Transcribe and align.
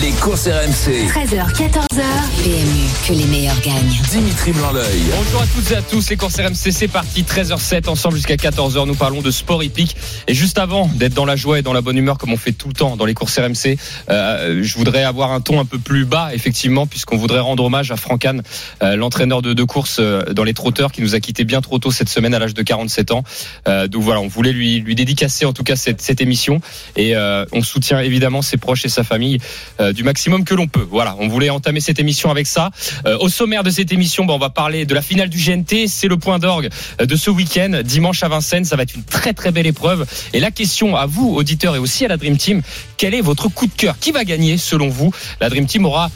Les 0.00 0.10
courses 0.12 0.48
RMC. 0.48 1.06
13h, 1.06 1.52
14h. 1.52 2.02
PMU, 2.42 2.88
que 3.06 3.12
les 3.12 3.26
meilleurs 3.26 3.60
gagnent. 3.60 4.00
Dimitri 4.10 4.52
Blanc-L'œil. 4.52 5.02
Bonjour 5.14 5.42
à 5.42 5.46
toutes 5.46 5.70
et 5.70 5.76
à 5.76 5.82
tous, 5.82 6.08
les 6.08 6.16
courses 6.16 6.40
RMC, 6.40 6.72
c'est 6.72 6.88
parti, 6.88 7.22
13h07, 7.22 7.90
ensemble 7.90 8.16
jusqu'à 8.16 8.36
14h, 8.36 8.86
nous 8.86 8.94
parlons 8.94 9.20
de 9.20 9.30
sport 9.30 9.62
hippique. 9.62 9.94
Et 10.28 10.34
juste 10.34 10.58
avant 10.58 10.88
d'être 10.94 11.12
dans 11.12 11.26
la 11.26 11.36
joie 11.36 11.58
et 11.58 11.62
dans 11.62 11.74
la 11.74 11.82
bonne 11.82 11.98
humeur, 11.98 12.16
comme 12.16 12.32
on 12.32 12.38
fait 12.38 12.52
tout 12.52 12.68
le 12.68 12.74
temps 12.74 12.96
dans 12.96 13.04
les 13.04 13.12
courses 13.12 13.38
RMC, 13.38 13.76
euh, 14.08 14.60
je 14.62 14.78
voudrais 14.78 15.04
avoir 15.04 15.32
un 15.32 15.42
ton 15.42 15.60
un 15.60 15.66
peu 15.66 15.78
plus 15.78 16.06
bas, 16.06 16.30
effectivement, 16.32 16.86
puisqu'on 16.86 17.18
voudrait 17.18 17.40
rendre 17.40 17.62
hommage 17.64 17.90
à 17.90 17.96
Franck 17.96 18.22
Kahn, 18.22 18.42
euh, 18.82 18.96
l'entraîneur 18.96 19.42
de, 19.42 19.52
de 19.52 19.64
course 19.64 19.98
euh, 20.00 20.22
dans 20.32 20.44
les 20.44 20.54
trotteurs, 20.54 20.90
qui 20.90 21.02
nous 21.02 21.14
a 21.14 21.20
quitté 21.20 21.44
bien 21.44 21.60
trop 21.60 21.78
tôt 21.78 21.90
cette 21.90 22.08
semaine 22.08 22.34
à 22.34 22.38
l'âge 22.38 22.54
de 22.54 22.62
47 22.62 23.10
ans. 23.10 23.24
Euh, 23.68 23.88
donc 23.88 24.02
voilà, 24.02 24.20
on 24.20 24.28
voulait 24.28 24.52
lui, 24.52 24.80
lui 24.80 24.94
dédicacer 24.94 25.44
en 25.44 25.52
tout 25.52 25.64
cas 25.64 25.76
cette, 25.76 26.00
cette 26.00 26.22
émission. 26.22 26.60
Et 26.96 27.14
euh, 27.14 27.44
on 27.52 27.62
soutient 27.62 28.00
évidemment 28.00 28.40
ses 28.40 28.56
proches 28.56 28.84
et 28.86 28.88
sa 28.88 29.04
famille 29.04 29.38
euh, 29.82 29.92
du 29.92 30.04
maximum 30.04 30.44
que 30.44 30.54
l'on 30.54 30.68
peut. 30.68 30.86
Voilà, 30.90 31.16
on 31.18 31.28
voulait 31.28 31.50
entamer 31.50 31.80
cette 31.80 31.98
émission 31.98 32.30
avec 32.30 32.46
ça. 32.46 32.70
Euh, 33.04 33.18
au 33.18 33.28
sommaire 33.28 33.64
de 33.64 33.70
cette 33.70 33.92
émission, 33.92 34.24
bon, 34.24 34.34
on 34.34 34.38
va 34.38 34.50
parler 34.50 34.86
de 34.86 34.94
la 34.94 35.02
finale 35.02 35.28
du 35.28 35.38
GNT. 35.38 35.88
C'est 35.88 36.08
le 36.08 36.16
point 36.16 36.38
d'orgue 36.38 36.68
euh, 37.00 37.06
de 37.06 37.16
ce 37.16 37.30
week-end, 37.30 37.82
dimanche 37.84 38.22
à 38.22 38.28
Vincennes. 38.28 38.64
Ça 38.64 38.76
va 38.76 38.84
être 38.84 38.94
une 38.94 39.02
très 39.02 39.32
très 39.32 39.50
belle 39.50 39.66
épreuve. 39.66 40.06
Et 40.32 40.40
la 40.40 40.50
question 40.50 40.96
à 40.96 41.06
vous, 41.06 41.34
auditeurs, 41.34 41.74
et 41.74 41.78
aussi 41.78 42.04
à 42.04 42.08
la 42.08 42.16
Dream 42.16 42.36
Team, 42.36 42.62
quel 42.96 43.14
est 43.14 43.20
votre 43.20 43.48
coup 43.48 43.66
de 43.66 43.72
cœur? 43.72 43.98
Qui 43.98 44.12
va 44.12 44.24
gagner 44.24 44.56
selon 44.56 44.88
vous? 44.88 45.12
La 45.40 45.48
Dream 45.48 45.66
Team 45.66 45.84
aura 45.84 46.10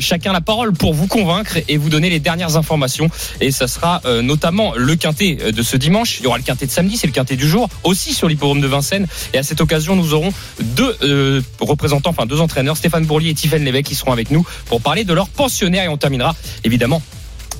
chacun 0.00 0.32
la 0.32 0.40
parole 0.40 0.72
pour 0.72 0.94
vous 0.94 1.06
convaincre 1.08 1.58
et 1.68 1.76
vous 1.76 1.88
donner 1.88 2.10
les 2.10 2.20
dernières 2.20 2.56
informations. 2.56 3.10
Et 3.40 3.50
ça 3.50 3.66
sera 3.66 4.00
notamment 4.22 4.74
le 4.76 4.94
quintet 4.94 5.52
de 5.52 5.62
ce 5.62 5.76
dimanche. 5.76 6.20
Il 6.20 6.24
y 6.24 6.26
aura 6.26 6.38
le 6.38 6.44
quintet 6.44 6.66
de 6.66 6.70
samedi, 6.70 6.96
c'est 6.96 7.06
le 7.06 7.12
quintet 7.12 7.36
du 7.36 7.48
jour, 7.48 7.68
aussi 7.82 8.14
sur 8.14 8.28
l'hippodrome 8.28 8.60
de 8.60 8.66
Vincennes. 8.66 9.06
Et 9.34 9.38
à 9.38 9.42
cette 9.42 9.60
occasion, 9.60 9.96
nous 9.96 10.14
aurons 10.14 10.32
deux 10.60 11.42
représentants, 11.60 12.10
enfin 12.10 12.26
deux 12.26 12.40
entraîneurs, 12.40 12.76
Stéphane 12.76 13.06
Bourlier 13.08 13.30
et 13.30 13.34
Tiffaine 13.34 13.64
Lévesque, 13.64 13.86
qui 13.86 13.96
seront 13.96 14.12
avec 14.12 14.30
nous 14.30 14.46
pour 14.66 14.80
parler 14.80 15.02
de 15.02 15.12
leurs 15.12 15.28
pensionnaires. 15.28 15.84
Et 15.84 15.88
on 15.88 15.96
terminera 15.96 16.36
évidemment 16.62 17.02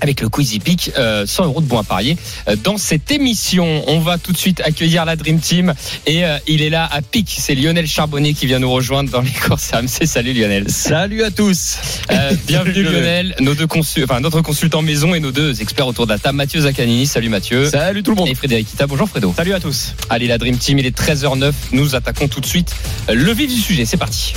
avec 0.00 0.20
le 0.20 0.28
Quizy 0.28 0.60
Peak, 0.60 0.92
euh, 0.98 1.26
100 1.26 1.46
euros 1.46 1.60
de 1.60 1.66
bons 1.66 1.78
à 1.78 1.84
parier 1.84 2.16
euh, 2.48 2.56
dans 2.62 2.78
cette 2.78 3.10
émission. 3.10 3.84
On 3.88 4.00
va 4.00 4.18
tout 4.18 4.32
de 4.32 4.36
suite 4.36 4.60
accueillir 4.64 5.04
la 5.04 5.16
Dream 5.16 5.40
Team 5.40 5.74
et 6.06 6.24
euh, 6.24 6.38
il 6.46 6.62
est 6.62 6.70
là 6.70 6.88
à 6.90 7.02
Pic. 7.02 7.34
C'est 7.38 7.54
Lionel 7.54 7.86
Charbonnet 7.86 8.32
qui 8.32 8.46
vient 8.46 8.58
nous 8.58 8.70
rejoindre 8.70 9.10
dans 9.10 9.20
les 9.20 9.30
courses 9.30 9.72
AMC. 9.72 10.06
Salut 10.06 10.32
Lionel. 10.32 10.70
Salut 10.70 11.22
à 11.22 11.30
tous. 11.30 11.78
Euh, 12.10 12.32
bienvenue 12.46 12.82
Lionel, 12.82 13.34
nos 13.40 13.54
deux 13.54 13.66
consul, 13.66 14.04
enfin 14.04 14.20
notre 14.20 14.40
consultant 14.40 14.82
maison 14.82 15.14
et 15.14 15.20
nos 15.20 15.32
deux 15.32 15.60
experts 15.60 15.86
autour 15.86 16.06
de 16.06 16.12
la 16.12 16.18
table. 16.18 16.36
Mathieu 16.36 16.60
Zaccanini, 16.60 17.06
salut 17.06 17.28
Mathieu. 17.28 17.68
Salut 17.68 18.02
tout 18.02 18.12
le 18.12 18.16
monde. 18.16 18.28
Et 18.28 18.34
Frédéric 18.34 18.72
Ita, 18.72 18.86
bonjour 18.86 19.08
Fredo. 19.08 19.34
Salut 19.36 19.54
à 19.54 19.60
tous. 19.60 19.94
Allez 20.10 20.28
la 20.28 20.38
Dream 20.38 20.56
Team, 20.56 20.78
il 20.78 20.86
est 20.86 20.96
13h09. 20.96 21.52
Nous 21.72 21.94
attaquons 21.94 22.28
tout 22.28 22.40
de 22.40 22.46
suite 22.46 22.74
le 23.12 23.32
vif 23.32 23.52
du 23.52 23.60
sujet. 23.60 23.84
C'est 23.84 23.96
parti. 23.96 24.34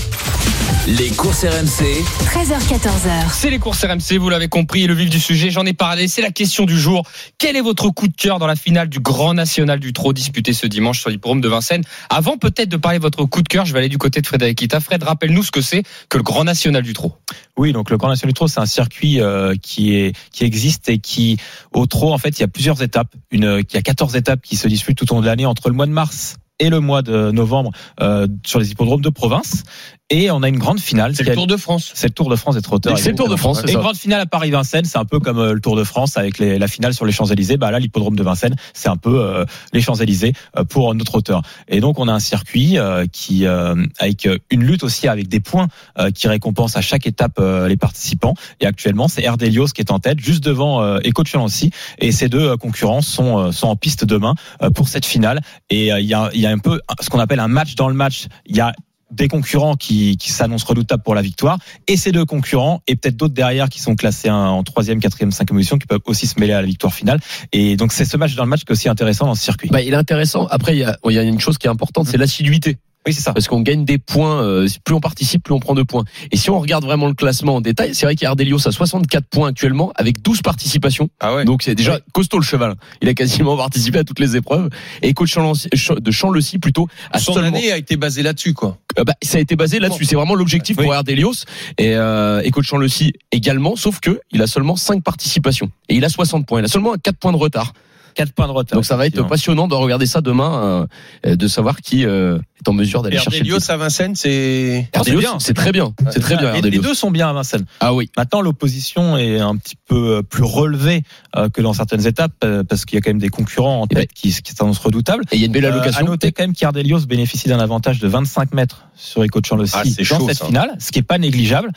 Les 0.87 1.11
courses 1.11 1.43
RMC. 1.43 2.01
13h, 2.25 2.57
14h. 2.67 3.31
C'est 3.31 3.51
les 3.51 3.59
courses 3.59 3.85
RMC, 3.85 4.17
vous 4.17 4.29
l'avez 4.29 4.47
compris, 4.47 4.87
le 4.87 4.95
vif 4.95 5.11
du 5.11 5.19
sujet, 5.19 5.51
j'en 5.51 5.63
ai 5.63 5.73
parlé, 5.73 6.07
c'est 6.07 6.23
la 6.23 6.31
question 6.31 6.65
du 6.65 6.75
jour. 6.75 7.03
Quel 7.37 7.55
est 7.55 7.61
votre 7.61 7.89
coup 7.89 8.07
de 8.07 8.15
cœur 8.15 8.39
dans 8.39 8.47
la 8.47 8.55
finale 8.55 8.89
du 8.89 8.99
Grand 8.99 9.35
National 9.35 9.79
du 9.79 9.93
Trot 9.93 10.11
disputé 10.11 10.53
ce 10.53 10.65
dimanche 10.65 10.99
sur 10.99 11.11
l'hippodrome 11.11 11.39
de 11.39 11.47
Vincennes? 11.47 11.83
Avant 12.09 12.35
peut-être 12.37 12.67
de 12.67 12.77
parler 12.77 12.97
de 12.97 13.03
votre 13.03 13.25
coup 13.25 13.43
de 13.43 13.47
cœur, 13.47 13.65
je 13.65 13.73
vais 13.73 13.79
aller 13.79 13.89
du 13.89 13.99
côté 13.99 14.21
de 14.21 14.27
Frédéric 14.27 14.59
Ita. 14.59 14.79
Fred, 14.79 15.03
rappelle-nous 15.03 15.43
ce 15.43 15.51
que 15.51 15.61
c'est 15.61 15.83
que 16.09 16.17
le 16.17 16.23
Grand 16.23 16.45
National 16.45 16.81
du 16.81 16.93
Trot. 16.93 17.13
Oui, 17.57 17.73
donc 17.73 17.91
le 17.91 17.97
Grand 17.97 18.09
National 18.09 18.31
du 18.31 18.35
Trot, 18.35 18.47
c'est 18.47 18.59
un 18.59 18.65
circuit 18.65 19.21
euh, 19.21 19.53
qui 19.61 19.93
est 19.93 20.15
qui 20.31 20.45
existe 20.45 20.89
et 20.89 20.97
qui 20.97 21.37
au 21.73 21.85
trot 21.85 22.11
en 22.11 22.17
fait, 22.17 22.39
il 22.39 22.41
y 22.41 22.45
a 22.45 22.47
plusieurs 22.47 22.81
étapes. 22.81 23.13
Une, 23.29 23.61
il 23.69 23.75
y 23.75 23.77
a 23.77 23.83
14 23.83 24.15
étapes 24.15 24.41
qui 24.41 24.55
se 24.55 24.67
disputent 24.67 24.97
tout 24.97 25.11
au 25.11 25.15
long 25.15 25.21
de 25.21 25.27
l'année 25.27 25.45
entre 25.45 25.69
le 25.69 25.75
mois 25.75 25.85
de 25.85 25.91
mars 25.91 26.37
et 26.61 26.69
le 26.69 26.79
mois 26.79 27.01
de 27.01 27.31
novembre 27.31 27.71
euh, 27.99 28.27
sur 28.45 28.59
les 28.59 28.71
hippodromes 28.71 29.01
de 29.01 29.09
province. 29.09 29.63
Et 30.11 30.29
on 30.29 30.43
a 30.43 30.49
une 30.49 30.57
grande 30.59 30.79
finale. 30.79 31.15
C'est 31.15 31.23
le 31.23 31.33
Tour 31.33 31.47
de 31.47 31.57
France. 31.57 31.91
C'est 31.95 32.07
le 32.07 32.13
Tour 32.13 32.29
de 32.29 32.35
France 32.35 32.55
des 32.55 32.61
trotteurs. 32.61 32.97
C'est 32.99 33.09
le 33.11 33.15
Tour 33.15 33.29
de 33.29 33.35
France, 33.35 33.61
c'est 33.65 33.71
Et 33.71 33.75
grande 33.75 33.95
finale 33.95 34.21
à 34.21 34.25
Paris-Vincennes, 34.25 34.85
c'est 34.85 34.97
un 34.97 35.05
peu 35.05 35.19
comme 35.19 35.39
euh, 35.39 35.53
le 35.53 35.59
Tour 35.61 35.75
de 35.75 35.83
France 35.83 36.17
avec 36.17 36.37
les- 36.37 36.59
la 36.59 36.67
finale 36.67 36.93
sur 36.93 37.05
les 37.05 37.11
Champs-Élysées. 37.11 37.57
Bah 37.57 37.71
là, 37.71 37.79
l'hippodrome 37.79 38.15
de 38.15 38.23
Vincennes, 38.23 38.55
c'est 38.73 38.89
un 38.89 38.97
peu 38.97 39.19
euh, 39.23 39.45
les 39.73 39.81
Champs-Élysées 39.81 40.33
euh, 40.57 40.63
pour 40.65 40.93
nos 40.93 41.03
trotteurs. 41.03 41.41
Et 41.67 41.79
donc, 41.79 41.97
on 41.97 42.07
a 42.07 42.13
un 42.13 42.19
circuit 42.19 42.77
euh, 42.77 43.05
qui, 43.11 43.45
euh, 43.45 43.75
avec 43.99 44.27
une 44.49 44.63
lutte 44.63 44.83
aussi 44.83 45.07
avec 45.07 45.27
des 45.29 45.39
points 45.39 45.69
euh, 45.97 46.11
qui 46.11 46.27
récompense 46.27 46.75
à 46.75 46.81
chaque 46.81 47.07
étape 47.07 47.39
euh, 47.39 47.67
les 47.67 47.77
participants. 47.77 48.33
Et 48.59 48.65
actuellement, 48.65 49.07
c'est 49.07 49.23
Erdelios 49.23 49.67
qui 49.67 49.81
est 49.81 49.91
en 49.91 49.99
tête, 49.99 50.19
juste 50.19 50.43
devant 50.43 50.83
Eco 50.99 51.23
de 51.23 51.27
Chalancy. 51.27 51.71
Et 51.99 52.11
ces 52.11 52.27
deux 52.29 52.49
euh, 52.49 52.57
concurrents 52.57 53.01
sont, 53.01 53.37
euh, 53.39 53.51
sont 53.51 53.67
en 53.67 53.75
piste 53.77 54.03
demain 54.05 54.35
euh, 54.61 54.69
pour 54.69 54.87
cette 54.89 55.05
finale. 55.05 55.41
Et 55.69 55.93
euh, 55.93 55.99
il 56.01 56.05
y, 56.05 56.13
a, 56.13 56.29
il 56.33 56.41
y 56.41 56.45
a 56.45 56.49
un 56.51 56.57
peu 56.57 56.81
ce 56.99 57.09
qu'on 57.09 57.19
appelle 57.19 57.39
un 57.39 57.47
match 57.47 57.75
dans 57.75 57.87
le 57.87 57.93
match. 57.95 58.27
Il 58.45 58.55
y 58.55 58.59
a 58.59 58.73
des 59.11 59.27
concurrents 59.27 59.75
qui, 59.75 60.17
qui 60.17 60.31
s'annoncent 60.31 60.65
redoutables 60.67 61.03
pour 61.03 61.15
la 61.15 61.21
victoire 61.21 61.57
et 61.87 61.97
ces 61.97 62.11
deux 62.11 62.25
concurrents 62.25 62.81
et 62.87 62.95
peut-être 62.95 63.17
d'autres 63.17 63.33
derrière 63.33 63.69
qui 63.69 63.79
sont 63.79 63.95
classés 63.95 64.29
en 64.29 64.63
troisième, 64.63 64.99
quatrième, 64.99 65.31
cinquième 65.31 65.57
position 65.57 65.77
qui 65.77 65.87
peuvent 65.87 65.99
aussi 66.05 66.27
se 66.27 66.39
mêler 66.39 66.53
à 66.53 66.61
la 66.61 66.67
victoire 66.67 66.93
finale 66.93 67.19
et 67.51 67.75
donc 67.75 67.91
c'est 67.91 68.05
ce 68.05 68.17
match 68.17 68.35
dans 68.35 68.43
le 68.43 68.49
match 68.49 68.61
qui 68.61 68.69
est 68.69 68.73
aussi 68.73 68.89
intéressant 68.89 69.25
dans 69.25 69.35
ce 69.35 69.43
circuit. 69.43 69.69
Bah, 69.69 69.81
il 69.81 69.93
est 69.93 69.97
intéressant. 69.97 70.47
Après, 70.47 70.75
il 70.75 70.79
y 70.79 70.83
a, 70.83 70.97
il 71.09 71.13
y 71.13 71.19
a 71.19 71.23
une 71.23 71.39
chose 71.39 71.57
qui 71.57 71.67
est 71.67 71.69
importante, 71.69 72.07
c'est 72.07 72.17
l'assiduité. 72.17 72.77
Oui 73.07 73.13
c'est 73.13 73.21
ça. 73.21 73.33
Parce 73.33 73.47
qu'on 73.47 73.61
gagne 73.61 73.85
des 73.85 73.97
points. 73.97 74.43
euh, 74.43 74.67
plus 74.83 74.93
on 74.95 74.99
participe, 74.99 75.43
plus 75.43 75.53
on 75.53 75.59
prend 75.59 75.73
de 75.73 75.83
points. 75.83 76.03
Et 76.31 76.37
si 76.37 76.49
on 76.49 76.59
regarde 76.59 76.83
vraiment 76.83 77.07
le 77.07 77.13
classement 77.13 77.55
en 77.55 77.61
détail, 77.61 77.95
c'est 77.95 78.05
vrai 78.05 78.15
qu'Ardelios 78.15 78.67
a 78.67 78.71
64 78.71 79.25
points 79.27 79.49
actuellement 79.49 79.91
avec 79.95 80.21
12 80.21 80.41
participations. 80.41 81.09
Ah 81.19 81.35
ouais. 81.35 81.45
Donc 81.45 81.63
c'est 81.63 81.75
déjà 81.75 81.99
costaud 82.13 82.37
le 82.37 82.43
cheval. 82.43 82.75
Il 83.01 83.09
a 83.09 83.13
quasiment 83.13 83.57
participé 83.65 83.99
à 83.99 84.03
toutes 84.03 84.19
les 84.19 84.35
épreuves. 84.35 84.69
Et 85.01 85.13
coach 85.13 85.35
de 85.35 86.11
Champ-le-Cy 86.11 86.59
plutôt 86.59 86.87
a 87.11 87.19
Son 87.19 87.33
seulement 87.33 87.49
année 87.57 87.71
a 87.71 87.77
été 87.77 87.95
basée 87.97 88.23
là-dessus, 88.23 88.53
quoi. 88.53 88.77
Euh, 88.99 89.03
bah, 89.03 89.13
ça 89.21 89.37
a 89.37 89.41
été 89.41 89.55
basé 89.55 89.79
là-dessus. 89.79 90.05
C'est 90.05 90.15
vraiment 90.15 90.35
l'objectif 90.35 90.77
Oui. 90.77 90.83
pour 90.85 90.93
Ardelios 90.93 91.33
et, 91.77 91.95
euh, 91.95 92.41
et 92.43 92.51
coach 92.51 92.65
Champ-le-Cy 92.67 93.13
également. 93.31 93.75
Sauf 93.75 93.99
que 93.99 94.19
il 94.31 94.41
a 94.41 94.47
seulement 94.47 94.75
5 94.75 95.03
participations 95.03 95.71
et 95.89 95.95
il 95.95 96.05
a 96.05 96.09
60 96.09 96.45
points. 96.45 96.59
Il 96.59 96.65
a 96.65 96.67
seulement 96.67 96.93
4 97.01 97.17
points 97.17 97.31
de 97.31 97.37
retard. 97.37 97.73
4 98.13 98.33
points 98.33 98.47
de 98.47 98.51
retard. 98.51 98.75
Donc 98.75 98.85
ça 98.85 98.97
va 98.97 99.07
être 99.07 99.27
passionnant 99.27 99.67
de 99.67 99.75
regarder 99.75 100.05
ça 100.05 100.21
demain, 100.21 100.87
euh, 101.25 101.35
de 101.35 101.47
savoir 101.47 101.81
qui 101.81 102.05
euh, 102.05 102.37
est 102.59 102.69
en 102.69 102.73
mesure 102.73 103.01
d'aller 103.01 103.17
chercher 103.17 103.41
titre. 103.41 103.69
à 103.69 103.77
Vincennes, 103.77 104.15
c'est. 104.15 104.87
Bien. 105.05 105.39
c'est 105.39 105.53
très 105.53 105.71
bien, 105.71 105.93
c'est 106.09 106.19
très 106.19 106.37
bien. 106.37 106.53
Et 106.53 106.61
les 106.61 106.79
deux 106.79 106.93
sont 106.93 107.11
bien 107.11 107.29
à 107.29 107.33
Vincennes. 107.33 107.65
Ah 107.79 107.93
oui. 107.93 108.09
Maintenant, 108.17 108.41
l'opposition 108.41 109.17
est 109.17 109.39
un 109.39 109.55
petit 109.55 109.75
peu 109.87 110.17
euh, 110.17 110.21
plus 110.21 110.43
relevée 110.43 111.03
euh, 111.35 111.49
que 111.49 111.61
dans 111.61 111.73
certaines 111.73 112.05
étapes 112.05 112.33
euh, 112.43 112.63
parce 112.63 112.85
qu'il 112.85 112.95
y 112.95 112.97
a 112.97 113.01
quand 113.01 113.09
même 113.09 113.19
des 113.19 113.29
concurrents 113.29 113.81
en 113.81 113.85
Et 113.85 113.95
tête 113.95 114.13
qui, 114.13 114.31
qui 114.41 114.53
s'annoncent 114.53 114.81
redoutables. 114.83 115.23
Et 115.31 115.35
il 115.35 115.39
y 115.41 115.43
a 115.43 115.47
une 115.47 115.51
belle 115.51 115.65
Euh, 115.65 115.69
à 115.69 115.73
allocation. 115.73 116.05
noter 116.05 116.31
quand 116.31 116.43
même 116.43 116.53
qu'Ardelios 116.53 117.05
bénéficie 117.07 117.47
d'un 117.47 117.59
avantage 117.59 117.99
de 117.99 118.07
25 118.07 118.53
mètres 118.53 118.85
sur 118.95 119.23
Eco 119.23 119.41
de 119.41 119.47
Ah, 119.73 119.83
dans 119.83 120.03
chaud, 120.03 120.27
cette 120.27 120.37
ça. 120.37 120.45
finale, 120.45 120.75
ce 120.79 120.91
qui 120.91 120.99
est 120.99 121.03
pas 121.03 121.17
négligeable. 121.17 121.71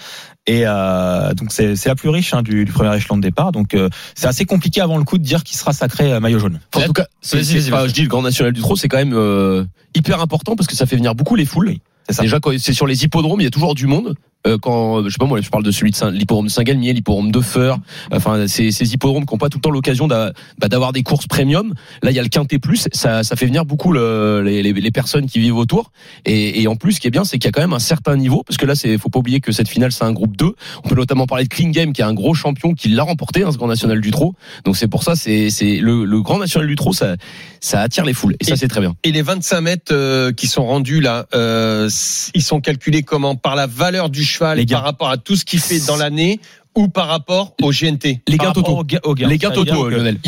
Et 0.46 0.62
euh, 0.66 1.32
donc 1.32 1.52
c'est 1.52 1.74
c'est 1.74 1.88
la 1.88 1.94
plus 1.94 2.10
riche 2.10 2.34
hein, 2.34 2.42
du, 2.42 2.66
du 2.66 2.72
premier 2.72 2.94
échelon 2.94 3.16
de 3.16 3.22
départ. 3.22 3.50
Donc 3.50 3.72
euh, 3.74 3.88
c'est 4.14 4.26
assez 4.26 4.44
compliqué 4.44 4.82
avant 4.82 4.98
le 4.98 5.04
coup 5.04 5.16
de 5.16 5.22
dire 5.22 5.42
qui 5.42 5.56
sera 5.56 5.72
sacré 5.72 6.12
euh, 6.12 6.20
maillot 6.24 6.38
jaune. 6.40 6.58
en 6.74 6.80
tout 6.86 6.92
cas, 6.92 7.06
c'est, 7.20 7.44
c'est- 7.44 7.60
je 7.60 7.92
dis 7.92 8.02
le 8.02 8.08
Grand 8.08 8.22
National 8.22 8.52
du 8.52 8.60
Trot, 8.60 8.76
c'est 8.76 8.88
quand 8.88 8.96
même 8.98 9.14
euh, 9.14 9.64
hyper 9.94 10.20
important 10.20 10.56
parce 10.56 10.66
que 10.66 10.74
ça 10.74 10.86
fait 10.86 10.96
venir 10.96 11.14
beaucoup 11.14 11.36
les 11.36 11.44
foules. 11.46 11.68
Oui, 11.68 11.80
c'est 12.08 12.16
ça. 12.16 12.22
Déjà, 12.22 12.38
c'est 12.58 12.72
sur 12.74 12.86
les 12.86 13.04
hippodromes, 13.04 13.40
il 13.40 13.44
y 13.44 13.46
a 13.46 13.50
toujours 13.50 13.74
du 13.74 13.86
monde. 13.86 14.14
Euh, 14.46 14.58
quand 14.58 15.02
je 15.04 15.08
sais 15.08 15.16
pas 15.18 15.24
moi, 15.26 15.40
je 15.40 15.48
parle 15.48 15.62
de 15.64 15.70
celui 15.70 15.90
de 15.90 16.10
l'hippodrome 16.10 16.46
de 16.46 16.50
Saint-Galmier, 16.50 16.92
l'hippodrome 16.92 17.32
de 17.32 17.40
Feur, 17.40 17.78
enfin 18.12 18.46
ces, 18.46 18.72
ces 18.72 18.92
hippodromes 18.92 19.24
qui 19.24 19.32
n'ont 19.34 19.38
pas 19.38 19.48
tout 19.48 19.56
le 19.58 19.62
temps 19.62 19.70
l'occasion 19.70 20.06
bah, 20.06 20.32
d'avoir 20.58 20.92
des 20.92 21.02
courses 21.02 21.26
premium. 21.26 21.72
Là, 22.02 22.10
il 22.10 22.14
y 22.14 22.18
a 22.18 22.22
le 22.22 22.28
Quintet 22.28 22.58
Plus, 22.58 22.86
ça, 22.92 23.22
ça 23.22 23.36
fait 23.36 23.46
venir 23.46 23.64
beaucoup 23.64 23.92
le- 23.92 24.42
les, 24.44 24.62
les- 24.62 24.90
personnes 24.90 25.26
qui 25.26 25.38
vivent 25.40 25.56
autour. 25.56 25.90
Et, 26.26 26.60
et 26.62 26.68
en 26.68 26.76
plus, 26.76 26.92
ce 26.92 27.00
qui 27.00 27.06
est 27.08 27.10
bien, 27.10 27.24
c'est 27.24 27.38
qu'il 27.38 27.46
y 27.46 27.48
a 27.48 27.52
quand 27.52 27.62
même 27.62 27.72
un 27.72 27.78
certain 27.78 28.16
niveau, 28.16 28.42
parce 28.46 28.56
que 28.58 28.66
là, 28.66 28.74
c'est 28.74 28.96
faut 28.98 29.08
pas 29.08 29.18
oublier 29.18 29.40
que 29.40 29.50
cette 29.50 29.68
finale, 29.68 29.92
c'est 29.92 30.04
un 30.04 30.12
groupe 30.12 30.36
2. 30.36 30.52
On 30.84 30.88
peut 30.88 30.94
notamment 30.94 31.26
parler 31.26 31.44
de 31.44 31.48
Clean 31.48 31.70
Game, 31.70 31.92
qui 31.92 32.00
est 32.02 32.04
un 32.04 32.14
gros 32.14 32.34
champion, 32.34 32.74
qui 32.74 32.90
l'a 32.90 33.02
remporté, 33.02 33.42
hein, 33.42 33.50
ce 33.50 33.56
Grand 33.56 33.66
National 33.66 34.00
du 34.00 34.10
Trot. 34.10 34.34
Donc 34.64 34.76
c'est 34.76 34.88
pour 34.88 35.02
ça, 35.02 35.16
c'est 35.16 35.48
le, 35.80 36.04
le 36.04 36.22
Grand 36.22 36.38
National 36.38 36.68
du 36.68 36.76
Trot, 36.76 36.92
ça, 36.92 37.16
ça 37.64 37.80
attire 37.80 38.04
les 38.04 38.12
foules. 38.12 38.36
Et, 38.40 38.44
ça, 38.44 38.56
c'est 38.56 38.68
très 38.68 38.80
bien. 38.80 38.94
Et 39.04 39.12
les 39.12 39.22
25 39.22 39.60
mètres 39.60 39.92
euh, 39.92 40.32
qui 40.32 40.46
sont 40.46 40.66
rendus 40.66 41.00
là, 41.00 41.26
euh, 41.34 41.88
ils 42.34 42.42
sont 42.42 42.60
calculés 42.60 43.02
comment? 43.02 43.36
Par 43.36 43.56
la 43.56 43.66
valeur 43.66 44.10
du 44.10 44.22
cheval, 44.22 44.58
Les 44.58 44.66
gains. 44.66 44.76
par 44.76 44.84
rapport 44.84 45.08
à 45.08 45.16
tout 45.16 45.34
ce 45.36 45.44
qu'il 45.44 45.60
fait 45.60 45.80
dans 45.86 45.96
l'année 45.96 46.40
ou 46.76 46.88
par 46.88 47.06
rapport 47.08 47.54
au 47.62 47.70
GNT 47.70 48.20
Les 48.28 48.36
gains 48.36 48.52
totaux. 48.52 48.78
aux 48.78 48.84
ga- 48.84 49.00
aux 49.04 49.14
gains. 49.14 49.28
Les 49.28 49.38
gains 49.38 49.50
totaux, 49.50 49.88
Lionel. 49.88 50.18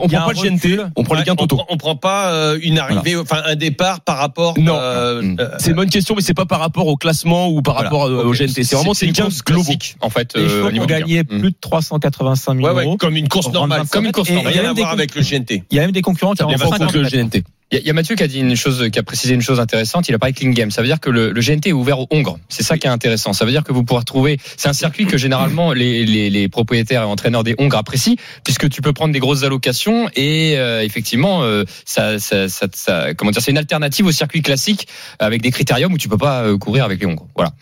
On 0.00 0.08
prend- 0.08 0.26
pas 0.26 0.32
le 0.32 0.48
GNT, 0.50 0.80
on 0.96 1.02
prend 1.04 1.14
les 1.14 1.22
gains 1.24 1.34
totaux. 1.36 1.56
prend, 1.56 1.66
on 1.68 1.76
prend 1.76 1.96
pas 1.96 2.32
euh, 2.32 2.58
une 2.62 2.78
arrivée, 2.78 3.16
enfin 3.16 3.42
un 3.46 3.56
départ 3.56 4.00
par 4.00 4.18
rapport. 4.18 4.58
Non. 4.58 4.74
euh, 4.76 5.22
euh, 5.40 5.48
C'est 5.58 5.70
une 5.70 5.76
bonne 5.76 5.90
question, 5.90 6.14
mais 6.14 6.22
c'est 6.22 6.34
pas 6.34 6.46
par 6.46 6.60
rapport 6.60 6.86
au 6.86 6.96
classement 6.96 7.48
ou 7.48 7.62
par 7.62 7.74
Voilà. 7.74 7.88
rapport 7.90 8.06
euh, 8.06 8.24
au. 8.24 8.32
GNT. 8.32 8.62
C'est 8.64 8.74
vraiment 8.76 8.94
c'est 8.94 9.06
une 9.06 9.12
course 9.14 9.42
classique, 9.42 9.96
en 10.00 10.10
fait, 10.10 10.32
Les 10.36 10.42
euh, 10.42 10.48
chevaux 10.48 10.68
au 10.68 10.72
niveau 10.72 10.84
ont 10.84 10.86
du 10.86 10.92
gain. 10.92 11.00
gagné 11.00 11.22
Mm. 11.22 11.40
plus 11.40 11.50
de 11.50 11.56
385 11.60 12.54
000 12.56 12.66
ouais, 12.68 12.74
ouais, 12.74 12.84
euros. 12.84 12.96
comme 12.96 13.16
une 13.16 13.28
course 13.28 13.50
normale, 13.52 13.82
comme 13.90 14.06
une 14.06 14.12
course 14.12 14.30
normale, 14.30 14.52
il 14.52 14.56
y 14.56 14.58
a 14.58 14.62
rien 14.62 14.70
à 14.70 14.72
même 14.72 14.76
des 14.76 14.82
voir 14.82 14.92
avec 14.92 15.14
le 15.14 15.22
GNT. 15.22 15.64
Il 15.70 15.76
y 15.76 15.78
a 15.78 15.82
même 15.82 15.92
des 15.92 16.02
concurrents 16.02 16.34
qui 16.34 16.42
ont 16.44 16.50
y 16.50 16.54
a 16.54 16.58
pas 16.58 16.64
50 16.68 16.78
contre 16.92 16.98
le. 16.98 17.08
GNT. 17.08 17.42
Il 17.70 17.74
y, 17.74 17.78
a- 17.78 17.80
il 17.82 17.86
y 17.86 17.90
a 17.90 17.92
Mathieu 17.92 18.14
qui 18.16 18.22
a 18.22 18.26
dit 18.28 18.40
une 18.40 18.56
chose, 18.56 18.88
qui 18.90 18.98
a 18.98 19.02
précisé 19.02 19.34
une 19.34 19.42
chose 19.42 19.60
intéressante. 19.60 20.08
Il 20.08 20.14
a 20.14 20.18
parlé 20.18 20.32
Clean 20.32 20.50
Game. 20.50 20.70
Ça 20.70 20.80
veut 20.80 20.88
dire 20.88 21.00
que 21.00 21.10
le, 21.10 21.32
le 21.32 21.40
GNT 21.42 21.66
est 21.68 21.72
ouvert 21.72 21.98
aux 22.00 22.06
Hongres. 22.10 22.38
C'est 22.48 22.62
ça 22.62 22.78
qui 22.78 22.86
est 22.86 22.90
intéressant. 22.90 23.34
Ça 23.34 23.44
veut 23.44 23.50
dire 23.50 23.62
que 23.62 23.72
vous 23.72 23.84
pourrez 23.84 24.04
trouver. 24.04 24.38
C'est 24.56 24.68
un 24.70 24.72
circuit 24.72 25.04
que 25.06 25.18
généralement 25.18 25.74
les, 25.74 26.06
les, 26.06 26.30
les 26.30 26.48
propriétaires 26.48 27.02
et 27.02 27.04
entraîneurs 27.04 27.44
des 27.44 27.54
Hongres 27.58 27.76
apprécient, 27.76 28.14
puisque 28.42 28.70
tu 28.70 28.80
peux 28.80 28.94
prendre 28.94 29.12
des 29.12 29.18
grosses 29.18 29.42
allocations 29.42 30.08
et 30.16 30.54
euh, 30.56 30.82
effectivement, 30.82 31.42
euh, 31.42 31.64
ça, 31.84 32.18
ça, 32.18 32.48
ça, 32.48 32.68
ça- 32.72 33.12
comment 33.14 33.32
dire, 33.32 33.42
c'est 33.42 33.50
une 33.50 33.58
alternative 33.58 34.06
au 34.06 34.12
circuit 34.12 34.40
classique 34.40 34.88
avec 35.18 35.42
des 35.42 35.50
critériums 35.50 35.92
où 35.92 35.98
tu 35.98 36.08
peux 36.08 36.16
pas 36.16 36.44
euh, 36.44 36.56
courir 36.56 36.84
avec 36.84 37.00
les 37.00 37.06
Hongres. 37.06 37.26
Voilà. 37.36 37.52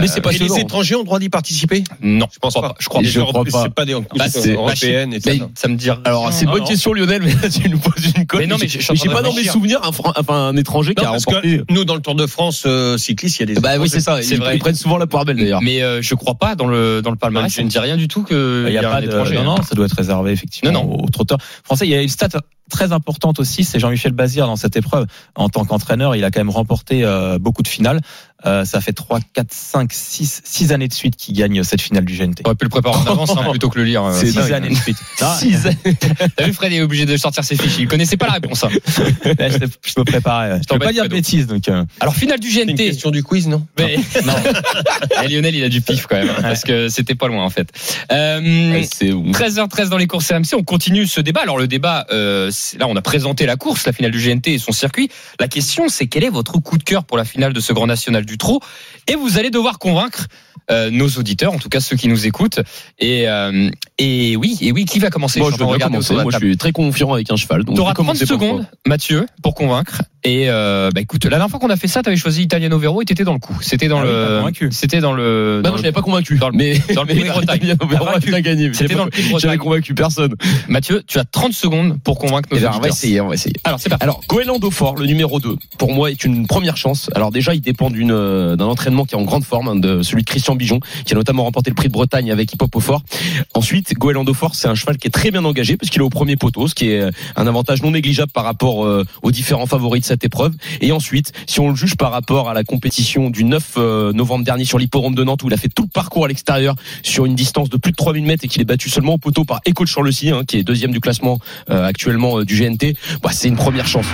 Mais 0.00 0.06
c'est 0.06 0.18
Et 0.18 0.22
passionnant. 0.22 0.54
les 0.54 0.60
étrangers 0.62 0.94
ont 0.94 1.00
le 1.00 1.04
droit 1.04 1.18
d'y 1.18 1.28
participer? 1.28 1.84
Non, 2.00 2.28
Je 2.32 2.38
pense 2.38 2.54
crois 2.54 2.70
pas. 2.70 2.74
Je 2.78 2.88
crois 2.88 3.02
pas. 3.02 3.06
je 3.08 3.20
crois 3.20 3.44
pas. 3.44 3.62
C'est 3.64 3.74
pas 3.74 3.84
des 3.84 3.94
Bah, 4.16 4.30
c'est- 4.30 4.52
européennes 4.54 5.12
et 5.12 5.18
Mais 5.26 5.38
ça. 5.38 5.48
ça 5.54 5.68
me 5.68 5.76
dit. 5.76 5.90
Alors 6.06 6.32
c'est 6.32 6.46
une 6.46 6.50
bonne 6.50 6.60
non. 6.62 6.66
question 6.66 6.94
Lionel, 6.94 7.20
mais 7.22 7.34
là, 7.34 7.50
tu 7.50 7.68
nous 7.68 7.78
poses 7.78 8.06
une 8.16 8.24
colle. 8.26 8.40
Mais 8.40 8.46
non, 8.46 8.56
mais 8.58 8.66
je- 8.68 8.78
suis 8.80 9.08
pas 9.10 9.20
dans 9.20 9.34
mes 9.34 9.49
souvenirs 9.52 9.80
un, 9.82 9.92
Fran- 9.92 10.12
enfin, 10.16 10.48
un 10.48 10.56
étranger 10.56 10.94
qui 10.94 11.02
Non, 11.04 11.10
a 11.10 11.12
parce 11.12 11.24
remporté. 11.26 11.58
que 11.58 11.72
nous, 11.72 11.84
dans 11.84 11.94
le 11.94 12.00
Tour 12.00 12.14
de 12.14 12.26
France 12.26 12.64
euh, 12.66 12.96
cycliste, 12.98 13.38
il 13.38 13.48
y 13.48 13.52
a 13.52 13.54
des. 13.54 13.60
Bah 13.60 13.72
oui, 13.78 13.88
c'est 13.88 14.00
ça. 14.00 14.22
C'est 14.22 14.34
Ils, 14.34 14.40
vrai. 14.40 14.56
ils 14.56 14.58
prennent 14.58 14.74
souvent 14.74 14.96
la 14.98 15.06
poire 15.06 15.24
belle 15.24 15.36
d'ailleurs. 15.36 15.62
Mais 15.62 15.82
euh, 15.82 16.00
je 16.02 16.14
crois 16.14 16.34
pas 16.34 16.54
dans 16.54 16.66
le 16.66 17.02
dans 17.02 17.10
le 17.10 17.16
palmarès. 17.16 17.52
Ça 17.52 17.62
ne 17.62 17.68
dit 17.68 17.78
rien 17.78 17.96
du 17.96 18.08
tout 18.08 18.22
que 18.22 18.64
Il 18.68 18.72
y 18.72 18.78
a, 18.78 18.88
un 18.88 18.92
pas 18.92 19.00
de, 19.00 19.06
étranger. 19.06 19.34
non, 19.36 19.44
non, 19.44 19.62
ça 19.62 19.74
doit 19.74 19.86
être 19.86 19.96
réservé 19.96 20.32
effectivement 20.32 20.72
Non, 20.72 20.84
non. 20.84 21.04
aux 21.04 21.08
trotteurs 21.08 21.38
français. 21.64 21.86
Il 21.86 21.90
y 21.90 21.94
a 21.94 22.02
une 22.02 22.08
stat 22.08 22.28
très 22.70 22.92
importante 22.92 23.40
aussi, 23.40 23.64
c'est 23.64 23.80
Jean-Michel 23.80 24.12
Bazir 24.12 24.46
dans 24.46 24.54
cette 24.54 24.76
épreuve. 24.76 25.06
En 25.34 25.48
tant 25.48 25.64
qu'entraîneur, 25.64 26.14
il 26.14 26.22
a 26.22 26.30
quand 26.30 26.38
même 26.38 26.50
remporté 26.50 27.02
euh, 27.04 27.36
beaucoup 27.40 27.62
de 27.64 27.68
finales. 27.68 28.00
Euh, 28.46 28.64
ça 28.64 28.80
fait 28.80 28.92
3, 28.92 29.20
4, 29.34 29.46
5, 29.52 29.92
6, 29.92 30.42
6 30.44 30.72
années 30.72 30.88
de 30.88 30.92
suite 30.94 31.16
qu'il 31.16 31.34
gagne 31.34 31.62
cette 31.62 31.80
finale 31.82 32.04
du 32.04 32.16
GNT. 32.16 32.40
On 32.44 32.48
aurait 32.48 32.54
pu 32.56 32.64
le 32.64 32.70
préparer 32.70 32.96
en 32.96 33.06
avance 33.06 33.30
hein, 33.36 33.44
plutôt 33.50 33.68
que 33.68 33.78
le 33.78 33.84
lire. 33.84 34.04
euh. 34.04 34.12
C'est 34.18 34.26
6 34.26 34.34
dingue. 34.36 34.52
années 34.52 34.68
de 34.70 34.74
suite. 34.76 34.96
Six 35.38 35.66
années. 35.66 35.96
T'as 36.36 36.44
vu 36.46 36.52
Fred 36.52 36.72
est 36.72 36.80
obligé 36.82 37.06
de 37.06 37.16
sortir 37.16 37.44
ses 37.44 37.56
fiches. 37.56 37.76
Il 37.78 37.86
connaissait 37.88 38.16
pas 38.16 38.26
la 38.26 38.32
réponse. 38.34 38.64
hein. 38.64 38.70
là, 39.38 39.48
je, 39.48 39.58
je 39.58 39.94
me 39.98 40.04
préparais. 40.04 40.52
Je 40.52 40.58
peux 40.58 40.64
t'embête, 40.66 40.88
pas 40.88 40.92
dire 40.92 41.04
de 41.04 41.08
bêtises. 41.08 41.46
Donc, 41.46 41.68
euh, 41.68 41.84
Alors 42.00 42.14
finale 42.14 42.40
du 42.40 42.50
C'est 42.50 42.62
une 42.62 42.70
GNT. 42.70 42.76
question 42.76 43.10
du 43.10 43.22
quiz, 43.22 43.46
non? 43.48 43.66
Mais, 43.78 43.96
non. 44.24 44.34
Et 45.24 45.28
Lionel, 45.28 45.54
il 45.54 45.64
a 45.64 45.68
du 45.68 45.80
pif 45.80 46.06
quand 46.06 46.16
même, 46.16 46.30
hein, 46.30 46.42
parce 46.42 46.62
que 46.62 46.88
c'était 46.88 47.14
pas 47.14 47.28
loin 47.28 47.44
en 47.44 47.50
fait. 47.50 47.68
Euh, 48.12 48.40
Ouais, 48.40 48.88
C'est 48.90 49.10
13h13 49.10 49.88
dans 49.88 49.96
les 49.96 50.06
courses 50.06 50.30
RMC, 50.30 50.54
on 50.54 50.62
continue 50.62 51.06
ce 51.06 51.20
débat. 51.20 51.40
Alors 51.42 51.58
le 51.58 51.66
débat, 51.68 52.06
euh, 52.10 52.50
là 52.78 52.86
on 52.88 52.96
a 52.96 53.02
présenté 53.02 53.46
la 53.46 53.56
course, 53.56 53.86
la 53.86 53.92
finale 53.92 54.10
du 54.12 54.18
GNT 54.18 54.48
et 54.48 54.58
son 54.58 54.72
circuit. 54.72 55.10
La 55.38 55.48
question 55.48 55.88
c'est 55.88 56.06
quel 56.06 56.24
est 56.24 56.28
votre 56.30 56.58
coup 56.60 56.78
de 56.78 56.82
cœur 56.84 57.04
pour 57.04 57.16
la 57.16 57.24
finale 57.24 57.52
de 57.52 57.60
ce 57.60 57.72
Grand 57.72 57.86
National 57.86 58.24
du 58.30 58.38
Trot 58.38 58.60
Et 59.08 59.16
vous 59.16 59.38
allez 59.38 59.50
devoir 59.50 59.78
convaincre 59.78 60.26
euh, 60.70 60.88
nos 60.90 61.08
auditeurs, 61.08 61.52
en 61.52 61.58
tout 61.58 61.68
cas 61.68 61.80
ceux 61.80 61.96
qui 61.96 62.06
nous 62.06 62.26
écoutent. 62.26 62.60
Et, 63.00 63.28
euh, 63.28 63.70
et 63.98 64.36
oui, 64.36 64.56
et 64.60 64.70
oui, 64.70 64.84
qui 64.84 65.00
va 65.00 65.10
commencer? 65.10 65.40
Moi, 65.40 65.50
je 65.50 65.56
veux 65.62 65.76
bien 65.76 65.86
commencer. 65.88 66.12
Moi, 66.14 66.24
je 66.26 66.30
table. 66.30 66.46
suis 66.46 66.56
très 66.56 66.70
confiant 66.72 67.12
avec 67.12 67.28
un 67.32 67.36
cheval. 67.36 67.64
Donc, 67.64 67.74
Tu 67.74 67.80
auras 67.80 67.90
je 67.90 67.94
vais 67.94 68.04
30 68.04 68.06
commencer 68.06 68.26
pour 68.26 68.34
secondes, 68.40 68.66
Mathieu, 68.86 69.26
pour 69.42 69.54
convaincre. 69.56 70.02
Et 70.22 70.44
euh, 70.50 70.90
bah 70.94 71.00
écoute, 71.00 71.24
la 71.24 71.30
dernière 71.30 71.48
fois 71.48 71.58
qu'on 71.58 71.70
a 71.70 71.76
fait 71.76 71.88
ça, 71.88 72.02
tu 72.02 72.08
avais 72.10 72.16
choisi 72.18 72.42
Italiano 72.42 72.78
Vero 72.78 73.00
et 73.02 73.04
t'étais 73.06 73.24
dans 73.24 73.32
le 73.32 73.38
coup. 73.38 73.56
C'était 73.62 73.88
dans 73.88 74.00
Ah 74.00 74.04
oui, 74.04 74.10
le, 74.10 74.38
convaincu. 74.38 74.68
c'était 74.70 75.00
dans 75.00 75.12
le. 75.14 75.60
Bah 75.64 75.70
dans 75.70 75.74
non, 75.74 75.78
je 75.78 75.82
l'avais 75.82 75.94
pas 75.94 76.02
convaincu. 76.02 76.36
dans 76.36 76.50
le- 76.50 76.56
mais 76.56 76.78
dans 76.94 77.02
le 77.02 77.08
Prix 77.08 77.24
de 77.24 77.28
Bretagne. 77.30 78.42
Gagné. 78.42 78.70
C'était 78.74 78.94
dans 78.94 79.00
pas- 79.00 79.04
le 79.06 79.10
Prix 79.10 79.22
de 79.22 79.28
Bretagne. 79.30 79.40
J'avais 79.40 79.56
convaincu 79.56 79.94
personne. 79.94 80.34
Mathieu, 80.68 81.02
tu 81.06 81.18
as 81.18 81.24
30 81.24 81.52
secondes 81.54 81.98
pour 82.04 82.18
convaincre 82.18 82.48
nos 82.52 82.58
Eh 82.58 82.60
ben, 82.60 82.68
on 82.68 82.70
va 82.72 82.76
auditeurs. 82.78 82.94
essayer, 82.96 83.20
on 83.22 83.28
va 83.28 83.34
essayer. 83.34 83.54
Alors 83.64 83.80
c'est 83.80 83.88
parti. 83.88 84.04
Alors, 84.04 84.20
Goéland 84.28 84.58
Dauphin, 84.58 84.94
le 84.98 85.06
numéro 85.06 85.40
2, 85.40 85.56
pour 85.78 85.92
moi, 85.94 86.10
est 86.10 86.22
une 86.22 86.46
première 86.46 86.76
chance. 86.76 87.08
Alors 87.14 87.30
déjà, 87.32 87.54
il 87.54 87.62
dépend 87.62 87.88
d'une 87.90 88.12
d'un 88.56 88.66
entraînement 88.66 89.04
qui 89.04 89.14
est 89.14 89.18
en 89.18 89.24
grande 89.24 89.44
forme, 89.44 89.68
hein, 89.68 90.02
celui 90.02 90.22
de 90.22 90.28
Christian 90.28 90.54
Bijon, 90.54 90.80
qui 91.04 91.14
a 91.14 91.16
notamment 91.16 91.44
remporté 91.44 91.70
le 91.70 91.74
prix 91.74 91.88
de 91.88 91.92
Bretagne 91.92 92.30
avec 92.30 92.52
Hip 92.52 92.58
au 92.74 92.80
Fort. 92.80 93.02
Ensuite, 93.54 93.94
Goéland 93.94 94.24
Dauphin, 94.24 94.48
c'est 94.52 94.68
un 94.68 94.74
cheval 94.74 94.98
qui 94.98 95.08
est 95.08 95.10
très 95.10 95.30
bien 95.30 95.44
engagé, 95.44 95.76
parce 95.76 95.90
qu'il 95.90 96.00
est 96.00 96.04
au 96.04 96.10
premier 96.10 96.36
poteau, 96.36 96.68
ce 96.68 96.74
qui 96.74 96.90
est 96.90 97.00
euh, 97.00 97.10
un 97.36 97.46
avantage 97.46 97.82
non 97.82 97.90
négligeable 97.90 98.32
par 98.32 98.44
rapport 98.44 98.84
euh, 98.84 99.04
aux 99.22 99.30
différents 99.30 99.66
favoris 99.66 100.02
de 100.02 100.06
cette 100.06 100.24
épreuve. 100.24 100.54
Et 100.80 100.92
ensuite, 100.92 101.32
si 101.46 101.60
on 101.60 101.70
le 101.70 101.76
juge 101.76 101.96
par 101.96 102.12
rapport 102.12 102.48
à 102.48 102.54
la 102.54 102.64
compétition 102.64 103.30
du 103.30 103.44
9 103.44 103.74
euh, 103.76 104.12
novembre 104.12 104.44
dernier 104.44 104.64
sur 104.64 104.78
l'hippodrome 104.78 105.14
de 105.14 105.24
Nantes, 105.24 105.42
où 105.42 105.48
il 105.48 105.54
a 105.54 105.56
fait 105.56 105.68
tout 105.68 105.82
le 105.82 105.88
parcours 105.88 106.24
à 106.24 106.28
l'extérieur 106.28 106.74
sur 107.02 107.26
une 107.26 107.34
distance 107.34 107.68
de 107.68 107.76
plus 107.76 107.92
de 107.92 107.96
3000 107.96 108.24
mètres 108.24 108.44
et 108.44 108.48
qu'il 108.48 108.62
est 108.62 108.64
battu 108.66 108.90
seulement 108.90 109.14
au 109.14 109.18
poteau 109.18 109.44
par 109.44 109.60
Echo 109.64 109.84
de 109.84 109.88
Chanlecy, 109.88 110.30
hein, 110.30 110.44
qui 110.46 110.58
est 110.58 110.64
deuxième 110.64 110.92
du 110.92 111.00
classement 111.00 111.38
euh, 111.70 111.86
actuellement 111.86 112.38
euh, 112.38 112.44
du 112.44 112.60
GNT, 112.60 112.94
bah, 113.22 113.30
c'est 113.32 113.48
une 113.48 113.56
première 113.56 113.86
chance. 113.86 114.06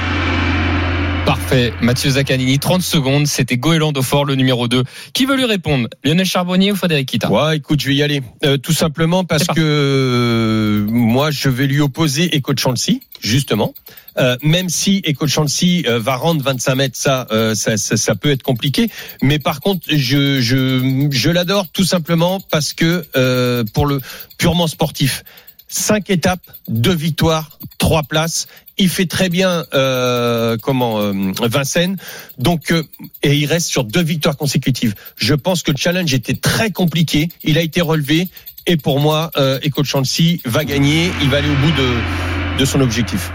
Parfait. 1.27 1.73
Mathieu 1.81 2.11
Zaccanini, 2.11 2.61
30 2.61 2.83
secondes. 2.83 3.27
C'était 3.27 3.57
Goéland 3.57 3.93
au 3.97 4.03
fort, 4.03 4.25
le 4.25 4.37
numéro 4.37 4.69
2. 4.69 4.85
Qui 5.13 5.27
veut 5.27 5.35
lui 5.35 5.45
répondre? 5.45 5.89
Lionel 6.05 6.25
Charbonnier 6.25 6.71
ou 6.71 6.77
Frédéric 6.77 7.09
Kita? 7.09 7.29
Ouais, 7.29 7.57
écoute, 7.57 7.81
je 7.81 7.89
vais 7.89 7.97
y 7.97 8.03
aller. 8.05 8.23
Euh, 8.45 8.59
tout 8.59 8.73
simplement 8.73 9.25
parce 9.25 9.49
que 9.49 9.55
euh, 9.59 10.87
moi, 10.89 11.33
je 11.33 11.49
vais 11.49 11.67
lui 11.67 11.81
opposer 11.81 12.37
Echo 12.37 12.55
de 12.55 12.61
Chancy, 12.61 13.01
justement. 13.21 13.75
Euh, 14.19 14.37
même 14.43 14.69
si 14.69 15.03
Echo 15.05 15.25
de 15.27 15.31
Chancy 15.31 15.85
euh, 15.89 15.99
va 15.99 16.15
rendre 16.15 16.45
25 16.45 16.75
mètres, 16.77 16.97
ça, 16.97 17.27
euh, 17.33 17.57
ça, 17.57 17.77
ça, 17.77 17.97
ça 17.97 18.15
peut 18.15 18.31
être 18.31 18.45
compliqué. 18.45 18.89
Mais 19.21 19.41
par 19.41 19.59
contre, 19.59 19.85
je, 19.89 20.41
je, 20.41 21.09
je 21.11 21.31
l'adore 21.31 21.67
tout 21.73 21.85
simplement 21.85 22.39
parce 22.39 22.73
que 22.73 23.05
euh, 23.17 23.65
pour 23.75 23.87
le 23.87 24.01
purement 24.39 24.69
sportif, 24.69 25.25
cinq 25.69 26.11
étapes, 26.11 26.43
deux 26.69 26.95
victoires, 26.95 27.59
trois 27.79 28.03
places. 28.03 28.47
Il 28.79 28.89
fait 28.89 29.07
très 29.07 29.29
bien 29.29 29.65
euh, 29.75 30.57
comment 30.61 31.01
euh, 31.01 31.33
Vincennes. 31.41 31.97
Donc 32.39 32.71
euh, 32.73 32.83
et 33.23 33.35
il 33.35 33.47
reste 33.47 33.69
sur 33.69 33.85
deux 33.85 34.03
victoires 34.03 34.37
consécutives. 34.37 34.95
Je 35.17 35.35
pense 35.35 35.63
que 35.63 35.71
le 35.71 35.79
challenge 35.79 36.13
était 36.15 36.35
très 36.35 36.71
compliqué. 36.71 37.29
Il 37.43 37.59
a 37.59 37.63
été 37.63 37.81
relevé 37.81 38.29
et 38.67 38.77
pour 38.77 39.01
moi, 39.01 39.31
euh, 39.37 39.59
Echo 39.63 39.83
de 39.83 39.87
Chancy 39.87 40.41
va 40.45 40.65
gagner. 40.65 41.11
Il 41.23 41.31
va 41.31 41.39
aller 41.39 41.49
au 41.49 41.57
bout 41.57 41.73
de 41.73 42.59
de 42.59 42.65
son 42.65 42.81
objectif. 42.81 43.31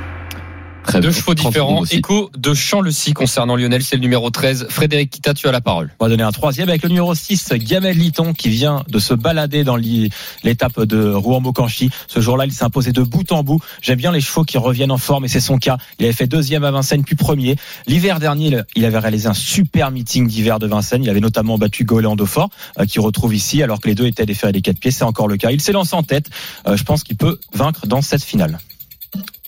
Très 0.83 0.99
Deux 0.99 1.11
chevaux 1.11 1.35
30 1.35 1.51
différents. 1.51 1.85
Écho 1.85 2.31
de 2.35 2.53
Champ-le-Cy 2.53 3.13
concernant 3.13 3.55
Lionel, 3.55 3.83
c'est 3.83 3.95
le 3.95 4.01
numéro 4.01 4.29
13. 4.29 4.67
Frédéric 4.69 5.11
Kita, 5.11 5.33
tu 5.33 5.47
as 5.47 5.51
la 5.51 5.61
parole? 5.61 5.93
On 5.99 6.05
va 6.05 6.09
donner 6.09 6.23
un 6.23 6.31
troisième 6.31 6.69
avec 6.69 6.81
le 6.83 6.89
numéro 6.89 7.13
6, 7.13 7.49
Gamel 7.53 7.97
Liton, 7.97 8.33
qui 8.33 8.49
vient 8.49 8.83
de 8.89 8.99
se 8.99 9.13
balader 9.13 9.63
dans 9.63 9.77
l'étape 9.77 10.81
de 10.83 11.11
Rouen-Mocanchi. 11.13 11.91
Ce 12.07 12.19
jour-là, 12.19 12.45
il 12.45 12.51
s'est 12.51 12.63
imposé 12.63 12.91
de 12.91 13.03
bout 13.03 13.31
en 13.31 13.43
bout. 13.43 13.59
J'aime 13.81 13.97
bien 13.99 14.11
les 14.11 14.21
chevaux 14.21 14.43
qui 14.43 14.57
reviennent 14.57 14.91
en 14.91 14.97
forme 14.97 15.23
et 15.25 15.27
c'est 15.27 15.39
son 15.39 15.59
cas. 15.59 15.77
Il 15.99 16.05
avait 16.05 16.13
fait 16.13 16.27
deuxième 16.27 16.63
à 16.63 16.71
Vincennes, 16.71 17.03
puis 17.03 17.15
premier. 17.15 17.55
L'hiver 17.87 18.19
dernier, 18.19 18.57
il- 18.75 18.83
avait 18.85 18.97
réalisé 18.99 19.27
un 19.27 19.33
super 19.35 19.91
meeting 19.91 20.27
d'hiver 20.27 20.57
de 20.59 20.65
Vincennes. 20.67 21.03
Il 21.03 21.09
avait 21.09 21.19
notamment 21.21 21.57
battu 21.59 21.85
Goéland 21.85 22.17
Fort, 22.25 22.49
euh, 22.79 22.85
qui 22.85 22.99
retrouve 22.99 23.33
ici, 23.35 23.61
alors 23.63 23.79
que 23.79 23.87
les 23.87 23.95
deux 23.95 24.07
étaient 24.07 24.25
des 24.25 24.33
ferrés 24.33 24.51
des 24.51 24.61
quatre 24.61 24.79
pieds. 24.79 24.91
C'est 24.91 25.03
encore 25.03 25.27
le 25.27 25.37
cas. 25.37 25.51
Il 25.51 25.61
s'est 25.61 25.71
lancé 25.71 25.95
en 25.95 26.03
tête. 26.03 26.29
Euh, 26.67 26.75
je 26.75 26.83
pense 26.83 27.03
qu'il 27.03 27.15
peut 27.17 27.39
vaincre 27.53 27.85
dans 27.87 28.01
cette 28.01 28.23
finale. 28.23 28.59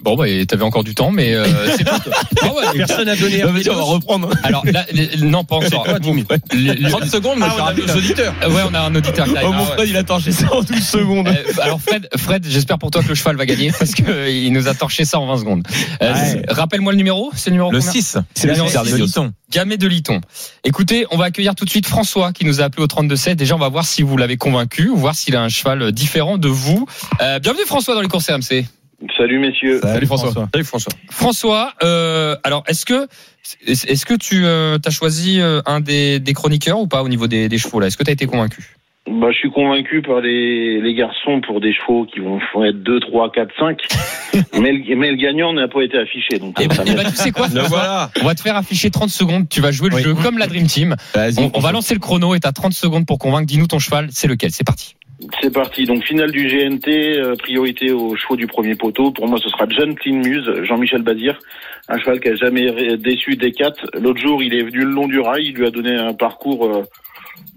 Bon, 0.04 0.16
bah, 0.18 0.26
t'avais 0.48 0.64
encore 0.64 0.84
du 0.84 0.94
temps, 0.96 1.12
mais 1.12 1.34
euh, 1.34 1.46
c'est 1.78 1.84
tout. 1.86 1.92
Ah 2.42 2.48
ouais, 2.54 2.78
Personne 2.78 3.06
n'a 3.06 3.16
donné. 3.16 3.44
Mais 3.54 3.70
on 3.70 3.76
va 3.76 3.82
reprendre. 3.84 4.30
Alors 4.44 4.66
là, 4.66 4.86
les- 4.92 5.16
non, 5.18 5.44
pas 5.46 5.56
encore. 5.56 5.84
quoi, 5.86 5.98
Jimmy 6.02 6.26
Le- 6.54 6.74
le- 6.74 6.90
30 6.90 7.06
secondes, 7.06 7.40
moi, 7.40 7.48
Ah, 7.50 7.54
je 7.56 7.60
on 7.62 7.64
a 7.64 7.68
rappelle. 7.68 7.86
nos 7.86 7.96
auditeurs. 7.96 8.34
Ouais, 8.50 8.62
on 8.70 8.74
a 8.74 8.82
un 8.82 8.94
auditeur 8.96 9.26
arrive. 9.30 9.38
Oh, 9.48 9.54
mon 9.54 9.60
ouais. 9.64 9.72
Fred, 9.76 9.90
il 9.90 9.98
a 9.98 10.04
torché 10.04 10.32
ça 10.32 10.54
en 10.54 10.62
12 10.62 10.80
secondes. 10.86 11.28
Euh, 11.30 11.62
alors 11.62 11.80
Fred, 11.82 12.08
Fred, 12.18 12.46
j'espère 12.48 12.78
pour 12.80 12.92
toi 12.92 13.02
que 13.02 13.08
le 13.08 13.16
cheval 13.16 13.36
va 13.38 13.46
gagner 13.46 13.72
parce 13.72 13.94
que 13.96 14.04
euh, 14.08 14.30
il 14.30 14.52
nous 14.54 14.68
a 14.68 14.74
torché 14.74 15.06
ça 15.06 15.20
en 15.20 15.26
20 15.28 15.38
secondes. 15.38 15.64
Euh, 16.02 16.14
Ouais. 16.14 16.44
Rappelle-moi 16.50 16.92
le 16.92 16.98
numéro, 16.98 17.32
c'est 17.36 17.50
le 17.50 17.54
numéro 17.54 17.72
Le 17.72 17.80
combien 17.80 17.92
6, 17.92 18.18
C'est 18.36 18.48
le 18.48 18.54
numéro 18.54 18.70
de 18.70 18.88
six. 18.88 18.98
Liton. 18.98 19.34
Gamet 19.52 19.78
de 19.78 19.88
Liton. 19.88 20.20
Écoutez, 20.64 21.06
on 21.12 21.18
va 21.18 21.26
accueillir 21.26 21.56
tout 21.56 21.66
de 21.66 21.70
suite 21.70 21.86
François 21.88 22.34
qui 22.34 22.46
nous 22.46 22.62
a 22.62 22.66
appelé 22.66 22.84
au 22.84 22.88
32-7. 22.88 23.36
Déjà, 23.36 23.56
on 23.56 23.60
va 23.60 23.70
voir 23.70 23.86
si 23.86 24.02
vous 24.04 24.18
l'avez 24.18 24.38
convaincu, 24.38 24.90
ou 24.90 24.96
voir 24.98 25.16
s'il 25.16 25.36
a 25.36 25.42
un 25.42 25.50
cheval 25.50 25.92
différent 25.92 26.38
de 26.38 26.48
vous. 26.50 26.86
Euh, 27.22 27.40
bienvenue 27.40 27.66
François 27.66 27.96
dans 27.96 28.02
les 28.02 28.08
courses 28.08 28.30
RMC. 28.30 28.66
Salut 29.18 29.40
messieurs. 29.40 29.80
Salut, 29.82 30.06
François. 30.08 30.32
Salut 30.54 30.64
François. 30.66 30.92
François, 31.10 31.74
euh, 31.84 32.36
alors 32.44 32.64
est-ce 32.68 32.86
que 32.86 33.08
est-ce 33.68 34.06
que 34.06 34.14
tu 34.16 34.46
as 34.46 34.92
choisi 34.92 35.42
euh, 35.42 35.62
un 35.66 35.80
des, 35.82 36.20
des 36.20 36.34
chroniqueurs 36.34 36.80
ou 36.80 36.88
pas 36.88 37.04
au 37.04 37.10
niveau 37.10 37.28
des, 37.28 37.50
des 37.50 37.58
chevaux 37.58 37.80
là? 37.80 37.88
Est-ce 37.88 37.98
que 37.98 38.04
tu 38.04 38.10
as 38.10 38.14
été 38.14 38.26
convaincu? 38.26 38.76
Bah, 39.06 39.28
je 39.34 39.38
suis 39.38 39.52
convaincu 39.52 40.02
par 40.02 40.22
les, 40.22 40.80
les 40.80 40.94
garçons 40.96 41.42
pour 41.46 41.60
des 41.60 41.74
chevaux 41.74 42.06
qui 42.06 42.22
vont 42.22 42.40
être 42.64 42.82
2, 42.84 43.02
3, 43.02 43.34
4, 43.34 43.52
5. 43.60 43.78
mais, 44.62 44.72
le, 44.72 44.96
mais 44.96 45.12
le 45.12 45.18
gagnant 45.18 45.52
n'a 45.52 45.68
pas 45.68 45.82
été 45.82 45.98
affiché. 45.98 46.40
Donc, 46.40 46.56
Eh 46.62 46.68
ben, 46.70 46.74
ça 46.76 46.84
eh 46.88 46.94
ben, 46.96 47.04
tu 47.10 47.16
sais 47.18 47.32
quoi 47.32 47.48
Le 47.48 47.60
François? 47.60 47.78
voilà. 47.78 48.12
On 48.22 48.26
va 48.26 48.34
te 48.34 48.40
faire 48.42 48.56
afficher 48.56 48.90
30 48.92 49.10
secondes. 49.10 49.50
Tu 49.50 49.60
vas 49.60 49.72
jouer 49.72 49.90
le 49.90 49.96
Oui. 49.98 50.04
jeu 50.04 50.14
comme 50.14 50.38
la 50.38 50.48
Dream 50.48 50.68
Team. 50.68 50.96
On, 51.38 51.52
on 51.54 51.60
va 51.60 51.74
lancer 51.74 51.94
le 51.94 52.00
chrono 52.00 52.34
et 52.34 52.40
t'as 52.40 52.54
30 52.54 52.72
secondes 52.72 53.06
pour 53.06 53.20
convaincre. 53.20 53.46
Dis-nous 53.46 53.68
ton 53.68 53.80
cheval, 53.80 54.08
c'est 54.12 54.30
lequel? 54.30 54.52
C'est 54.52 54.64
parti. 54.64 54.96
C'est 55.42 55.54
parti. 55.54 55.86
Donc, 55.86 56.04
finale 56.04 56.32
du 56.32 56.48
GNT, 56.48 57.18
euh, 57.18 57.36
priorité 57.36 57.92
aux 57.92 58.16
chevaux 58.16 58.36
du 58.36 58.48
premier 58.48 58.76
poteau. 58.76 59.12
Pour 59.12 59.28
moi, 59.28 59.38
ce 59.38 59.50
sera 59.50 59.66
John 59.70 59.96
Clean 59.96 60.16
Muse, 60.16 60.64
Jean-Michel 60.64 61.02
Bazir. 61.02 61.40
Un 61.88 61.98
cheval 62.00 62.20
qui 62.20 62.30
a 62.30 62.36
jamais 62.36 62.98
déçu 62.98 63.36
des 63.36 63.52
quatre. 63.52 63.86
L'autre 63.94 64.20
jour, 64.20 64.42
il 64.42 64.54
est 64.54 64.64
venu 64.64 64.80
le 64.80 64.92
long 64.92 65.08
du 65.08 65.20
rail. 65.20 65.48
Il 65.48 65.56
lui 65.56 65.66
a 65.66 65.72
donné 65.72 65.96
un 65.96 66.14
parcours 66.14 66.66
euh, 66.66 66.84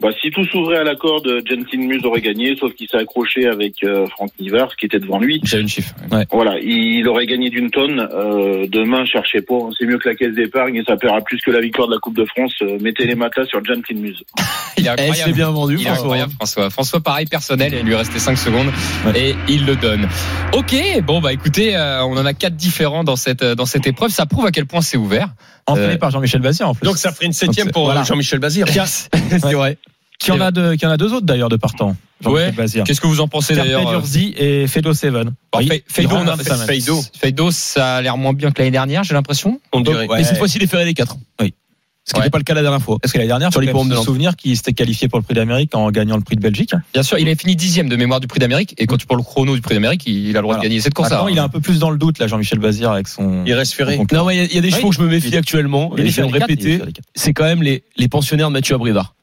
Bah, 0.01 0.09
si 0.21 0.31
tout 0.31 0.45
s'ouvrait 0.45 0.77
à 0.79 0.85
la 0.85 0.95
corde, 0.95 1.27
Jensen 1.49 1.81
Muse 1.87 2.05
aurait 2.05 2.21
gagné, 2.21 2.55
sauf 2.57 2.75
qu'il 2.75 2.87
s'est 2.87 2.99
accroché 2.99 3.47
avec 3.47 3.83
euh, 3.83 4.07
Franck 4.09 4.31
Nivard, 4.39 4.77
qui 4.77 4.85
était 4.87 4.99
devant 4.99 5.19
lui. 5.19 5.41
J'ai 5.43 5.59
une 5.61 5.69
chiffre. 5.69 5.95
Voilà, 6.31 6.59
il 6.61 7.09
aurait 7.09 7.25
gagné 7.27 7.49
d'une 7.49 7.71
tonne. 7.71 8.01
Euh, 8.13 8.67
demain, 8.69 9.07
cherchez 9.07 9.41
pas, 9.41 9.55
c'est 9.79 9.87
mieux 9.87 9.97
que 9.99 10.09
la 10.11 10.15
caisse 10.15 10.35
d'épargne 10.35 10.77
et 10.77 10.85
ça 10.85 10.97
paiera 10.97 11.21
plus 11.23 11.41
que 11.41 11.51
la 11.51 11.61
victoire 11.61 11.89
de 11.89 11.95
la 11.95 11.99
Coupe 11.99 12.17
de 12.17 12.27
France. 12.27 12.53
Euh, 12.63 12.79
mettez 12.81 13.07
les 13.07 13.15
matelas 13.15 13.47
sur 13.47 13.65
Jensen 13.65 13.99
Muse. 13.99 14.23
Il 14.79 14.87
est 14.87 14.89
Eh, 14.89 14.91
incroyable. 14.91 15.17
c'est 15.31 15.33
bien 15.33 15.51
vendu, 15.51 15.77
Il 15.81 15.87
est 15.87 15.91
incroyable, 15.91 16.33
François. 16.33 16.69
François, 16.69 17.01
pareil, 17.01 17.25
personnel, 17.27 17.73
il 17.81 17.87
lui 17.87 17.95
restait 17.95 18.19
5 18.19 18.37
secondes 18.37 18.71
et 19.15 19.35
il 19.49 19.65
le 19.65 19.75
donne. 19.77 20.07
Ok, 20.53 20.75
bon, 21.05 21.21
bah 21.23 21.33
écoutez, 21.33 21.75
euh, 21.75 22.05
on 22.05 22.17
en 22.19 22.27
a 22.27 22.35
quatre 22.35 22.57
différents 22.57 23.03
dans 23.03 23.17
cette, 23.17 23.43
euh, 23.43 23.55
dans 23.55 23.65
cette 23.65 23.87
épreuve. 23.87 24.11
Ça 24.11 24.27
prouve 24.27 24.45
à 24.45 24.51
quel 24.51 24.67
point 24.67 24.83
c'est 24.83 24.99
ouvert. 24.99 25.29
Entraîné 25.67 25.95
Euh, 25.95 25.99
par 25.99 26.11
Jean-Michel 26.11 26.41
Bazir 26.41 26.69
en 26.69 26.75
plus. 26.75 26.85
Donc 26.87 26.97
ça 26.99 27.11
ferait 27.13 27.27
une 27.27 27.33
septième 27.33 27.71
pour 27.71 27.85
voilà. 27.87 28.03
euh, 28.03 28.05
Jean-Michel 28.05 28.39
Bazir. 28.39 28.67
C'est 29.31 29.53
vrai. 29.53 29.79
Qui 30.19 30.33
en 30.33 30.41
a 30.41 30.51
deux, 30.51 30.77
qui 30.77 30.87
en 30.87 30.91
a 30.91 30.97
deux 30.97 31.13
autres 31.13 31.27
d'ailleurs 31.27 31.49
de 31.51 31.57
partant. 31.57 31.95
Jean-Michel 32.23 32.47
Ouais. 32.47 32.53
Bazir. 32.53 32.85
Qu'est-ce 32.85 33.01
que 33.03 33.07
vous 33.07 33.21
en 33.21 33.29
pensez 33.29 33.55
d'ailleurs 33.55 33.87
euh, 33.89 33.99
Durzi 33.99 34.33
et 34.39 34.67
Fedo 34.67 34.95
Seven. 34.95 35.35
Bon, 35.53 35.59
Oui, 35.59 35.69
Fe- 35.69 35.83
il 35.87 35.93
Feido, 35.93 36.09
rentre 36.17 36.23
on 36.23 36.29
a 36.33 36.37
dans 36.37 36.43
fait- 36.43 36.49
sa 36.51 36.57
main. 36.57 36.65
Feido. 36.67 37.03
Feido, 37.21 37.51
ça 37.51 37.97
a 37.97 38.01
l'air 38.03 38.17
moins 38.17 38.33
bien 38.33 38.51
que 38.51 38.59
l'année 38.59 38.71
dernière, 38.71 39.05
j'ai 39.05 39.13
l'impression. 39.15 39.61
On 39.73 39.81
dirait. 39.81 40.07
Ouais. 40.07 40.19
Mais 40.19 40.25
cette 40.25 40.39
fois-ci, 40.39 40.57
il 40.57 40.63
est 40.65 40.67
ferré 40.69 40.87
les 40.87 40.95
quatre. 40.95 41.17
Oui. 41.41 41.53
Ce 42.09 42.13
qui 42.13 42.19
Ouais. 42.21 42.27
n'était 42.27 42.31
pas 42.31 42.39
le 42.39 42.45
cas 42.45 42.55
la 42.55 42.63
dernière 42.63 42.81
fois. 42.81 42.99
Parce 43.03 43.13
que 43.13 43.19
l'année 43.19 43.27
dernière, 43.27 43.51
Sur 43.51 43.61
les 43.61 43.73
paumes 43.73 43.89
de 43.89 43.97
souvenir 43.97 44.37
qu'il 44.37 44.57
s'était 44.57 44.73
qualifié 44.73 45.09
pour 45.09 45.19
le 45.19 45.25
prix 45.25 45.35
d'Amérique 45.35 45.75
en 45.75 45.91
gagnant 45.91 46.17
le 46.17 46.23
prix 46.23 46.37
de 46.37 46.41
Belgique. 46.41 46.73
Bien 46.95 47.03
sûr, 47.03 47.19
il 47.19 47.29
a 47.29 47.35
fini 47.35 47.57
dixième 47.57 47.89
de 47.89 47.97
mémoire 47.97 48.21
du 48.21 48.29
prix 48.29 48.39
d'Amérique. 48.39 48.75
Et 48.79 48.87
quand 48.87 48.97
tu 48.97 49.07
prends 49.07 49.17
le 49.17 49.25
chrono 49.25 49.57
du 49.57 49.61
prix 49.61 49.75
d'Amérique, 49.75 50.07
il 50.07 50.29
a 50.31 50.39
le 50.39 50.43
droit 50.43 50.55
Voilà. 50.55 50.59
de 50.61 50.63
gagner 50.69 50.81
cette 50.81 50.95
course. 50.95 51.11
Maintenant, 51.11 51.27
il 51.27 51.37
est 51.37 51.41
un 51.41 51.49
peu 51.49 51.61
plus 51.61 51.81
dans 51.81 51.91
le 51.91 51.99
doute 51.99 52.21
là, 52.21 52.29
Jean-Michel 52.29 52.61
Bazir 52.61 52.93
avec 52.93 53.09
son. 53.09 53.45
Il 53.45 53.53
reste 53.55 53.73
ferré. 53.73 53.99
Non, 54.13 54.25
mais 54.25 54.37
il 54.37 54.39
y 54.39 54.41
a- 54.41 54.45
il 54.45 54.55
y, 54.55 54.59
a 54.59 54.61
des 54.61 54.69
Oui. 54.69 54.75
chevaux 54.75 54.91
que 54.91 54.95
je 54.95 55.01
me 55.03 55.09
méfie 55.09 55.37
actuellement. 55.37 55.93
Il 55.99 56.09
je 56.09 56.23
vais 56.23 56.29
répéter. 56.29 56.81
C'est 57.17 57.33
quand 57.33 57.45
même 57.45 57.63
les, 57.65 57.83
les 57.97 58.07
pensionnaires 58.07 58.49
de 58.49 58.53
Mathieu 58.53 58.77
Abrivard. 58.77 59.17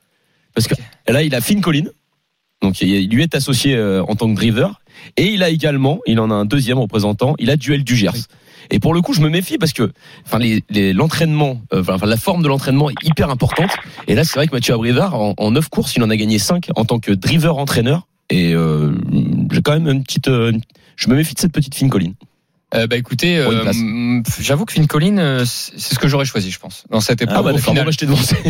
Parce 0.54 0.68
que 0.68 0.76
là, 1.08 1.24
il 1.24 1.34
a 1.36 1.40
Finn 1.40 1.62
Collin. 1.62 1.86
Donc, 2.62 2.82
il 2.82 2.90
il 2.90 3.10
lui 3.10 3.24
est 3.24 3.34
associé 3.34 3.76
euh, 3.76 4.04
en 4.10 4.16
tant 4.16 4.30
que 4.30 4.36
driver. 4.36 4.82
Et 5.18 5.28
il 5.34 5.44
a 5.44 5.50
également, 5.50 6.00
il 6.06 6.20
en 6.20 6.30
a 6.32 6.34
un 6.34 6.46
deuxième 6.46 6.80
représentant, 6.80 7.36
il 7.40 7.50
a 7.50 7.56
Duel 7.56 7.84
du 7.84 7.96
Gers. 7.96 8.28
Et 8.72 8.80
pour 8.80 8.94
le 8.94 9.02
coup, 9.02 9.14
je 9.14 9.22
me 9.22 9.30
méfie 9.30 9.58
parce 9.58 9.74
que, 9.74 9.92
enfin, 10.26 10.40
les- 10.40 10.64
les- 10.70 10.94
l'entraînement, 10.94 11.62
euh, 11.74 11.84
enfin, 11.88 12.06
la 12.06 12.18
forme 12.18 12.44
de 12.44 12.48
l'entraînement 12.48 12.90
est 12.90 12.96
hyper 13.04 13.30
importante. 13.30 13.70
Et 14.08 14.16
là, 14.16 14.24
c'est 14.24 14.36
vrai 14.36 14.48
que 14.48 14.54
Mathieu 14.54 14.74
Abrivard, 14.74 15.16
en, 15.16 15.52
9 15.52 15.70
courses, 15.70 15.96
il 15.96 16.04
en 16.04 16.10
a 16.10 16.16
gagné 16.16 16.40
5 16.40 16.70
en 16.76 16.86
tant 16.86 17.00
que 17.00 17.12
driver 17.12 17.58
entraîneur. 17.58 18.08
Et 18.30 18.54
euh, 18.54 18.94
j'ai 19.52 19.62
quand 19.62 19.74
même 19.74 19.88
une 19.90 20.04
petite, 20.04 20.30
euh, 20.30 20.54
je 20.96 21.10
me 21.10 21.16
méfie 21.16 21.34
de 21.36 21.40
cette 21.40 21.52
petite 21.52 21.76
Finn 21.76 21.90
Collin. 21.90 22.14
Euh, 22.76 22.88
bah 22.88 22.98
écoutez, 22.98 23.38
euh, 23.38 24.22
j'avoue 24.40 24.66
que 24.66 24.74
Finn 24.74 24.88
Collin, 24.88 25.18
euh, 25.20 25.46
c'est 25.46 25.94
ce 25.94 26.00
que 26.00 26.08
j'aurais 26.08 26.26
choisi, 26.26 26.50
je 26.50 26.58
pense, 26.60 26.84
dans 26.90 27.02
cette 27.02 27.22
épreuve. 27.22 27.38
Ah 27.40 27.44
bah 27.44 27.54
au 27.54 27.58
final. 27.58 27.88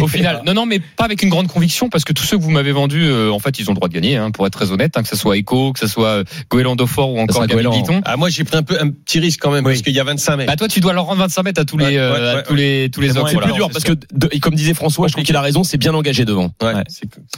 Au 0.02 0.08
final, 0.08 0.42
non, 0.46 0.54
non, 0.54 0.66
mais 0.66 0.80
pas 0.80 1.04
avec 1.04 1.24
une 1.24 1.30
grande 1.30 1.48
conviction, 1.48 1.90
parce 1.90 2.04
que 2.06 2.14
tous 2.14 2.24
ceux 2.24 2.38
que 2.38 2.44
vous 2.44 2.50
m'avez 2.52 2.72
vendus, 2.72 3.04
euh, 3.06 3.32
en 3.32 3.40
fait, 3.40 3.60
ils 3.60 3.68
ont 3.70 3.74
le 3.74 3.76
droit 3.76 3.90
de 3.90 3.94
gagner, 3.94 4.16
hein, 4.16 4.32
pour 4.32 4.48
être 4.48 4.54
très 4.58 4.72
honnête, 4.72 4.96
hein, 4.98 5.04
que 5.04 5.10
ce 5.10 5.18
soit 5.18 5.38
Echo, 5.38 5.74
que 5.74 5.80
ce 5.80 5.88
soit 5.88 6.08
euh, 6.08 6.24
Goéland 6.50 6.76
Dauphin 6.78 7.04
ou 7.04 7.20
encore 7.20 7.46
Goéland. 7.48 7.76
Liton. 7.76 8.02
Ah, 8.06 8.16
moi, 8.16 8.30
j'ai 8.30 8.44
pris 8.46 8.56
un 8.58 8.64
peu 8.64 8.80
un 8.80 8.90
petit 8.92 9.20
risque 9.20 9.40
quand 9.42 9.52
même, 9.52 9.66
Oui. 9.66 9.74
parce 9.74 9.82
qu'il 9.82 9.94
y 9.94 10.00
a 10.00 10.04
25 10.06 10.38
mètres. 10.38 10.52
Bah 10.52 10.56
toi, 10.56 10.68
tu 10.70 10.80
dois 10.80 10.94
leur 10.94 11.06
rendre 11.06 11.20
25 11.20 11.44
mètres 11.44 11.62
à 11.62 11.66
tous 11.66 11.78
les, 11.78 11.86
Ouais, 11.86 11.98
euh, 11.98 12.34
ouais, 12.34 12.40
à 12.40 12.42
tous 12.44 12.56
les, 12.56 12.90
tous 12.92 13.02
les 13.02 13.08
C'est 13.10 13.12
autres. 13.14 13.20
moins 13.22 13.30
C'est 13.30 13.34
voilà. 13.36 13.48
plus 13.48 13.56
dur 13.58 13.70
parce 13.72 13.84
que, 13.84 13.92
de- 13.92 14.30
et 14.32 14.40
comme 14.40 14.56
disait 14.56 14.74
François, 14.74 15.08
je 15.08 15.14
trouve 15.14 15.26
qu'il 15.26 15.36
a 15.36 15.42
raison, 15.42 15.64
c'est 15.64 15.78
bien 15.78 15.94
engagé 15.94 16.24
devant. 16.24 16.52
Ouais, 16.62 16.74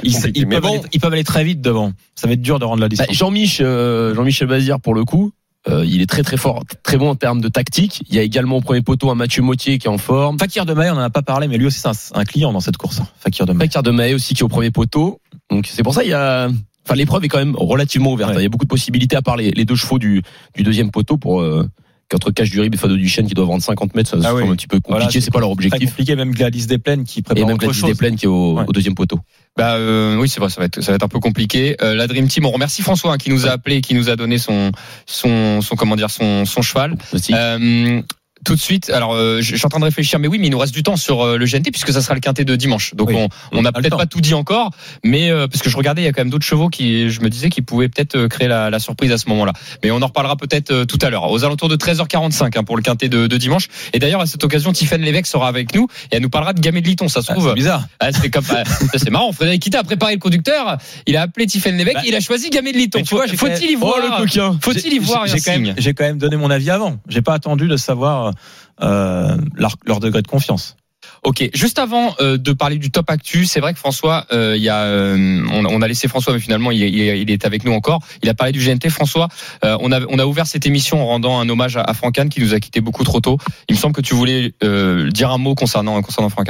Ils, 0.03 0.47
peuvent 0.47 0.61
bon, 0.61 0.69
aller, 0.69 0.81
ils 0.93 0.99
peuvent 0.99 1.13
aller 1.13 1.23
très 1.23 1.43
vite 1.43 1.61
devant. 1.61 1.93
Ça 2.15 2.27
va 2.27 2.33
être 2.33 2.41
dur 2.41 2.59
de 2.59 2.65
rendre 2.65 2.81
la 2.81 2.89
Bah, 2.89 2.95
distance. 2.95 3.15
Jean-Mich, 3.15 3.57
euh, 3.61 4.13
Jean-Michel 4.13 4.47
Bazir, 4.47 4.79
pour 4.79 4.93
le 4.93 5.03
coup, 5.03 5.31
euh, 5.67 5.83
il 5.85 6.01
est 6.01 6.05
très 6.05 6.21
très 6.23 6.37
fort, 6.37 6.63
très 6.83 6.97
bon 6.97 7.09
en 7.09 7.15
termes 7.15 7.41
de 7.41 7.47
tactique. 7.47 8.03
Il 8.09 8.15
y 8.15 8.19
a 8.19 8.21
également 8.21 8.57
au 8.57 8.61
premier 8.61 8.81
poteau 8.81 9.09
un 9.09 9.15
Mathieu 9.15 9.41
Mottier 9.41 9.77
qui 9.79 9.87
est 9.87 9.89
en 9.89 9.97
forme. 9.97 10.37
Fakir 10.39 10.65
de 10.65 10.73
Maille, 10.73 10.91
on 10.91 10.97
en 10.97 10.99
a 10.99 11.09
pas 11.09 11.21
parlé, 11.23 11.47
mais 11.47 11.57
lui 11.57 11.65
aussi 11.65 11.79
c'est 11.79 11.87
un, 11.87 12.19
un 12.19 12.23
client 12.25 12.53
dans 12.53 12.59
cette 12.59 12.77
course. 12.77 13.01
Fakir 13.19 13.45
de 13.45 13.53
Maille. 13.53 13.67
Fakir 13.67 13.83
de 13.83 13.91
Maé 13.91 14.13
aussi 14.13 14.33
qui 14.35 14.41
est 14.41 14.45
au 14.45 14.47
premier 14.49 14.71
poteau. 14.71 15.19
Donc 15.49 15.67
c'est 15.67 15.83
pour 15.83 15.93
ça 15.93 16.03
il 16.03 16.09
y 16.09 16.13
a, 16.13 16.49
enfin 16.85 16.95
l'épreuve 16.95 17.25
est 17.25 17.29
quand 17.29 17.39
même 17.39 17.55
relativement 17.55 18.13
ouverte. 18.13 18.31
Ouais. 18.31 18.39
Il 18.41 18.43
y 18.43 18.45
a 18.45 18.49
beaucoup 18.49 18.65
de 18.65 18.69
possibilités 18.69 19.15
à 19.15 19.21
part 19.21 19.37
les, 19.37 19.51
les 19.51 19.65
deux 19.65 19.75
chevaux 19.75 19.97
du, 19.99 20.21
du 20.55 20.63
deuxième 20.63 20.91
poteau 20.91 21.17
pour 21.17 21.41
euh, 21.41 21.67
qu'entre 22.09 22.29
Cache 22.29 22.51
du 22.51 22.61
Rib 22.61 22.73
et 22.75 22.77
Fado 22.77 22.95
Duchesne 22.95 23.25
qui 23.27 23.33
doivent 23.33 23.47
vendre 23.47 23.63
50 23.63 23.95
mètres, 23.95 24.11
ça 24.11 24.17
c'est 24.21 24.27
Ah 24.27 24.35
oui. 24.35 24.43
même 24.43 24.51
un 24.51 24.55
petit 24.55 24.67
peu 24.67 24.79
compliqué. 24.79 25.05
Voilà, 25.05 25.09
c'est 25.21 25.31
pas 25.33 25.39
leur 25.39 25.49
objectif. 25.49 25.89
compliqué, 25.89 26.15
même 26.15 26.31
Gladys 26.31 26.67
Desplaines 26.67 27.03
qui 27.03 27.19
Et 27.19 27.23
prépare 27.23 27.47
même 27.47 27.55
autre 27.55 27.65
Gladys. 27.65 27.81
Desplaines 27.81 28.15
qui 28.15 28.25
est 28.25 28.27
au, 28.27 28.53
Ouais. 28.59 28.65
au 28.67 28.71
deuxième 28.71 28.93
poteau. 28.93 29.19
Bah 29.57 29.75
euh, 29.75 30.17
oui, 30.17 30.27
c'est 30.27 30.41
vrai, 30.41 30.49
ça 30.49 30.59
va 30.59 30.65
être 30.65 30.81
ça 30.81 30.91
va 30.91 30.95
être 30.97 31.03
un 31.03 31.07
peu 31.07 31.21
compliqué. 31.21 31.77
Euh, 31.81 31.95
la 31.95 32.07
Dream 32.07 32.27
Team, 32.27 32.45
on 32.45 32.51
remercie 32.51 32.81
François 32.81 33.13
hein, 33.13 33.17
qui 33.17 33.29
nous 33.29 33.47
a 33.47 33.51
appelé, 33.51 33.79
qui 33.79 33.93
nous 33.93 34.09
a 34.09 34.17
donné 34.17 34.37
son 34.37 34.71
son 35.05 35.61
son 35.61 35.75
comment 35.77 35.95
dire 35.95 36.09
son 36.09 36.43
son 36.43 36.61
cheval. 36.61 36.97
Euh, 37.31 38.01
tout 38.45 38.55
de 38.55 38.59
suite, 38.61 38.89
alors 38.89 39.13
euh, 39.15 39.41
je 39.41 39.55
je 39.55 39.57
suis 39.57 39.65
en 39.65 39.69
train 39.69 39.79
de 39.79 39.85
réfléchir, 39.85 40.19
mais 40.19 40.27
oui, 40.27 40.37
mais 40.37 40.47
il 40.47 40.51
nous 40.51 40.57
reste 40.59 40.73
du 40.73 40.83
temps 40.83 40.95
sur 40.97 41.21
euh, 41.23 41.37
le 41.37 41.45
GNT 41.45 41.71
puisque 41.71 41.91
ça 41.91 42.01
sera 42.01 42.13
le 42.13 42.19
quintet 42.19 42.45
de 42.45 42.55
dimanche. 42.55 42.93
Donc 42.93 43.09
Oui. 43.09 43.15
on 43.53 43.61
n'a 43.61 43.69
On 43.69 43.71
peut-être 43.71 43.97
pas 43.97 44.05
tout 44.05 44.21
dit 44.21 44.33
encore, 44.33 44.71
mais 45.03 45.31
euh, 45.31 45.47
parce 45.47 45.61
que 45.63 45.69
je 45.69 45.77
regardais, 45.77 46.01
il 46.01 46.05
y 46.05 46.07
a 46.07 46.11
quand 46.13 46.21
même 46.21 46.29
d'autres 46.29 46.45
chevaux 46.45 46.69
qui, 46.69 47.09
je 47.09 47.21
me 47.21 47.29
disais, 47.29 47.49
qui 47.49 47.61
pouvaient 47.61 47.89
peut-être 47.89 48.15
euh, 48.15 48.27
créer 48.27 48.47
la, 48.47 48.69
la 48.69 48.79
surprise 48.79 49.11
à 49.11 49.17
ce 49.17 49.27
moment-là. 49.29 49.53
Mais 49.83 49.91
on 49.91 50.01
en 50.01 50.07
reparlera 50.07 50.35
peut-être 50.35 50.71
euh, 50.71 50.85
tout 50.85 50.99
à 51.01 51.09
l'heure, 51.09 51.31
aux 51.31 51.43
alentours 51.43 51.69
de 51.69 51.75
13h45 51.77 52.57
hein, 52.57 52.63
pour 52.63 52.75
le 52.77 52.83
quintet 52.83 53.09
de, 53.09 53.27
de 53.27 53.37
dimanche. 53.37 53.67
Et 53.93 53.99
d'ailleurs 53.99 54.21
à 54.21 54.25
cette 54.25 54.43
occasion, 54.43 54.71
Tiffen 54.73 55.01
Lévesque 55.01 55.27
sera 55.27 55.47
avec 55.47 55.73
nous 55.73 55.87
et 56.11 56.17
elle 56.17 56.21
nous 56.21 56.29
parlera 56.29 56.53
de 56.53 56.59
Gamay 56.59 56.81
de 56.81 56.87
Liton. 56.87 57.07
Ça 57.07 57.21
se 57.21 57.31
Ah, 57.31 57.35
trouve. 57.35 57.47
c'est 57.49 57.55
bizarre. 57.55 57.85
Ah, 57.99 58.11
c'est 58.11 58.29
comme, 58.29 58.43
ah, 58.49 58.63
ça, 58.65 58.87
c'est 58.97 59.09
marrant. 59.09 59.31
Frédéric 59.31 59.61
Kita 59.63 59.79
a 59.79 59.83
préparé 59.83 60.13
le 60.13 60.19
conducteur. 60.19 60.77
Il 61.07 61.15
a 61.17 61.21
appelé 61.23 61.45
Tiffen 61.47 61.75
Lévesque. 61.77 61.95
Bah, 61.95 62.01
il 62.05 62.13
a 62.15 62.19
choisi 62.19 62.49
Gamay 62.49 62.73
de 62.73 62.77
Liton. 62.77 63.01
tu 63.01 63.15
vois, 63.15 63.25
j'ai 63.25 63.37
Faut-il 63.37 63.71
y 63.71 63.75
Oh 63.75 63.79
voir. 63.79 64.21
Faut-il 64.61 64.93
y 64.93 64.99
voir 64.99 65.25
J'ai 65.27 65.93
quand, 65.93 66.03
même, 66.03 66.17
donné 66.17 66.35
mon 66.37 66.49
avis 66.51 66.69
avant. 66.69 66.97
J'ai 67.07 67.21
pas 67.21 67.33
attendu 67.33 67.67
de 67.67 67.77
savoir 67.77 68.33
leur, 68.79 69.75
leur 69.85 69.99
degré 69.99 70.21
de 70.21 70.27
confiance. 70.27 70.75
Ok, 71.23 71.49
juste 71.53 71.79
avant 71.79 72.13
euh, 72.19 72.37
de 72.37 72.53
parler 72.53 72.77
du 72.77 72.91
top 72.91 73.09
actu, 73.09 73.45
c'est 73.45 73.59
vrai 73.59 73.73
que 73.73 73.79
François, 73.79 74.25
euh, 74.31 74.53
il 74.55 74.61
y 74.61 74.69
a, 74.69 74.83
euh, 74.83 75.41
on, 75.51 75.65
on 75.65 75.81
a 75.81 75.87
laissé 75.87 76.07
François, 76.07 76.33
mais 76.33 76.39
finalement 76.39 76.71
il, 76.71 76.81
il, 76.83 76.99
il 76.99 77.31
est 77.31 77.45
avec 77.45 77.65
nous 77.65 77.71
encore. 77.71 78.01
Il 78.21 78.29
a 78.29 78.33
parlé 78.33 78.51
du 78.51 78.59
GNT. 78.59 78.89
François, 78.89 79.27
euh, 79.63 79.75
on 79.81 79.91
a 79.91 80.01
on 80.09 80.19
a 80.19 80.25
ouvert 80.25 80.45
cette 80.45 80.67
émission 80.67 81.01
en 81.01 81.07
rendant 81.07 81.39
un 81.39 81.49
hommage 81.49 81.77
à, 81.77 81.81
à 81.81 81.93
Franck 81.93 82.15
qui 82.29 82.41
nous 82.41 82.53
a 82.53 82.59
quitté 82.59 82.79
beaucoup 82.79 83.03
trop 83.03 83.21
tôt. 83.21 83.37
Il 83.69 83.73
me 83.75 83.79
semble 83.79 83.95
que 83.95 84.01
tu 84.01 84.13
voulais 84.13 84.51
euh, 84.63 85.09
dire 85.09 85.31
un 85.31 85.37
mot 85.37 85.55
concernant 85.55 85.99
concernant 86.01 86.29
Franck 86.29 86.47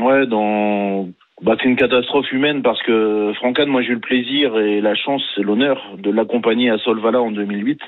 Ouais, 0.00 0.26
dans. 0.26 1.08
Bah, 1.42 1.56
c'est 1.60 1.68
une 1.68 1.76
catastrophe 1.76 2.30
humaine 2.30 2.62
parce 2.62 2.80
que 2.84 3.32
Francan, 3.34 3.66
moi 3.66 3.82
j'ai 3.82 3.88
eu 3.88 3.94
le 3.94 4.00
plaisir 4.00 4.56
et 4.56 4.80
la 4.80 4.94
chance 4.94 5.22
et 5.36 5.42
l'honneur 5.42 5.78
de 5.98 6.10
l'accompagner 6.10 6.70
à 6.70 6.78
Solvala 6.78 7.20
en 7.20 7.32
2008. 7.32 7.80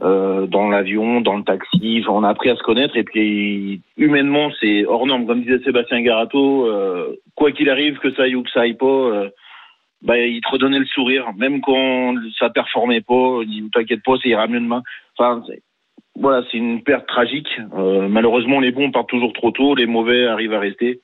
Euh, 0.00 0.46
dans 0.46 0.68
l'avion, 0.68 1.20
dans 1.20 1.36
le 1.36 1.42
taxi, 1.42 2.04
on 2.08 2.22
a 2.22 2.28
appris 2.28 2.50
à 2.50 2.56
se 2.56 2.62
connaître 2.62 2.96
et 2.96 3.02
puis 3.02 3.80
humainement 3.96 4.48
c'est 4.60 4.86
hors 4.86 5.04
norme, 5.06 5.26
comme 5.26 5.42
disait 5.42 5.58
Sébastien 5.64 6.00
Garato, 6.02 6.66
euh, 6.66 7.16
quoi 7.34 7.50
qu'il 7.50 7.68
arrive, 7.68 7.98
que 7.98 8.12
ça 8.12 8.22
aille 8.22 8.36
ou 8.36 8.44
que 8.44 8.50
ça 8.50 8.60
aille 8.60 8.76
pas, 8.76 8.86
euh, 8.86 9.28
bah, 10.02 10.16
il 10.16 10.40
te 10.40 10.50
redonnait 10.50 10.78
le 10.78 10.86
sourire, 10.86 11.32
même 11.36 11.60
quand 11.60 12.14
ça 12.38 12.48
performait 12.48 13.00
pas, 13.00 13.40
il 13.42 13.48
dit 13.48 13.70
t'inquiète 13.72 14.04
pas, 14.04 14.16
ça 14.22 14.28
ira 14.28 14.46
mieux 14.46 14.60
demain. 14.60 14.82
Enfin, 15.18 15.42
voilà, 16.14 16.46
c'est 16.50 16.58
une 16.58 16.82
perte 16.82 17.08
tragique. 17.08 17.50
Euh, 17.76 18.06
malheureusement, 18.08 18.60
les 18.60 18.70
bons 18.70 18.92
partent 18.92 19.08
toujours 19.08 19.32
trop 19.32 19.50
tôt, 19.50 19.74
les 19.74 19.86
mauvais 19.86 20.26
arrivent 20.26 20.54
à 20.54 20.60
rester. 20.60 21.00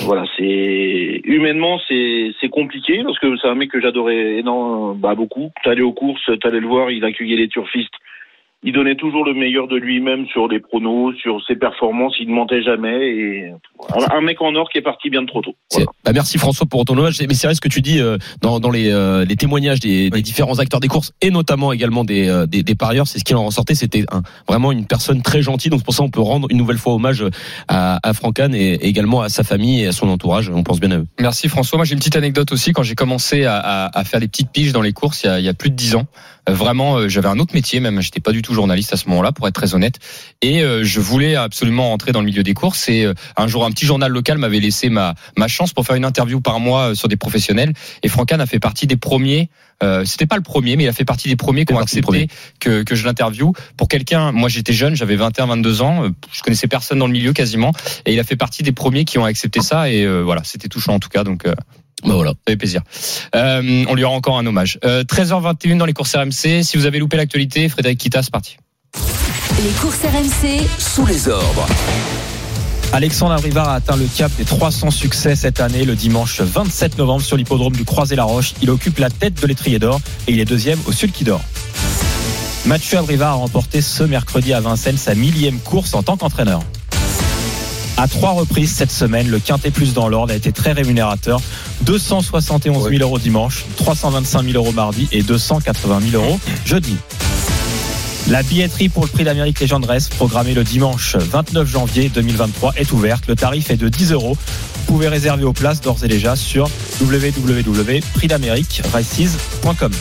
Voilà, 0.00 0.24
c'est 0.36 1.20
humainement 1.24 1.78
c'est 1.88 2.32
c'est 2.40 2.48
compliqué 2.48 3.02
parce 3.04 3.18
que 3.18 3.36
c'est 3.36 3.48
un 3.48 3.54
mec 3.54 3.70
que 3.70 3.80
j'adorais 3.80 4.38
énormément, 4.38 4.94
bah 4.94 5.14
beaucoup. 5.14 5.50
T'allais 5.62 5.82
aux 5.82 5.92
courses, 5.92 6.30
t'allais 6.40 6.60
le 6.60 6.66
voir, 6.66 6.90
il 6.90 7.04
accueillait 7.04 7.36
les 7.36 7.48
turfistes. 7.48 7.94
Il 8.66 8.72
donnait 8.72 8.96
toujours 8.96 9.24
le 9.26 9.34
meilleur 9.34 9.68
de 9.68 9.76
lui-même 9.76 10.26
sur 10.26 10.48
les 10.48 10.58
pronos, 10.58 11.14
sur 11.16 11.38
ses 11.46 11.54
performances. 11.54 12.14
Il 12.18 12.28
ne 12.28 12.34
mentait 12.34 12.62
jamais 12.62 12.96
et 13.10 13.52
un 14.10 14.20
mec 14.22 14.40
en 14.40 14.54
or 14.54 14.70
qui 14.70 14.78
est 14.78 14.82
parti 14.82 15.10
bien 15.10 15.24
trop 15.26 15.42
tôt. 15.42 15.54
Bah, 16.04 16.12
merci 16.14 16.38
François 16.38 16.66
pour 16.66 16.84
ton 16.86 16.96
hommage. 16.96 17.20
Mais 17.28 17.34
c'est 17.34 17.46
vrai 17.46 17.54
ce 17.54 17.60
que 17.60 17.68
tu 17.68 17.82
dis 17.82 18.00
euh, 18.00 18.16
dans, 18.40 18.60
dans 18.60 18.70
les, 18.70 18.90
euh, 18.90 19.26
les 19.26 19.36
témoignages 19.36 19.80
des, 19.80 20.08
des 20.08 20.22
différents 20.22 20.58
acteurs 20.60 20.80
des 20.80 20.88
courses 20.88 21.12
et 21.20 21.30
notamment 21.30 21.72
également 21.74 22.04
des, 22.04 22.26
euh, 22.28 22.46
des, 22.46 22.62
des 22.62 22.74
parieurs. 22.74 23.06
C'est 23.06 23.18
ce 23.18 23.24
qui 23.24 23.34
en 23.34 23.44
ressortait. 23.44 23.74
C'était 23.74 24.04
un- 24.10 24.22
vraiment 24.48 24.72
une 24.72 24.86
personne 24.86 25.20
très 25.20 25.42
gentille. 25.42 25.70
Donc 25.70 25.80
c'est 25.80 25.84
pour 25.84 25.94
ça 25.94 26.02
on 26.02 26.08
peut 26.10 26.20
rendre 26.22 26.48
une 26.50 26.56
nouvelle 26.56 26.78
fois 26.78 26.94
hommage 26.94 27.22
à, 27.68 27.98
à 28.02 28.12
Franck 28.14 28.40
Hahn 28.40 28.54
et, 28.54 28.74
également 28.86 29.20
à 29.20 29.28
sa 29.28 29.44
famille 29.44 29.82
et 29.82 29.88
à 29.88 29.92
son 29.92 30.08
entourage. 30.08 30.48
On 30.48 30.62
pense 30.62 30.80
bien 30.80 30.90
à 30.90 30.96
eux. 30.98 31.06
Merci 31.20 31.48
François. 31.48 31.76
Moi 31.76 31.84
j'ai 31.84 31.92
une 31.92 31.98
petite 31.98 32.16
anecdote 32.16 32.50
aussi. 32.52 32.72
Quand 32.72 32.82
j'ai 32.82 32.94
commencé 32.94 33.44
à, 33.44 33.56
à, 33.58 33.98
à 33.98 34.04
faire 34.04 34.20
des 34.20 34.28
petites 34.28 34.50
piges 34.50 34.72
dans 34.72 34.80
les 34.82 34.92
courses 34.92 35.22
il 35.24 35.26
y 35.26 35.30
a, 35.30 35.38
il 35.38 35.44
y 35.44 35.48
a 35.50 35.54
plus 35.54 35.68
de 35.70 35.76
dix 35.76 35.94
ans, 35.96 36.06
vraiment 36.48 36.96
euh, 36.96 37.08
j'avais 37.08 37.28
un 37.28 37.38
autre 37.38 37.54
métier 37.54 37.80
même. 37.80 38.00
J'étais 38.00 38.20
pas 38.20 38.32
du 38.32 38.42
tout 38.42 38.54
journaliste 38.54 38.92
à 38.92 38.96
ce 38.96 39.08
moment-là 39.08 39.32
pour 39.32 39.46
être 39.48 39.54
très 39.54 39.74
honnête. 39.74 39.98
Et 40.42 40.62
euh, 40.62 40.84
je 40.84 41.00
voulais 41.00 41.36
absolument 41.36 41.88
rentrer 41.88 42.12
dans 42.12 42.20
le 42.20 42.26
milieu 42.26 42.42
des 42.42 42.54
courses. 42.54 42.88
Et 42.88 43.04
euh, 43.04 43.14
un 43.36 43.46
jour 43.46 43.64
un 43.64 43.70
petit 43.70 43.86
journal 43.86 44.10
local 44.10 44.38
m'avait 44.38 44.60
laissé 44.60 44.88
ma, 44.88 45.14
ma 45.36 45.48
chance 45.48 45.72
pour 45.72 45.86
faire 45.86 45.96
une 45.96 46.04
interview 46.04 46.40
par 46.40 46.60
mois 46.60 46.90
euh, 46.90 46.94
sur 46.94 47.08
des 47.08 47.16
professionnels. 47.16 47.72
Et 48.02 48.08
Franck 48.08 48.32
Hahn 48.32 48.40
a 48.40 48.46
fait 48.46 48.60
partie 48.60 48.86
des 48.86 48.96
premiers. 48.96 49.48
Euh, 49.82 50.04
C'était 50.04 50.26
pas 50.26 50.36
le 50.36 50.42
premier, 50.42 50.76
mais 50.76 50.84
il 50.84 50.88
a 50.88 50.92
fait 50.92 51.04
partie 51.04 51.28
des 51.28 51.36
premiers 51.36 51.64
qui 51.64 51.72
ont 51.72 51.78
accepté 51.78 52.28
que, 52.60 52.82
que 52.82 52.94
je 52.94 53.04
l'interviewe. 53.04 53.52
Pour 53.76 53.88
quelqu'un, 53.88 54.32
moi 54.32 54.48
j'étais 54.48 54.72
jeune, 54.72 54.94
j'avais 54.94 55.16
21, 55.16 55.46
22 55.46 55.82
ans, 55.82 56.04
euh, 56.04 56.10
je 56.32 56.42
connaissais 56.42 56.68
personne 56.68 56.98
dans 56.98 57.06
le 57.06 57.12
milieu 57.12 57.32
quasiment, 57.32 57.72
et 58.06 58.12
il 58.12 58.20
a 58.20 58.24
fait 58.24 58.36
partie 58.36 58.62
des 58.62 58.72
premiers 58.72 59.04
qui 59.04 59.18
ont 59.18 59.24
accepté 59.24 59.60
ça. 59.60 59.90
Et 59.90 60.04
euh, 60.04 60.22
voilà, 60.22 60.42
c'était 60.44 60.68
touchant 60.68 60.94
en 60.94 61.00
tout 61.00 61.08
cas. 61.08 61.24
Donc 61.24 61.46
euh, 61.46 61.54
Bah 62.04 62.14
voilà. 62.14 62.30
ça 62.30 62.36
fait 62.52 62.56
plaisir. 62.56 62.82
Euh, 63.34 63.84
on 63.88 63.94
lui 63.94 64.04
rend 64.04 64.14
encore 64.14 64.38
un 64.38 64.46
hommage. 64.46 64.78
Euh, 64.84 65.04
13h21 65.04 65.78
dans 65.78 65.86
les 65.86 65.92
courses 65.92 66.14
RMC. 66.14 66.62
Si 66.62 66.76
vous 66.76 66.86
avez 66.86 66.98
loupé 66.98 67.16
l'actualité, 67.16 67.68
Frédéric 67.68 67.98
Kita, 67.98 68.22
c'est 68.22 68.32
parti. 68.32 68.56
Les 69.62 69.70
courses 69.80 70.00
RMC, 70.02 70.66
Sous 70.78 71.06
les 71.06 71.28
ordres. 71.28 71.66
Alexandre 72.92 73.32
Abrivard 73.32 73.68
a 73.68 73.74
atteint 73.74 73.96
le 73.96 74.06
cap 74.06 74.30
des 74.36 74.44
300 74.44 74.92
succès 74.92 75.34
cette 75.34 75.58
année, 75.58 75.84
le 75.84 75.96
dimanche 75.96 76.40
27 76.40 76.96
novembre 76.96 77.22
sur 77.22 77.36
l'hippodrome 77.36 77.74
du 77.74 77.84
Croisé-la-Roche. 77.84 78.54
Il 78.62 78.70
occupe 78.70 78.98
la 78.98 79.10
tête 79.10 79.40
de 79.40 79.46
l'étrier 79.48 79.80
d'or 79.80 80.00
et 80.28 80.32
il 80.32 80.38
est 80.38 80.44
deuxième 80.44 80.78
au 80.86 80.92
Sulky 80.92 81.24
d'or. 81.24 81.40
Mathieu 82.66 82.98
Abrivard 82.98 83.32
a 83.32 83.34
remporté 83.34 83.82
ce 83.82 84.04
mercredi 84.04 84.52
à 84.52 84.60
Vincennes 84.60 84.96
sa 84.96 85.14
millième 85.14 85.58
course 85.58 85.92
en 85.94 86.02
tant 86.02 86.16
qu'entraîneur. 86.16 86.60
À 87.96 88.08
trois 88.08 88.32
reprises 88.32 88.72
cette 88.72 88.90
semaine, 88.90 89.28
le 89.28 89.38
Quintet 89.38 89.70
Plus 89.70 89.94
dans 89.94 90.08
l'ordre 90.08 90.32
a 90.32 90.36
été 90.36 90.50
très 90.50 90.72
rémunérateur. 90.72 91.40
271 91.82 92.90
000 92.90 93.02
euros 93.02 93.18
dimanche, 93.18 93.66
325 93.76 94.44
000 94.44 94.56
euros 94.56 94.72
mardi 94.72 95.08
et 95.12 95.22
280 95.22 96.00
000 96.10 96.22
euros 96.22 96.40
jeudi. 96.64 96.96
La 98.28 98.42
billetterie 98.42 98.88
pour 98.88 99.04
le 99.04 99.08
prix 99.08 99.24
d'Amérique 99.24 99.60
Légende 99.60 99.84
Race, 99.84 100.08
programmée 100.08 100.54
le 100.54 100.64
dimanche 100.64 101.16
29 101.16 101.68
janvier 101.68 102.08
2023, 102.08 102.72
est 102.76 102.90
ouverte. 102.90 103.28
Le 103.28 103.36
tarif 103.36 103.70
est 103.70 103.76
de 103.76 103.88
10 103.88 104.10
euros. 104.12 104.36
Vous 104.36 104.84
pouvez 104.86 105.06
réserver 105.08 105.44
vos 105.44 105.52
places 105.52 105.80
d'ores 105.80 106.04
et 106.04 106.08
déjà 106.08 106.34
sur 106.34 106.68
www.prixdamériqueraces.com. 107.00 109.92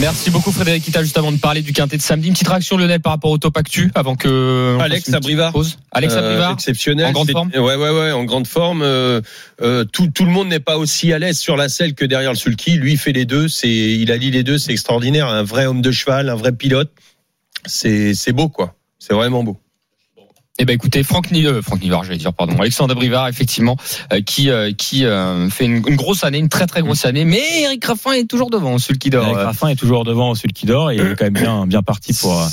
Merci 0.00 0.30
beaucoup 0.30 0.50
Frédéric 0.52 0.82
Kita 0.84 1.02
juste 1.02 1.18
avant 1.18 1.30
de 1.32 1.36
parler 1.36 1.60
du 1.62 1.72
quintet 1.72 1.96
de 1.96 2.02
samedi. 2.02 2.26
Une 2.28 2.32
petite 2.32 2.48
réaction 2.48 2.76
Lionel 2.76 3.00
par 3.00 3.12
rapport 3.12 3.30
au 3.30 3.38
top 3.38 3.56
actu 3.56 3.90
avant 3.94 4.16
que 4.16 4.78
Alex 4.80 5.12
Abrivard. 5.12 5.52
pause. 5.52 5.78
Alex 5.92 6.14
Euh, 6.14 6.18
Abrivard. 6.18 6.52
exceptionnel. 6.54 7.06
En 7.08 7.12
grande 7.12 7.30
forme 7.30 7.50
Ouais, 7.54 7.76
ouais, 7.76 7.90
ouais, 7.90 8.10
en 8.10 8.24
grande 8.24 8.46
forme. 8.46 8.82
Euh, 8.82 9.20
euh, 9.60 9.84
tout, 9.84 10.08
tout 10.08 10.24
le 10.24 10.30
monde 10.30 10.48
n'est 10.48 10.60
pas 10.60 10.78
aussi 10.78 11.12
à 11.12 11.18
l'aise 11.18 11.38
sur 11.38 11.56
la 11.56 11.68
selle 11.68 11.94
que 11.94 12.04
derrière 12.06 12.30
le 12.32 12.36
sulky. 12.38 12.72
Lui, 12.72 12.96
fait 12.96 13.12
les 13.12 13.26
deux. 13.26 13.48
C'est, 13.48 13.68
il 13.70 14.10
allie 14.10 14.30
les 14.30 14.42
deux. 14.42 14.58
C'est 14.58 14.72
extraordinaire. 14.72 15.28
Un 15.28 15.42
vrai 15.44 15.66
homme 15.66 15.82
de 15.82 15.90
cheval, 15.92 16.30
un 16.30 16.36
vrai 16.36 16.52
pilote. 16.52 16.90
C'est, 17.66 18.14
c'est 18.14 18.32
beau, 18.32 18.48
quoi. 18.48 18.74
C'est 18.98 19.14
vraiment 19.14 19.44
beau. 19.44 19.60
Eh 20.62 20.64
ben 20.64 20.74
écoutez, 20.74 21.02
Franck 21.02 21.32
Ni- 21.32 21.44
euh, 21.44 21.60
Franck 21.60 21.82
Nivard, 21.82 22.04
j'allais 22.04 22.18
dire 22.18 22.32
pardon, 22.32 22.56
Alexandre 22.60 22.92
Abrivard 22.92 23.26
effectivement 23.26 23.76
euh, 24.12 24.20
qui 24.20 24.48
euh, 24.48 24.70
qui 24.72 25.04
euh, 25.04 25.50
fait 25.50 25.64
une, 25.64 25.82
une 25.88 25.96
grosse 25.96 26.22
année, 26.22 26.38
une 26.38 26.48
très 26.48 26.68
très 26.68 26.82
grosse 26.82 27.04
année, 27.04 27.24
mais 27.24 27.42
Eric 27.62 27.84
Raffin 27.84 28.12
est 28.12 28.26
toujours 28.30 28.48
devant 28.48 28.78
celui 28.78 29.00
qui 29.00 29.10
dort. 29.10 29.24
Eric 29.24 29.38
Euh, 29.38 29.44
Raffin 29.46 29.66
est 29.68 29.74
toujours 29.74 30.04
devant 30.04 30.30
au 30.30 30.34
Sulky 30.36 30.64
d'or 30.66 30.92
et 30.92 30.96
il 30.96 31.00
est 31.00 31.16
quand 31.16 31.24
même 31.24 31.32
bien, 31.32 31.66
bien 31.66 31.82
parti 31.82 32.12
pour, 32.14 32.38
euh, 32.40 32.46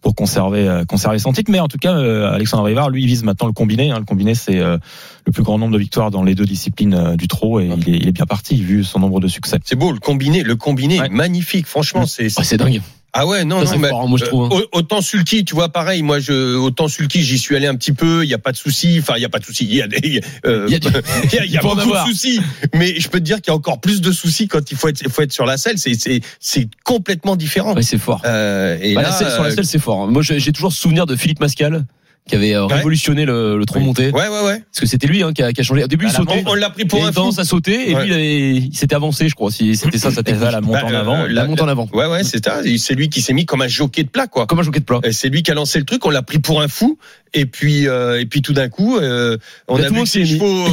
pour 0.00 0.16
conserver, 0.16 0.82
conserver 0.88 1.20
son 1.20 1.32
titre. 1.32 1.52
Mais 1.52 1.60
en 1.60 1.68
tout 1.68 1.78
cas, 1.78 1.94
euh, 1.94 2.32
Alexandre 2.32 2.64
Rivard, 2.64 2.90
lui, 2.90 3.02
il 3.02 3.06
vise 3.06 3.22
maintenant 3.22 3.46
le 3.46 3.52
combiné. 3.52 3.92
hein. 3.92 3.98
Le 4.00 4.04
combiné, 4.06 4.34
c'est 4.34 4.58
euh, 4.58 4.76
le 5.24 5.30
plus 5.30 5.44
grand 5.44 5.56
nombre 5.58 5.72
de 5.74 5.78
victoires 5.78 6.10
dans 6.10 6.24
les 6.24 6.34
deux 6.34 6.46
disciplines 6.46 6.94
euh, 6.94 7.14
du 7.16 7.28
trot 7.28 7.60
et 7.60 7.66
il 7.76 7.94
est, 7.94 7.98
il 7.98 8.08
est 8.08 8.12
bien 8.12 8.26
parti 8.26 8.56
vu 8.56 8.82
son 8.82 8.98
nombre 8.98 9.20
de 9.20 9.28
succès. 9.28 9.58
C'est 9.64 9.76
beau. 9.76 9.92
Le 9.92 10.00
combiné, 10.00 10.42
le 10.42 10.56
combiné 10.56 10.98
Ouais. 11.00 11.08
magnifique. 11.10 11.66
Franchement, 11.68 12.06
c'est, 12.06 12.26
Ah, 12.36 12.42
c'est 12.42 12.56
dingue. 12.56 12.80
Ah 13.14 13.26
ouais, 13.26 13.44
non, 13.44 13.58
Ça, 13.58 13.64
non, 13.66 13.70
c'est 13.72 13.78
mais 13.78 13.88
fort, 13.90 14.02
hein, 14.02 14.06
moi, 14.08 14.18
je 14.18 14.24
trouve, 14.24 14.44
hein. 14.46 14.48
euh, 14.52 14.64
au- 14.72 14.78
autant 14.78 15.02
Sulky, 15.02 15.44
tu 15.44 15.54
vois, 15.54 15.68
pareil. 15.68 16.02
Moi, 16.02 16.18
je 16.18 16.54
autant 16.56 16.88
Sulky, 16.88 17.22
j'y 17.22 17.38
suis 17.38 17.54
allé 17.54 17.66
un 17.66 17.74
petit 17.74 17.92
peu. 17.92 18.24
Il 18.24 18.30
y 18.30 18.34
a 18.34 18.38
pas 18.38 18.52
de 18.52 18.56
souci. 18.56 18.96
Enfin, 19.00 19.14
il 19.16 19.22
y 19.22 19.24
a 19.26 19.28
pas 19.28 19.38
de 19.38 19.44
souci. 19.44 19.66
Il 19.68 19.74
y 19.74 19.82
a 19.82 19.86
des, 19.86 20.22
euh, 20.46 20.66
Il 20.66 20.72
y 20.72 20.76
a 20.76 21.44
y 21.44 21.56
a, 21.56 21.60
a 21.60 21.62
beaucoup 21.62 21.90
de 21.92 22.10
soucis. 22.10 22.40
Mais 22.74 22.98
je 22.98 23.08
peux 23.10 23.18
te 23.18 23.24
dire 23.24 23.36
qu'il 23.42 23.48
y 23.50 23.54
a 23.54 23.56
encore 23.56 23.80
plus 23.82 24.00
de 24.00 24.12
soucis 24.12 24.48
quand 24.48 24.70
il 24.70 24.78
faut 24.78 24.88
être, 24.88 25.06
faut 25.10 25.20
être 25.22 25.32
sur 25.32 25.44
la 25.44 25.58
selle. 25.58 25.76
C'est, 25.78 25.92
c'est, 25.94 26.20
c'est 26.40 26.68
complètement 26.84 27.36
différent. 27.36 27.74
Ouais, 27.74 27.82
c'est 27.82 27.98
fort. 27.98 28.22
Euh, 28.24 28.78
et 28.80 28.94
Bah, 28.94 29.02
là, 29.02 29.08
la 29.10 29.14
selle, 29.14 29.30
sur 29.30 29.42
la 29.42 29.50
euh, 29.50 29.54
selle, 29.54 29.66
c'est 29.66 29.78
fort. 29.78 30.06
Moi, 30.08 30.22
j'ai 30.22 30.40
j'ai 30.40 30.52
toujours 30.52 30.72
souvenir 30.72 31.04
de 31.04 31.14
Philippe 31.14 31.40
Mascal 31.40 31.84
qui 32.28 32.36
avait 32.36 32.54
euh, 32.54 32.66
Ouais. 32.66 32.74
révolutionné 32.76 33.24
le, 33.24 33.58
le 33.58 33.64
tronc 33.66 33.80
monté. 33.80 34.10
Ouais, 34.12 34.28
ouais, 34.28 34.44
ouais. 34.44 34.60
Parce 34.70 34.80
que 34.80 34.86
c'était 34.86 35.06
lui 35.08 35.22
hein, 35.24 35.32
qui, 35.32 35.42
a, 35.42 35.52
qui 35.52 35.60
a 35.60 35.64
changé. 35.64 35.82
Au 35.82 35.88
début, 35.88 36.04
il 36.06 36.12
Bah, 36.12 36.18
la 36.18 36.24
sautait. 36.24 36.44
On, 36.46 36.54
l'a 36.54 36.70
pris 36.70 36.82
Il 36.84 36.88
pour 36.88 37.00
a 37.04 37.08
un 37.08 37.08
fou. 37.08 37.14
tendance 37.14 37.38
à 37.40 37.44
sauter 37.44 37.90
et 37.90 37.94
Ouais. 37.96 38.02
lui, 38.04 38.10
il, 38.10 38.14
avait- 38.14 38.52
il 38.68 38.76
s'était 38.76 38.94
avancé, 38.94 39.28
je 39.28 39.34
crois. 39.34 39.50
Si 39.50 39.74
c'était 39.76 39.98
ça, 39.98 40.10
sa 40.10 40.16
C'est 40.16 40.22
technique. 40.22 40.44
ça, 40.44 40.50
la 40.52 40.60
montée 40.60 40.78
Bah, 40.82 40.86
en 40.86 40.92
euh, 40.92 41.00
avant. 41.00 41.26
La 41.28 41.44
monte 41.46 41.60
en 41.60 41.68
avant. 41.68 41.88
Ouais, 41.92 42.06
ouais, 42.06 42.22
c'est 42.22 42.44
ça. 42.44 42.60
C'est 42.78 42.94
lui 42.94 43.08
qui 43.08 43.22
s'est 43.22 43.32
mis 43.34 43.44
comme 43.44 43.60
un 43.62 43.66
jockey 43.68 44.04
de 44.04 44.08
plat, 44.08 44.28
quoi. 44.28 44.46
Comme 44.46 44.60
un 44.60 44.62
jockey 44.62 44.80
de 44.80 44.84
plat. 44.84 45.00
Et 45.02 45.12
C'est 45.12 45.28
lui 45.30 45.42
qui 45.42 45.50
a 45.50 45.54
lancé 45.54 45.78
le 45.80 45.84
truc. 45.84 46.06
On 46.06 46.10
l'a 46.10 46.22
pris 46.22 46.38
pour 46.38 46.60
un 46.62 46.68
fou. 46.68 46.96
Et 47.34 47.46
puis, 47.46 47.88
euh, 47.88 48.20
et 48.20 48.26
puis 48.26 48.42
tout 48.42 48.52
d'un 48.52 48.68
coup, 48.68 48.98
euh, 48.98 49.38
on 49.66 49.78
Là, 49.78 49.86
a 49.86 49.88
vu 49.90 50.06
ses 50.06 50.20
mis. 50.20 50.28
chevaux. 50.28 50.66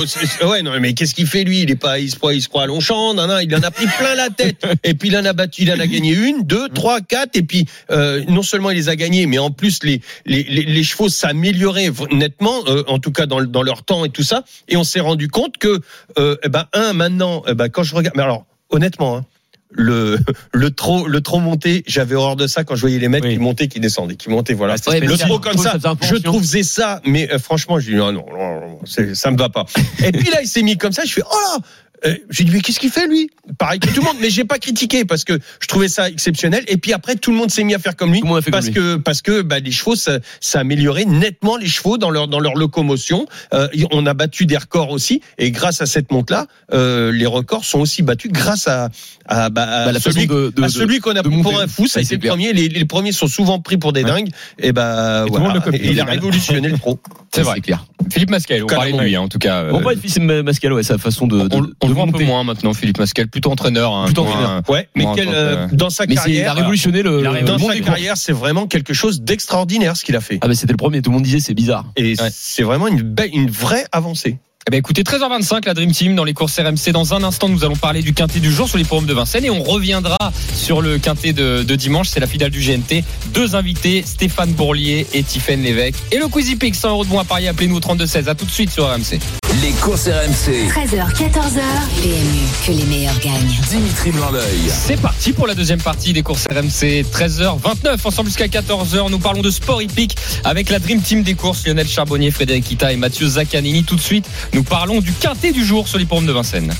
ouais, 0.49 0.61
non, 0.61 0.77
mais 0.79 0.93
qu'est-ce 0.93 1.15
qu'il 1.15 1.25
fait 1.27 1.43
lui? 1.45 1.61
Il 1.61 1.71
est 1.71 1.75
pas, 1.75 1.99
il 1.99 2.09
se 2.11 2.17
croit, 2.17 2.33
il 2.33 2.41
se 2.41 2.49
croit 2.49 2.63
à 2.63 2.65
Longchamp. 2.65 3.13
Non, 3.13 3.27
non, 3.27 3.39
il 3.39 3.55
en 3.55 3.63
a 3.63 3.71
pris 3.71 3.85
plein 3.97 4.13
la 4.15 4.29
tête. 4.29 4.65
Et 4.83 4.93
puis 4.93 5.07
il 5.09 5.17
en 5.17 5.23
a 5.23 5.31
battu, 5.31 5.61
il 5.63 5.71
en 5.71 5.79
a 5.79 5.87
gagné 5.87 6.13
une, 6.13 6.43
deux, 6.43 6.67
trois, 6.69 6.99
quatre. 6.99 7.37
Et 7.37 7.43
puis 7.43 7.65
euh, 7.91 8.23
non 8.27 8.41
seulement 8.43 8.71
il 8.71 8.75
les 8.75 8.89
a 8.89 8.95
gagnés, 8.97 9.25
mais 9.25 9.37
en 9.39 9.51
plus 9.51 9.83
les 9.83 10.01
les, 10.25 10.43
les, 10.43 10.63
les 10.63 10.83
chevaux 10.83 11.07
s'amélioraient 11.07 11.91
nettement, 12.11 12.61
euh, 12.67 12.83
en 12.87 12.99
tout 12.99 13.11
cas 13.11 13.25
dans, 13.25 13.41
dans 13.41 13.63
leur 13.63 13.83
temps 13.83 14.03
et 14.03 14.09
tout 14.09 14.23
ça. 14.23 14.43
Et 14.67 14.75
on 14.75 14.83
s'est 14.83 14.99
rendu 14.99 15.29
compte 15.29 15.57
que, 15.57 15.79
euh, 16.17 16.35
eh 16.43 16.49
ben 16.49 16.65
un 16.73 16.91
maintenant, 16.93 17.41
eh 17.47 17.53
ben 17.53 17.69
quand 17.69 17.83
je 17.83 17.95
regarde, 17.95 18.15
mais 18.17 18.23
alors 18.23 18.45
honnêtement. 18.69 19.17
Hein, 19.17 19.25
le 19.71 20.17
le 20.51 20.71
trop 20.71 21.07
le 21.07 21.21
trop 21.21 21.39
monté 21.39 21.83
j'avais 21.85 22.15
horreur 22.15 22.35
de 22.35 22.47
ça 22.47 22.63
quand 22.63 22.75
je 22.75 22.81
voyais 22.81 22.97
les 22.97 23.07
mecs 23.07 23.23
Oui. 23.23 23.33
qui 23.33 23.39
montaient 23.39 23.67
qui 23.67 23.79
descendaient 23.79 24.15
qui 24.15 24.29
montaient 24.29 24.55
voilà 24.55 24.75
Ouais, 24.87 24.93
Ouais, 24.93 24.99
le 25.01 25.17
trop 25.17 25.39
comme 25.39 25.57
ça, 25.57 25.77
je 26.01 26.15
trouvais 26.15 26.63
ça, 26.63 27.01
mais 27.05 27.31
euh, 27.31 27.37
franchement, 27.37 27.79
je 27.79 27.91
dis 27.91 27.95
non, 27.95 28.11
non, 28.11 28.25
non, 28.31 28.59
non, 28.61 28.79
ça 29.13 29.29
me 29.31 29.37
va 29.37 29.49
pas. 29.49 29.65
Et 30.03 30.11
puis 30.11 30.29
là, 30.31 30.41
il 30.41 30.47
s'est 30.47 30.63
mis 30.63 30.77
comme 30.77 30.91
ça, 30.91 31.03
je 31.05 31.13
fais 31.13 31.21
oh 31.23 31.35
là. 31.57 31.59
Euh, 32.05 32.15
J'ai 32.29 32.43
dit 32.45 32.51
mais 32.51 32.61
qu'est-ce 32.61 32.79
qu'il 32.79 32.91
fait 32.91 33.07
lui? 33.07 33.29
Pareil 33.57 33.79
que 33.79 33.87
tout 33.87 33.99
le 34.01 34.05
monde, 34.05 34.17
mais 34.21 34.29
j'ai 34.29 34.45
pas 34.45 34.57
critiqué 34.59 35.05
parce 35.05 35.23
que 35.23 35.37
je 35.59 35.67
trouvais 35.67 35.87
ça 35.87 36.07
exceptionnel. 36.09 36.63
Et 36.67 36.77
puis 36.77 36.93
après, 36.93 37.15
tout 37.15 37.31
le 37.31 37.37
monde 37.37 37.51
s'est 37.51 37.63
mis 37.63 37.73
à 37.75 37.79
faire 37.79 37.95
comme 37.95 38.11
lui 38.11 38.21
a 38.21 38.41
parce 38.51 38.65
comme 38.67 38.73
que 38.73 38.95
parce 38.95 39.21
que 39.21 39.41
bah, 39.41 39.59
les 39.59 39.71
chevaux, 39.71 39.95
ça, 39.95 40.19
ça 40.39 40.59
améliorait 40.59 41.05
nettement 41.05 41.57
les 41.57 41.67
chevaux 41.67 41.97
dans 41.97 42.09
leur 42.09 42.27
dans 42.27 42.39
leur 42.39 42.55
locomotion. 42.55 43.25
Euh, 43.53 43.67
on 43.91 44.05
a 44.05 44.13
battu 44.13 44.45
des 44.45 44.57
records 44.57 44.91
aussi, 44.91 45.21
et 45.37 45.51
grâce 45.51 45.81
à 45.81 45.85
cette 45.85 46.11
monte 46.11 46.29
là, 46.29 46.47
euh, 46.73 47.11
les 47.11 47.25
records 47.25 47.65
sont 47.65 47.79
aussi 47.79 48.01
battus 48.01 48.31
grâce 48.31 48.67
à 48.67 48.89
à, 49.25 49.49
bah, 49.49 49.63
à 49.63 49.85
Bah, 49.85 49.91
la 49.91 49.99
celui, 49.99 50.25
de, 50.27 50.51
de, 50.55 50.63
à 50.63 50.69
celui 50.69 50.99
qu'on 50.99 51.15
a 51.15 51.23
pris 51.23 51.41
pour 51.41 51.59
un 51.59 51.67
fou. 51.67 51.87
Ça 51.87 51.99
a 51.99 52.03
été 52.03 52.15
le 52.17 52.27
premier. 52.27 52.53
Les, 52.53 52.69
les 52.69 52.85
premiers 52.85 53.11
sont 53.11 53.27
souvent 53.27 53.59
pris 53.59 53.77
pour 53.77 53.93
des 53.93 54.03
Ouais. 54.03 54.09
dingues. 54.09 54.29
Et 54.59 54.71
ben 54.71 55.25
monde 55.25 55.29
voilà. 55.29 55.61
Et 55.73 55.91
il 55.91 55.99
a 55.99 56.05
révolutionné 56.05 56.69
le 56.69 56.77
pro. 56.77 56.99
C'est 57.33 57.41
vrai. 57.43 57.55
C'est 57.55 57.61
clair. 57.61 57.85
Philippe 58.11 58.31
Mascal, 58.31 58.63
on 58.63 58.65
Carrément. 58.67 58.91
parlait 58.91 59.03
de 59.05 59.09
lui 59.09 59.15
hein, 59.15 59.21
en 59.21 59.27
tout 59.27 59.37
cas. 59.37 59.57
euh, 59.63 59.71
Bon, 59.71 59.81
pas 59.81 59.91
c'est 60.03 60.19
Mascal, 60.19 60.73
ouais, 60.73 60.81
sa 60.83 60.97
façon 60.97 61.27
de, 61.27 61.47
de, 61.47 61.55
on, 61.55 61.59
on 61.59 61.61
de 61.61 61.89
le 61.89 61.93
voit 61.93 62.03
un 62.05 62.11
peu 62.11 62.23
moins 62.23 62.43
maintenant, 62.43 62.73
Philippe 62.73 62.97
Mascal, 62.99 63.27
plutôt 63.27 63.51
entraîneur. 63.51 63.93
hein, 63.93 64.05
Plutôt 64.05 64.23
moins- 64.23 64.33
entraîneur. 64.33 64.69
Ouais, 64.69 64.87
mais 64.95 65.05
quel, 65.15 65.27
euh, 65.31 65.67
dans 65.71 65.89
sa 65.91 66.05
Mais 66.07 66.15
c'est- 66.15 66.21
il 66.31 66.33
carrière, 66.35 66.51
a 66.51 66.55
révolutionné 66.55 67.03
le, 67.03 67.17
le 67.21 67.41
dans 67.43 67.59
monde 67.59 67.71
sa 67.73 67.79
carrière, 67.81 68.17
c'est 68.17 68.31
vraiment 68.33 68.65
quelque 68.67 68.93
chose 68.93 69.21
d'extraordinaire 69.21 69.95
ce 69.95 70.03
qu'il 70.03 70.15
a 70.15 70.21
fait. 70.21 70.39
Ah, 70.41 70.47
mais 70.47 70.55
c'était 70.55 70.73
le 70.73 70.77
premier. 70.77 71.01
Tout 71.01 71.11
le 71.11 71.15
monde 71.15 71.23
disait 71.23 71.39
c'est 71.39 71.53
bizarre. 71.53 71.85
Et 71.97 72.15
Ouais. 72.19 72.29
c'est 72.31 72.63
vraiment 72.63 72.87
une 72.87 73.01
belle, 73.01 73.29
une 73.33 73.49
vraie 73.51 73.85
avancée. 73.91 74.39
Eh 74.67 74.71
ben 74.71 74.77
écoutez, 74.77 75.03
13h25, 75.03 75.65
la 75.65 75.73
Dream 75.73 75.91
Team 75.91 76.15
dans 76.15 76.25
les 76.25 76.33
courses 76.33 76.59
RMC. 76.59 76.91
Dans 76.91 77.13
un 77.13 77.23
instant, 77.23 77.47
nous 77.47 77.63
allons 77.63 77.77
parler 77.77 78.01
du 78.01 78.13
quintet 78.13 78.39
du 78.39 78.51
jour 78.51 78.67
sur 78.67 78.77
les 78.77 78.83
forums 78.83 79.05
de 79.05 79.13
Vincennes 79.13 79.45
et 79.45 79.49
on 79.49 79.63
reviendra 79.63 80.17
sur 80.53 80.81
le 80.81 80.99
quintet 80.99 81.31
de, 81.31 81.63
dimanche. 81.75 82.09
C'est 82.09 82.19
la 82.19 82.27
finale 82.27 82.51
du 82.51 82.59
GNT. 82.59 83.03
Deux 83.33 83.55
invités, 83.55 84.03
Stéphane 84.05 84.51
Bourlier 84.51 85.07
et 85.13 85.23
Tiffaine 85.23 85.63
Lévesque. 85.63 85.95
Et 86.11 86.17
le 86.17 86.27
Quizy 86.27 86.57
Pick, 86.57 86.75
100 86.75 86.89
euros 86.89 87.05
de 87.05 87.09
bons 87.09 87.19
à 87.19 87.23
parier. 87.23 87.47
Appelez-nous 87.47 87.77
au 87.77 87.79
32-16. 87.79 88.27
À 88.27 88.35
tout 88.35 88.45
de 88.45 88.51
suite 88.51 88.69
sur 88.69 88.85
RMC. 88.85 89.19
Les 89.61 89.71
courses 89.71 90.07
RMC. 90.07 90.69
13h, 90.69 91.13
14h. 91.15 91.61
PMU, 92.01 92.45
que 92.65 92.71
les 92.71 92.85
meilleurs 92.85 93.19
gagnent. 93.19 93.59
Dimitri 93.69 94.11
Blanc-L'œil. 94.11 94.69
C'est 94.69 95.01
parti 95.01 95.33
pour 95.33 95.47
la 95.47 95.55
deuxième 95.55 95.81
partie 95.81 96.13
des 96.13 96.21
courses 96.21 96.45
RMC. 96.49 97.03
13h29, 97.11 97.97
ensemble 98.05 98.27
jusqu'à 98.29 98.47
14h. 98.47 99.09
Nous 99.09 99.19
parlons 99.19 99.41
de 99.41 99.49
sport 99.49 99.81
hippique 99.81 100.15
avec 100.43 100.69
la 100.69 100.79
Dream 100.79 101.01
Team 101.01 101.23
des 101.23 101.33
courses. 101.33 101.65
Lionel 101.65 101.87
Charbonnier, 101.87 102.31
Frédéric 102.31 102.71
Ita 102.71 102.93
et 102.93 102.95
Mathieu 102.95 103.27
Zaccanini. 103.27 103.83
Tout 103.83 103.95
de 103.95 104.01
suite, 104.01 104.29
nous 104.53 104.63
parlons 104.63 105.01
du 105.01 105.11
quintet 105.13 105.51
du 105.51 105.65
jour 105.65 105.87
sur 105.87 105.97
les 105.97 106.05
de 106.05 106.31
Vincennes. 106.31 106.73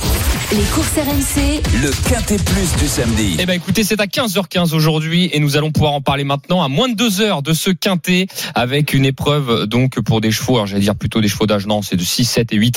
Les 0.52 0.64
courses 0.74 0.94
RMC, 0.96 1.62
Le 1.84 1.92
quintet 2.10 2.38
plus 2.38 2.76
du 2.80 2.88
samedi. 2.88 3.36
Eh 3.40 3.46
ben 3.46 3.54
écoutez, 3.54 3.84
c'est 3.84 4.02
à 4.02 4.06
15h15 4.06 4.74
aujourd'hui 4.74 5.30
et 5.32 5.40
nous 5.40 5.58
allons 5.58 5.72
pouvoir 5.72 5.94
en 5.94 6.02
parler 6.02 6.24
maintenant 6.24 6.64
à 6.64 6.68
moins 6.68 6.90
de 6.90 6.96
deux 6.96 7.22
heures 7.22 7.44
de 7.44 7.54
ce 7.54 7.70
quintet 7.70 8.26
avec 8.56 8.94
une 8.94 9.06
épreuve 9.06 9.68
donc 9.68 10.00
pour 10.00 10.22
des 10.22 10.32
chevaux, 10.32 10.56
alors 10.56 10.66
j'allais 10.66 10.82
dire 10.82 10.96
plutôt 10.96 11.22
des 11.22 11.28
chevaux 11.28 11.46
d'âge, 11.46 11.68
non, 11.68 11.84
c'est 11.84 11.96
de 11.96 12.04
6, 12.04 12.26
7 12.26 12.54
et 12.54 12.56
8 12.56 12.69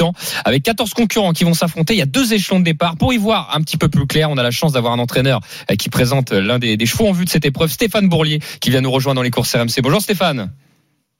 avec 0.44 0.62
14 0.62 0.94
concurrents 0.94 1.32
qui 1.32 1.44
vont 1.44 1.54
s'affronter. 1.54 1.94
Il 1.94 1.98
y 1.98 2.02
a 2.02 2.06
deux 2.06 2.32
échelons 2.32 2.60
de 2.60 2.64
départ. 2.64 2.96
Pour 2.96 3.12
y 3.12 3.18
voir 3.18 3.54
un 3.54 3.60
petit 3.60 3.76
peu 3.76 3.88
plus 3.88 4.06
clair, 4.06 4.30
on 4.30 4.38
a 4.38 4.42
la 4.42 4.50
chance 4.50 4.72
d'avoir 4.72 4.92
un 4.92 4.98
entraîneur 4.98 5.40
euh, 5.70 5.76
qui 5.76 5.88
présente 5.88 6.32
l'un 6.32 6.58
des, 6.58 6.76
des 6.76 6.86
chevaux 6.86 7.08
en 7.08 7.12
vue 7.12 7.24
de 7.24 7.30
cette 7.30 7.44
épreuve, 7.44 7.70
Stéphane 7.70 8.08
Bourlier, 8.08 8.40
qui 8.60 8.70
vient 8.70 8.80
nous 8.80 8.90
rejoindre 8.90 9.16
dans 9.16 9.22
les 9.22 9.30
courses 9.30 9.54
RMC. 9.54 9.82
Bonjour 9.82 10.00
Stéphane. 10.00 10.52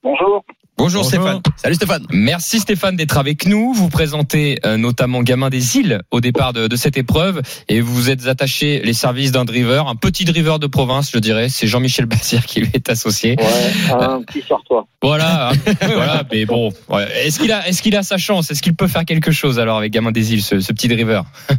Bonjour. 0.03 0.45
Bonjour, 0.79 1.05
Stéphane. 1.05 1.41
Salut 1.57 1.75
Stéphane. 1.75 2.07
Merci 2.11 2.59
Stéphane 2.59 2.97
d'être 2.97 3.19
avec 3.19 3.47
nous. 3.47 3.73
Vous 3.73 3.89
présentez 3.89 4.59
euh, 4.65 4.77
notamment 4.77 5.23
Gamin 5.23 5.51
des 5.51 5.77
Îles 5.77 6.01
au 6.11 6.21
départ 6.21 6.53
de, 6.53 6.67
de 6.67 6.77
cette 6.77 6.97
épreuve 6.97 7.43
et 7.69 7.81
vous 7.81 8.11
êtes 8.11 8.27
attaché 8.27 8.81
les 8.81 8.95
services 8.95 9.33
d'un 9.33 9.45
driver, 9.45 9.87
un 9.87 9.97
petit 9.97 10.25
driver 10.25 10.59
de 10.59 10.67
province, 10.67 11.11
je 11.13 11.19
dirais. 11.19 11.49
C'est 11.49 11.67
Jean-Michel 11.67 12.07
Bassière 12.07 12.47
qui 12.47 12.61
lui 12.61 12.71
est 12.75 12.89
associé. 12.89 13.37
Ouais, 13.39 13.93
un 14.03 14.23
petit 14.23 14.41
sur-toi. 14.43 14.87
Voilà, 15.03 15.51
hein. 15.51 15.53
voilà. 15.83 16.23
Mais 16.33 16.47
bon, 16.47 16.71
ouais. 16.89 17.07
est-ce 17.25 17.39
qu'il 17.39 17.53
a, 17.53 17.69
est-ce 17.69 17.83
qu'il 17.83 17.97
a 17.97 18.03
sa 18.03 18.17
chance? 18.17 18.51
Est-ce 18.51 18.63
qu'il 18.63 18.75
peut 18.75 18.89
faire 18.89 19.05
quelque 19.05 19.31
chose 19.31 19.61
alors 19.61 19.79
avec 19.79 19.93
Gamin 19.93 20.11
des 20.11 20.33
Îles, 20.33 20.43
ce, 20.43 20.61
ce 20.61 20.73
petit 20.73 20.89
driver? 20.89 21.25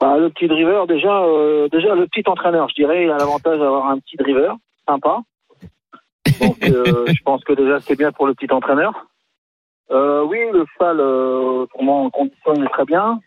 Bah, 0.00 0.16
le 0.16 0.30
petit 0.30 0.46
driver, 0.46 0.86
déjà, 0.86 1.24
euh, 1.24 1.68
déjà 1.72 1.92
le 1.96 2.06
petit 2.06 2.22
entraîneur, 2.28 2.68
je 2.68 2.74
dirais, 2.74 3.02
il 3.02 3.10
a 3.10 3.16
l'avantage 3.16 3.58
d'avoir 3.58 3.90
un 3.90 3.98
petit 3.98 4.16
driver, 4.16 4.54
sympa. 4.88 5.22
Donc, 6.40 6.62
euh, 6.64 7.06
je 7.14 7.22
pense 7.22 7.42
que 7.44 7.52
déjà 7.52 7.80
c'est 7.80 7.96
bien 7.96 8.12
pour 8.12 8.26
le 8.26 8.34
petit 8.34 8.52
entraîneur. 8.52 9.06
Euh, 9.90 10.22
oui, 10.24 10.38
le 10.52 10.66
cheval, 10.74 11.00
euh, 11.00 11.62
autrement, 11.62 12.04
en 12.04 12.10
condition, 12.10 12.54
il 12.54 12.64
est 12.64 12.68
très 12.68 12.84
bien. 12.84 13.20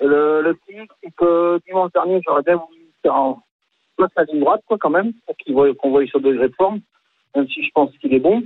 Le, 0.00 0.42
le 0.42 0.54
petit, 0.54 0.78
c'est 1.02 1.10
que 1.16 1.60
dimanche 1.66 1.92
dernier, 1.92 2.20
j'aurais 2.26 2.42
bien 2.42 2.56
voulu 2.56 2.86
faire 3.02 3.14
en 3.14 3.42
soit 3.96 4.08
sa 4.14 4.24
ligne 4.24 4.40
droite, 4.40 4.62
quoi, 4.66 4.78
quand 4.78 4.90
même, 4.90 5.12
pour 5.26 5.36
qu'il 5.36 5.54
voit, 5.54 5.74
qu'on 5.74 5.90
voit 5.90 6.06
sur 6.06 6.20
degré 6.20 6.48
de 6.48 6.54
forme, 6.54 6.80
même 7.34 7.48
si 7.48 7.64
je 7.64 7.70
pense 7.74 7.90
qu'il 7.98 8.14
est 8.14 8.20
bon. 8.20 8.42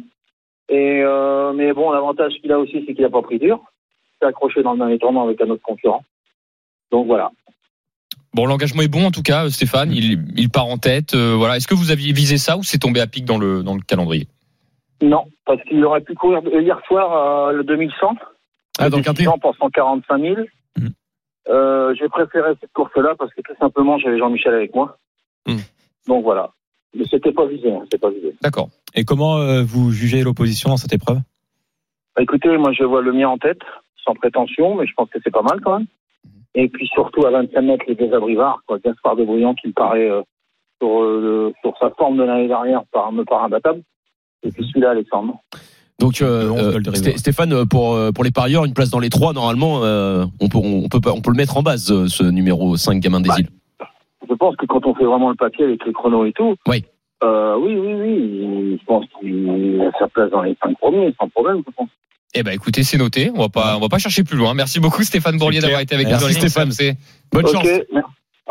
Et 0.69 1.03
euh, 1.03 1.53
mais 1.53 1.73
bon, 1.73 1.91
l'avantage 1.91 2.33
qu'il 2.41 2.53
a 2.53 2.59
aussi, 2.59 2.85
c'est 2.87 2.95
qu'il 2.95 3.05
a 3.05 3.11
pas 3.11 3.23
pris 3.23 3.39
dur. 3.39 3.61
Il 3.61 4.19
s'est 4.21 4.27
accroché 4.27 4.63
dans 4.63 4.73
le 4.73 4.79
dernier 4.79 4.99
tournoi 4.99 5.25
avec 5.25 5.41
un 5.43 5.51
autre 5.51 5.63
concurrent. 5.63 6.05
Donc 6.91 7.07
voilà. 7.07 7.33
Bon, 8.35 8.47
l'engagement 8.47 8.83
est 8.83 8.89
bon 8.89 9.07
en 9.07 9.11
tout 9.11 9.23
cas, 9.23 9.49
Stéphane. 9.51 9.93
Il, 9.93 10.25
il 10.37 10.49
part 10.49 10.67
en 10.67 10.79
tête. 10.79 11.15
euh, 11.15 11.35
voilà. 11.37 11.57
Est-ce 11.57 11.69
que 11.69 11.75
vous 11.75 11.91
aviez 11.91 12.13
visé 12.13 12.39
ça 12.39 12.57
ou 12.57 12.63
c'est 12.63 12.79
tombé 12.79 13.01
à 13.01 13.07
pic 13.07 13.25
dans 13.25 13.39
le 13.39 13.63
dans 13.63 13.75
le 13.75 13.81
calendrier? 13.83 14.27
Non, 15.03 15.25
parce 15.45 15.63
qu'il 15.65 15.85
aurait 15.85 16.01
pu 16.01 16.15
courir 16.15 16.41
hier 16.47 16.79
soir 16.87 17.49
euh, 17.49 17.53
le 17.53 17.65
2100. 17.65 18.17
Ah, 18.79 18.89
dans 18.89 18.97
le 18.97 19.01
le 19.03 19.05
quintet. 19.05 19.25
600 19.25 19.39
pour 19.39 19.55
145 19.57 20.19
000. 20.21 20.37
Mhm. 20.79 20.91
Euh, 21.51 21.95
J'ai 21.99 22.09
préféré 22.09 22.53
cette 22.61 22.73
course-là 22.73 23.15
parce 23.19 23.33
que 23.35 23.43
tout 23.43 23.55
simplement, 23.61 23.99
j'avais 23.99 24.19
Jean-Michel 24.19 24.55
avec 24.55 24.75
moi. 24.75 24.99
Mhm. 25.47 25.59
Donc 26.09 26.23
voilà. 26.25 26.53
Mais 26.97 27.05
c'était 27.11 27.33
pas 27.33 27.47
visé, 27.47 27.71
hein, 27.73 27.85
pas 28.01 28.11
visé. 28.11 28.35
D'accord. 28.43 28.69
Et 28.95 29.05
comment 29.05 29.39
euh, 29.39 29.63
vous 29.63 29.91
jugez 29.93 30.23
l'opposition 30.23 30.71
dans 30.71 30.77
cette 30.77 30.93
épreuve? 30.93 31.19
Bah, 32.17 32.23
écoutez, 32.23 32.57
moi 32.59 32.73
je 32.73 32.85
vois 32.85 33.01
le 33.03 33.13
mien 33.13 33.29
en 33.29 33.39
tête, 33.39 33.61
sans 34.05 34.15
prétention, 34.15 34.75
mais 34.77 34.87
je 34.87 34.93
pense 34.95 35.09
que 35.11 35.19
c'est 35.25 35.31
pas 35.31 35.43
mal 35.43 35.61
quand 35.63 35.79
même. 35.79 35.87
Et 36.55 36.69
puis 36.69 36.87
surtout 36.89 37.25
à 37.27 37.31
25 37.31 37.61
mètres, 37.63 37.85
les 37.89 37.95
deux 37.95 38.13
abrivards, 38.15 38.61
quoi. 38.67 38.79
Gaspard 38.85 39.17
de 39.17 39.25
Brouillon 39.25 39.55
qui 39.55 39.69
me 39.69 39.73
paraît 39.73 40.09
euh, 40.11 40.21
sur, 40.81 41.03
euh, 41.03 41.53
sur 41.63 41.75
sa 41.81 41.91
forme 41.91 42.19
de 42.19 42.25
l'année 42.25 42.49
dernière 42.49 42.83
par, 42.93 43.11
me 43.13 43.25
paraît 43.25 43.45
imbattable. 43.47 43.83
Et 44.43 44.51
puis 44.51 44.65
celui-là, 44.67 44.91
Alexandre. 44.91 45.41
Donc 45.99 46.21
euh, 46.21 46.45
Le 46.47 46.51
11 46.91 47.07
euh, 47.07 47.17
Stéphane, 47.17 47.53
euh, 47.53 47.65
pour 47.65 47.95
euh, 47.95 48.11
pour 48.11 48.25
les 48.25 48.33
parieurs, 48.33 48.65
une 48.65 48.75
place 48.75 48.91
dans 48.91 48.99
les 48.99 49.09
trois, 49.09 49.33
normalement, 49.33 49.85
euh, 49.85 50.25
on 50.41 50.49
peut 50.49 50.59
on 50.59 50.89
peut 50.89 51.01
on 51.09 51.21
peut 51.21 51.31
le 51.31 51.37
mettre 51.37 51.57
en 51.57 51.63
base 51.63 51.85
ce 52.07 52.25
numéro 52.25 52.77
5 52.77 52.99
gamin 53.01 53.21
des 53.21 53.29
Bah, 53.29 53.37
îles. 53.39 53.49
Je 54.29 54.35
pense 54.35 54.57
que 54.57 54.67
quand 54.67 54.85
on 54.85 54.95
fait 54.95 55.05
vraiment 55.05 55.31
le 55.31 55.37
papier 55.37 55.65
avec 55.65 55.85
les 55.87 55.93
chronos 55.93 56.25
et 56.25 56.33
tout, 56.33 56.57
Oui. 56.67 56.85
euh, 57.23 57.57
oui, 57.57 57.77
oui, 57.79 57.95
oui, 57.95 58.79
je 58.81 58.85
pense 58.85 59.05
qu'il 59.21 59.81
a 59.81 59.97
sa 59.99 60.09
place 60.09 60.31
dans 60.31 60.43
les 60.43 60.57
cinq 60.63 60.77
premiers, 60.79 61.15
sans 61.21 61.29
problème, 61.29 61.63
je 61.67 61.73
pense. 61.73 61.89
Eh 62.35 62.43
ben 62.43 62.53
écoutez, 62.53 62.83
c'est 62.83 62.99
noté. 62.99 63.31
On 63.35 63.41
va 63.41 63.49
pas 63.49 63.77
on 63.77 63.81
va 63.81 63.89
pas 63.89 63.99
chercher 63.99 64.25
plus 64.25 64.37
loin. 64.37 64.55
Merci 64.55 64.81
beaucoup 64.81 65.03
Stéphane 65.05 65.37
Bourlier 65.37 65.61
d'avoir 65.61 65.81
été 65.81 65.95
avec 65.95 66.09
nous 66.09 66.19
dans 66.19 66.29
les 66.29 66.35
Stéphane. 66.35 66.73
Bonne 67.33 67.47
chance. 67.47 67.67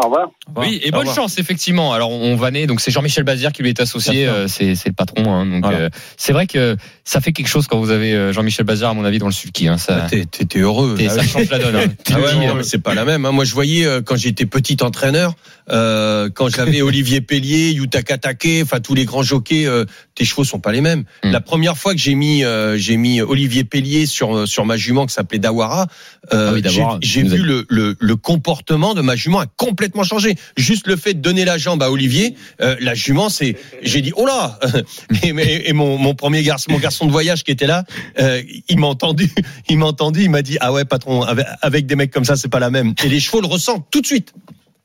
Au 0.02 0.06
revoir. 0.06 0.30
Oui, 0.56 0.80
et 0.84 0.88
Au 0.88 0.92
bonne 0.92 1.00
revoir. 1.02 1.16
chance 1.16 1.38
effectivement. 1.38 1.92
Alors 1.92 2.12
on 2.12 2.36
va 2.38 2.50
naître, 2.50 2.68
donc 2.68 2.80
c'est 2.80 2.92
Jean-Michel 2.92 3.26
Bazir 3.26 3.52
qui 3.52 3.62
lui 3.62 3.70
est 3.70 3.80
associé, 3.82 4.26
euh, 4.26 4.48
c'est 4.48 4.74
c'est 4.76 4.88
le 4.88 4.96
patron. 4.96 5.30
hein, 5.34 5.46
donc 5.46 5.64
Voilà. 5.64 5.78
euh, 5.80 5.90
c'est 6.16 6.32
vrai 6.32 6.48
que 6.48 6.78
ça 7.04 7.20
fait 7.20 7.34
quelque 7.34 7.50
chose 7.50 7.68
quand 7.68 7.78
vous 7.78 7.92
avez 7.92 8.14
euh, 8.14 8.32
Jean-Michel 8.32 8.66
Bazir 8.66 8.88
à 8.88 8.94
mon 8.94 9.04
avis 9.04 9.20
dans 9.20 9.26
le 9.26 9.34
sulky. 9.34 9.68
Hein, 9.68 9.78
ça, 9.78 10.04
Ah, 10.06 10.10
t'es- 10.10 10.24
t'es 10.26 10.46
t'es 10.46 10.60
heureux. 10.60 10.96
Ah 10.98 11.10
ça 11.10 11.24
change 11.24 11.50
la 11.50 11.60
donne. 11.60 11.76
hein. 11.76 11.86
Ah 12.10 12.18
le 12.18 12.24
ouais, 12.24 12.32
dis, 12.34 12.40
non, 12.40 12.50
euh, 12.50 12.54
mais 12.58 12.64
c'est 12.64 12.78
pas 12.82 12.94
la 12.94 13.04
même. 13.04 13.26
hein. 13.26 13.32
Moi, 13.34 13.44
je 13.44 13.54
voyais 13.54 13.86
euh, 13.86 14.02
quand 14.02 14.16
j'étais 14.16 14.46
petit 14.46 14.78
entraîneur, 14.82 15.34
euh, 15.70 16.30
quand 16.34 16.48
j'avais 16.48 16.82
Olivier 16.82 17.20
Pellier, 17.20 17.72
Yutaka 17.72 18.18
Take, 18.18 18.62
enfin 18.64 18.80
tous 18.80 18.96
les 18.96 19.04
grands 19.04 19.24
jockeys, 19.24 19.66
euh, 19.68 19.84
tes 20.16 20.24
chevaux 20.24 20.46
sont 20.46 20.60
pas 20.60 20.72
les 20.72 20.82
mêmes. 20.82 21.04
Mm. 21.24 21.32
La 21.32 21.42
première 21.42 21.78
fois 21.78 21.94
que 21.94 22.00
j'ai 22.00 22.16
mis, 22.16 22.46
euh, 22.46 22.78
j'ai 22.78 22.96
mis 22.96 23.22
Olivier 23.22 23.66
Pellier 23.66 24.06
sur 24.06 24.48
sur 24.48 24.66
ma 24.66 24.78
jument 24.78 25.06
qui 25.06 25.14
s'appelait 25.14 25.40
Dawara, 25.40 25.88
euh, 26.34 26.50
Ah 26.50 26.54
oui, 26.54 26.62
j'ai- 26.66 26.80
Dawara, 26.80 27.00
j'ai 27.02 27.24
vu 27.24 27.44
le, 27.44 27.66
le 27.70 27.96
le 28.00 28.16
comportement 28.16 28.94
de 28.94 29.02
ma 29.02 29.18
jument 29.18 29.40
a 29.42 29.46
complètement 29.46 29.82
changé. 30.04 30.36
Juste 30.58 30.88
le 30.88 30.96
fait 30.96 31.14
de 31.14 31.20
donner 31.20 31.46
la 31.46 31.58
jambe 31.58 31.82
à 31.84 31.92
Olivier, 31.92 32.36
euh, 32.62 32.76
la 32.80 32.94
jument, 32.94 33.30
c'est, 33.30 33.58
j'ai 33.82 34.02
dit 34.02 34.14
oh 34.16 34.26
là. 34.26 34.60
et, 35.24 35.74
mon 35.74 36.16
premier 36.16 36.44
garçon, 36.44 36.72
mon 36.72 36.80
garçon 36.80 37.06
de 37.06 37.12
voyage 37.12 37.44
qui 37.44 37.52
était 37.52 37.68
là, 37.68 37.84
euh, 38.20 38.42
il 38.70 38.80
m'a 38.80 38.88
entendu, 38.88 39.30
il 39.70 39.78
m'a 39.78 39.86
entendu, 39.86 40.24
il 40.24 40.30
m'a 40.30 40.42
dit 40.42 40.58
ah 40.60 40.72
ouais 40.72 40.86
patron, 40.86 41.24
avec, 41.62 41.86
des 41.86 41.96
mecs 41.96 42.12
comme 42.12 42.26
ça 42.26 42.36
c'est 42.36 42.50
pas 42.50 42.60
la 42.60 42.70
même. 42.70 42.94
Et 43.04 43.10
les 43.10 43.20
chevaux 43.20 43.42
le 43.42 43.48
ressentent 43.48 43.86
tout 43.92 44.02
de 44.02 44.08
suite. 44.08 44.34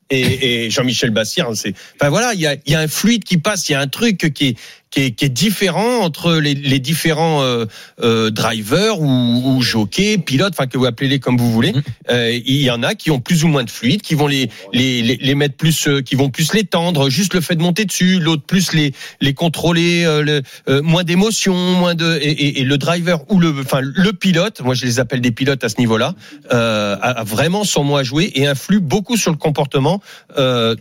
Et, 0.09 0.65
et 0.65 0.69
Jean-Michel 0.69 1.09
Bassir, 1.09 1.49
c'est, 1.53 1.73
enfin 1.99 2.09
voilà, 2.09 2.33
il 2.33 2.39
y 2.39 2.75
a 2.75 2.79
un 2.79 2.87
fluide 2.87 3.25
qui 3.25 3.37
passe, 3.37 3.67
il 3.67 3.73
y 3.73 3.75
a 3.75 3.81
un 3.81 3.87
truc 3.87 4.31
qui 4.33 4.47
est 4.47 4.57
qui 4.89 5.01
est, 5.01 5.11
qui 5.11 5.25
est 5.25 5.29
différent 5.29 5.99
entre 6.01 6.35
les, 6.35 6.53
les 6.53 6.79
différents 6.79 7.41
euh, 7.41 7.65
euh, 8.01 8.29
drivers 8.29 9.01
ou, 9.01 9.41
ou 9.45 9.61
jockeys, 9.61 10.17
pilotes, 10.17 10.53
enfin 10.53 10.67
que 10.67 10.77
vous 10.77 10.85
appelez-les 10.85 11.19
comme 11.19 11.37
vous 11.37 11.51
voulez. 11.51 11.73
Euh, 12.09 12.39
il 12.45 12.61
y 12.61 12.71
en 12.71 12.83
a 12.83 12.95
qui 12.95 13.11
ont 13.11 13.19
plus 13.19 13.43
ou 13.43 13.47
moins 13.47 13.63
de 13.63 13.69
fluide, 13.69 14.01
qui 14.01 14.15
vont 14.15 14.27
les 14.27 14.49
les, 14.73 15.01
les, 15.01 15.17
les 15.17 15.35
mettre 15.35 15.55
plus, 15.55 15.89
qui 16.05 16.15
vont 16.15 16.29
plus 16.29 16.53
les 16.53 16.63
tendre, 16.63 17.09
juste 17.09 17.33
le 17.33 17.41
fait 17.41 17.55
de 17.55 17.61
monter 17.61 17.85
dessus. 17.85 18.19
L'autre 18.19 18.43
plus 18.43 18.73
les 18.73 18.93
les 19.21 19.33
contrôler, 19.33 20.03
le, 20.05 20.41
moins 20.81 21.03
d'émotion, 21.03 21.55
moins 21.55 21.95
de 21.95 22.17
et, 22.21 22.29
et, 22.29 22.61
et 22.61 22.63
le 22.63 22.77
driver 22.77 23.19
ou 23.29 23.39
le 23.39 23.53
enfin 23.59 23.81
le 23.81 24.13
pilote, 24.13 24.61
moi 24.61 24.73
je 24.73 24.85
les 24.85 24.99
appelle 24.99 25.21
des 25.21 25.31
pilotes 25.31 25.63
à 25.63 25.69
ce 25.69 25.75
niveau-là, 25.79 26.15
a, 26.49 27.23
vraiment 27.25 27.63
son 27.63 27.83
mot 27.83 27.97
à 27.97 28.03
jouer 28.03 28.31
et 28.35 28.47
influe 28.47 28.79
beaucoup 28.79 29.17
sur 29.17 29.31
le 29.31 29.37
comportement 29.37 30.01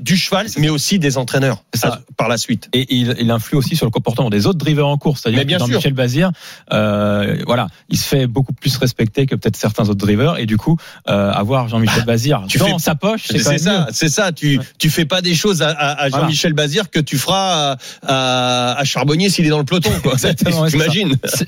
du 0.00 0.16
cheval, 0.16 0.46
mais 0.58 0.68
aussi 0.68 0.98
des 0.98 1.18
entraîneurs 1.18 1.64
Ça. 1.74 2.02
par 2.16 2.28
la 2.28 2.38
suite. 2.38 2.68
et 2.72 2.86
il, 2.94 3.16
il 3.18 3.30
influe 3.30 3.56
aussi 3.56 3.74
sur 3.74 3.86
le 3.86 3.90
comportement 3.96 4.28
des 4.30 4.46
autres 4.46 4.58
drivers 4.58 4.86
en 4.86 4.98
course. 4.98 5.22
C'est-à-dire 5.22 5.44
que 5.46 5.48
sûr. 5.50 5.58
Jean-Michel 5.66 5.94
Bazir, 5.94 6.30
euh, 6.72 7.38
voilà, 7.46 7.68
il 7.88 7.96
se 7.96 8.06
fait 8.06 8.26
beaucoup 8.26 8.52
plus 8.52 8.76
respecter 8.76 9.24
que 9.26 9.34
peut-être 9.34 9.56
certains 9.56 9.84
autres 9.84 9.94
drivers. 10.06 10.36
Et 10.38 10.44
du 10.46 10.56
coup, 10.58 10.76
euh, 11.08 11.30
avoir 11.32 11.68
Jean-Michel 11.68 12.04
Bazir 12.04 12.44
tu 12.48 12.58
dans 12.58 12.66
fais- 12.66 12.78
sa 12.78 12.94
poche, 12.94 13.22
c'est 13.30 13.38
ça, 13.38 13.52
mieux. 13.52 13.86
c'est 13.92 14.08
ça. 14.08 14.32
Tu 14.32 14.58
Ouais. 14.58 14.64
tu 14.78 14.90
fais 14.90 15.04
pas 15.06 15.22
des 15.22 15.34
choses 15.34 15.62
à, 15.62 15.68
à, 15.70 15.90
à 15.92 16.08
Voilà. 16.08 16.24
Jean-Michel 16.24 16.52
Bazir 16.52 16.90
que 16.90 17.00
tu 17.00 17.16
feras 17.18 17.72
à, 17.72 17.76
à, 18.06 18.78
à 18.78 18.84
Charbonnier 18.84 19.30
s'il 19.30 19.46
est 19.46 19.50
dans 19.50 19.58
le 19.58 19.64
peloton. 19.64 19.90
quoi. 20.02 20.14
Ouais, 20.66 20.70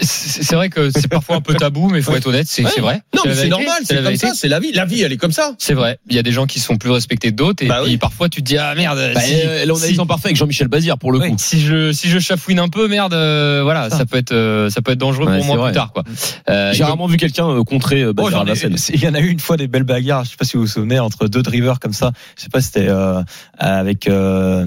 c'est 0.03 0.55
vrai 0.55 0.69
que 0.71 0.91
c'est 0.91 1.09
parfois 1.09 1.37
un 1.37 1.41
peu 1.41 1.55
tabou, 1.55 1.89
mais 1.91 1.99
il 1.99 2.03
faut 2.05 2.15
être 2.17 2.27
honnête, 2.27 2.47
c'est 2.49 2.65
Ouais. 2.65 2.71
c'est 2.75 2.81
vrai. 2.81 3.03
Non, 3.15 3.23
C'est 3.25 3.49
normal, 3.49 3.79
c'est 3.85 4.03
comme 4.03 4.17
ça, 4.17 4.33
c'est 4.35 4.49
la 4.49 4.61
vie. 4.61 4.73
La 4.73 4.85
vie, 4.85 5.03
elle 5.03 5.13
est 5.13 5.17
comme 5.17 5.33
ça. 5.33 5.55
C'est 5.59 5.75
vrai. 5.75 5.99
Il 6.09 6.17
y 6.17 6.19
a 6.19 6.23
des 6.23 6.33
gens 6.33 6.47
qui 6.47 6.61
sont 6.61 6.77
plus 6.77 6.91
respectés 6.91 7.31
que 7.31 7.37
d'autres, 7.37 7.63
et 7.65 7.67
Bah 7.69 7.81
oui. 7.85 7.97
parfois 7.99 8.29
tu 8.29 8.41
te 8.43 8.47
dis 8.47 8.57
ah 8.59 8.75
merde. 8.75 8.99
Bah, 9.15 9.21
si, 9.21 9.35
là, 9.35 9.65
on 9.73 9.75
a 9.77 9.79
si- 9.81 9.87
l'exemple 9.89 10.09
parfait 10.09 10.29
avec 10.29 10.37
Jean-Michel 10.37 10.69
Bazir 10.69 10.99
pour 10.99 11.13
le 11.13 11.19
coup. 11.21 11.35
si 11.39 11.61
je 11.61 11.93
si 11.93 12.09
je 12.09 12.19
chafouine 12.39 12.59
un 12.61 12.69
peu, 12.69 12.89
merde, 12.89 13.13
euh, 13.15 13.61
voilà, 13.63 13.91
ça 13.91 14.07
peut 14.07 14.17
être 14.17 14.33
euh, 14.33 14.71
ça 14.71 14.81
peut 14.83 14.93
être 14.93 14.99
dangereux 14.99 15.27
Ouais, 15.27 15.35
pour 15.35 15.43
c'est 15.43 15.47
moi 15.49 15.57
vrai. 15.57 15.71
plus 15.71 15.77
tard, 15.77 15.93
quoi. 15.93 16.05
Euh, 16.49 16.73
J'ai 16.73 16.85
rarement 16.85 17.07
vu 17.07 17.17
quelqu'un 17.17 17.49
euh, 17.49 17.65
contrer 17.65 18.03
euh, 18.03 18.13
Oh, 18.17 18.29
ai- 18.31 18.55
scène. 18.55 18.77
il 18.95 19.03
y 19.03 19.09
en 19.09 19.15
a 19.15 19.21
eu 19.21 19.29
une 19.29 19.41
fois 19.41 19.57
des 19.57 19.67
belles 19.69 19.83
bagarres. 19.85 20.25
Je 20.25 20.31
sais 20.31 20.37
pas 20.37 20.45
si 20.45 20.57
vous 20.57 20.63
vous 20.63 20.69
souvenez 20.69 20.99
entre 20.99 21.27
deux 21.29 21.43
drivers 21.43 21.81
comme 21.81 21.93
ça. 21.93 22.13
Je 22.37 22.43
sais 22.43 22.49
pas 22.49 22.61
si 22.61 22.69
c'était 22.69 22.89
euh, 22.89 23.23
avec 23.59 24.09
euh, 24.09 24.67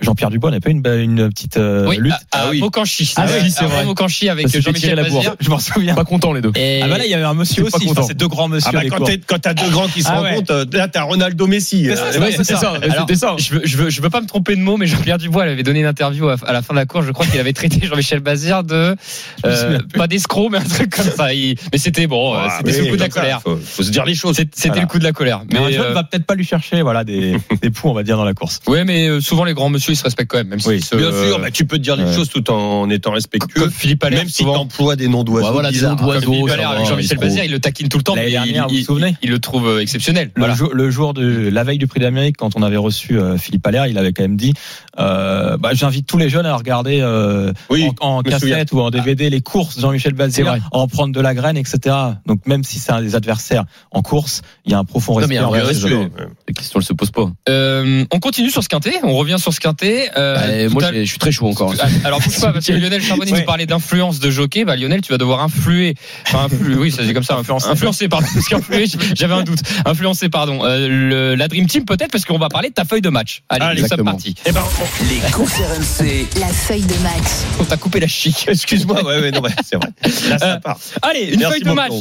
Jean-Pierre 0.00 0.30
Dubois. 0.30 0.50
On 0.50 0.52
n'a 0.52 0.60
pas 0.60 0.70
une, 0.70 0.82
une 0.86 1.28
petite 1.30 1.56
euh, 1.56 1.86
oui, 1.88 1.96
lutte. 1.98 2.12
à, 2.12 2.38
à 2.38 2.42
Ah 2.44 2.46
oui. 2.50 2.60
Mokanchi. 2.60 3.12
Ah 3.16 3.26
vrai. 3.26 3.40
oui, 3.42 3.50
c'est 3.50 3.64
À 3.64 3.68
vrai. 3.68 3.84
Mokanchi 3.84 4.28
avec 4.28 4.48
Ça 4.48 4.60
Jean-Michel. 4.60 5.04
Je 5.40 5.50
m'en 5.50 5.58
souviens. 5.58 5.94
Pas 5.94 6.04
content 6.04 6.32
les 6.32 6.40
deux. 6.40 6.52
Et 6.56 6.80
Ah 6.82 6.88
bah 6.88 6.98
là, 6.98 7.04
il 7.04 7.10
y 7.10 7.14
avait 7.14 7.24
un 7.24 7.34
monsieur 7.34 7.64
C'est 7.68 7.76
aussi. 7.76 7.88
Enfin, 7.90 8.02
c'est 8.06 8.16
deux 8.16 8.28
grands 8.28 8.48
monsieur. 8.48 8.70
Ah 8.72 8.80
bah, 8.88 9.06
quand 9.26 9.38
t'as 9.38 9.54
deux 9.54 9.70
grands 9.70 9.88
qui 9.88 10.02
se 10.02 10.08
Ah 10.08 10.20
rencontrent, 10.20 10.66
là 10.72 10.88
t'as 10.88 11.02
Ronaldo 11.02 11.46
Messi. 11.46 11.86
C'est 11.88 11.96
ça, 11.96 12.04
c'est 12.12 12.30
c'était 12.32 12.54
ça. 13.16 13.36
Ça. 13.36 13.36
Je 13.64 14.00
veux, 14.00 14.10
pas 14.10 14.20
me 14.20 14.26
tromper 14.26 14.56
de 14.56 14.60
mots, 14.60 14.76
mais 14.76 14.86
Jean-Pierre 14.86 15.18
Dubois 15.18 15.44
elle 15.44 15.52
avait 15.52 15.62
donné 15.62 15.80
une 15.80 15.86
interview 15.86 16.28
à 16.28 16.52
la 16.52 16.62
fin 16.62 16.74
de 16.74 16.78
la 16.78 16.86
course. 16.86 17.06
Je 17.08 17.12
crois 17.12 17.24
qu'il 17.26 17.40
avait 17.40 17.52
traité 17.54 17.80
Jean-Michel 17.86 18.20
Bazir 18.20 18.62
de 18.64 18.94
euh, 19.46 19.78
pas 19.94 20.06
d'escroc, 20.06 20.50
mais 20.52 20.58
un 20.58 20.62
truc 20.64 20.94
comme 20.94 21.06
ça. 21.10 21.32
Il- 21.32 21.56
mais 21.72 21.78
c'était 21.78 22.06
bon, 22.06 22.34
euh, 22.34 22.38
Ah, 22.40 22.58
c'était 22.58 22.78
oui, 22.80 22.84
le 22.84 22.90
coup 22.90 22.96
de 22.96 23.00
la 23.00 23.08
colère. 23.08 23.40
Faut, 23.42 23.56
faut 23.56 23.82
se 23.82 23.90
dire 23.90 24.04
les 24.04 24.14
choses. 24.14 24.36
C'était 24.36 24.68
Voilà. 24.68 24.82
le 24.82 24.88
coup 24.88 24.98
de 24.98 25.04
la 25.04 25.12
colère. 25.12 25.42
Mais 25.50 25.58
un 25.58 25.64
Mais, 25.66 25.72
jeune 25.72 25.86
euh, 25.86 25.92
va 25.94 26.04
peut-être 26.04 26.26
pas 26.26 26.34
lui 26.34 26.44
chercher, 26.44 26.82
voilà, 26.82 27.04
des, 27.04 27.36
des 27.62 27.70
poux, 27.70 27.88
on 27.88 27.94
va 27.94 28.02
dire, 28.02 28.16
dans 28.18 28.24
la 28.26 28.34
course. 28.34 28.60
ouais, 28.66 28.84
mais 28.84 29.20
souvent 29.22 29.44
les 29.44 29.54
grands 29.54 29.70
monsieur 29.70 29.92
ils 29.92 29.96
se 29.96 30.02
respectent 30.04 30.30
quand 30.30 30.36
même, 30.38 30.48
même 30.48 30.58
Oui, 30.66 30.82
si 30.82 30.94
Bien 30.96 31.10
sûr, 31.10 31.38
bah, 31.40 31.50
tu 31.50 31.64
peux 31.64 31.78
te 31.78 31.82
dire 31.82 31.96
les 31.96 32.04
ouais. 32.04 32.14
choses 32.14 32.28
tout 32.28 32.50
en 32.50 32.90
étant 32.90 33.12
respectueux. 33.12 33.60
comme 33.62 33.70
Philippe 33.70 34.04
Allaire, 34.04 34.20
Même 34.20 34.28
si 34.28 34.44
t'emploies 34.44 34.96
des 34.96 35.08
noms 35.08 35.24
d'oiseaux. 35.24 35.52
Voilà, 35.52 35.70
des 35.70 35.76
bizarres. 35.76 35.96
noms 35.96 36.04
d'oiseaux. 36.06 36.46
Jean-Michel 36.86 37.18
Bazir, 37.18 37.44
il 37.44 37.50
le 37.50 37.58
taquine 37.60 37.88
tout 37.88 37.98
le 37.98 38.04
temps, 38.04 38.14
mais 38.14 38.30
il, 39.22 39.30
le 39.30 39.38
trouve 39.38 39.80
exceptionnel. 39.80 40.30
Le, 40.36 40.54
jour, 40.54 40.74
le 40.74 40.90
jour 40.90 41.14
de 41.14 41.48
la 41.48 41.64
veille 41.64 41.78
du 41.78 41.86
prix 41.86 42.00
d'Amérique, 42.00 42.36
quand 42.36 42.56
on 42.56 42.62
avait 42.62 42.76
reçu 42.76 43.18
Philippe 43.38 43.66
Allaire, 43.66 43.86
il 43.86 43.96
avait 43.98 44.12
quand 44.12 44.22
même 44.24 44.36
dit 44.36 44.52
bah, 44.96 45.70
j'invite 45.72 46.06
tous 46.06 46.18
les 46.18 46.28
jeunes 46.28 46.46
à 46.46 46.54
regarder 46.56 46.97
euh, 47.00 47.52
Oui, 47.70 47.88
en, 48.00 48.18
en 48.18 48.22
je 48.24 48.30
souviens. 48.32 48.56
cassette 48.56 48.72
ou 48.72 48.80
en 48.80 48.90
DVD 48.90 49.30
les 49.30 49.40
courses 49.40 49.76
de 49.76 49.80
Jean-Michel 49.82 50.12
C'est 50.12 50.42
Bazir, 50.44 50.56
en 50.72 50.86
prendre 50.88 51.12
de 51.14 51.20
la 51.20 51.34
graine, 51.34 51.56
etc. 51.56 51.94
Donc 52.26 52.46
même 52.46 52.64
si 52.64 52.78
c'est 52.78 52.92
un 52.92 53.00
des 53.02 53.14
adversaires 53.14 53.64
en 53.90 54.02
course, 54.02 54.42
il 54.64 54.72
y 54.72 54.74
a 54.74 54.78
un 54.78 54.84
profond 54.84 55.12
Non, 55.12 55.18
respect. 55.18 55.28
mais 55.28 55.34
il 55.34 55.38
y 55.38 55.40
a 55.40 55.44
un 55.44 55.48
envers 55.48 55.64
vrai 55.64 55.74
ces 55.74 55.80
respect. 55.82 55.94
hommes. 55.96 56.10
La 56.48 56.54
question 56.54 56.80
elle 56.80 56.86
se 56.86 56.92
pose 56.92 57.10
pas. 57.10 57.30
Euh, 57.48 58.04
on 58.12 58.18
continue 58.20 58.50
sur 58.50 58.62
ce 58.62 58.68
quintet, 58.68 58.94
on 59.02 59.14
revient 59.16 59.36
sur 59.38 59.52
ce 59.52 59.60
quintet. 59.60 60.10
Euh, 60.16 60.68
Bah, 60.68 60.72
moi 60.74 60.84
à- 60.84 60.92
je 60.92 61.04
suis 61.04 61.18
très 61.18 61.32
chaud 61.32 61.48
encore. 61.48 61.74
Ah, 61.80 61.86
Alors 62.04 62.20
bouge 62.20 62.40
pas 62.40 62.52
parce 62.52 62.66
que 62.66 62.72
Lionel 62.78 63.02
Charbonnier 63.02 63.32
Ouais. 63.32 63.40
nous 63.40 63.44
parlait 63.46 63.66
d'influence 63.66 64.20
de 64.20 64.30
jockey. 64.30 64.64
Bah 64.64 64.76
Lionel, 64.76 65.00
tu 65.00 65.12
vas 65.12 65.18
devoir 65.18 65.40
influer. 65.42 65.94
Enfin, 66.26 66.46
influ- 66.48 66.76
oui, 66.76 66.90
ça 66.90 67.02
c'est 67.06 67.14
comme 67.14 67.22
ça. 67.22 67.36
Influencer. 67.36 67.68
Influencer, 67.68 68.08
pardon. 68.08 68.26
Parce 68.32 68.48
qu'influer, 68.48 68.86
j'avais 69.14 69.34
un 69.34 69.42
doute. 69.42 69.60
Influencer, 69.84 70.28
pardon. 70.28 70.64
Euh, 70.64 70.88
le- 70.88 71.34
la 71.34 71.48
Dream 71.48 71.66
Team 71.66 71.84
peut-être 71.84 72.10
parce 72.10 72.24
qu'on 72.24 72.38
va 72.38 72.48
parler 72.48 72.68
de 72.70 72.74
ta 72.74 72.84
feuille 72.84 73.00
de 73.02 73.08
match. 73.10 73.42
Allez, 73.48 73.80
exactement. 73.80 74.12
partis. 74.12 74.34
Eh 74.46 74.52
ben, 74.52 74.62
Les 75.10 75.30
courses 75.30 75.58
RMC. 75.58 76.26
La 76.40 76.46
feuille 76.48 76.82
de 76.88 77.02
match. 77.02 77.22
On 77.60 77.64
t'a 77.64 77.76
coupé 77.76 78.00
la 78.00 78.06
chic. 78.06 78.46
excuse-moi, 78.48 79.02
ouais, 79.04 79.20
ouais, 79.20 79.30
non, 79.30 79.40
ouais, 79.40 79.50
c'est 79.64 79.76
vrai. 79.76 79.88
Là, 80.30 80.38
ça 80.38 80.54
Euh, 80.54 80.60
part. 80.60 80.78
Allez, 81.02 81.24
une 81.32 81.40
Merci 81.40 81.52
feuille 81.60 81.62
de 81.68 81.72
match. 81.72 81.92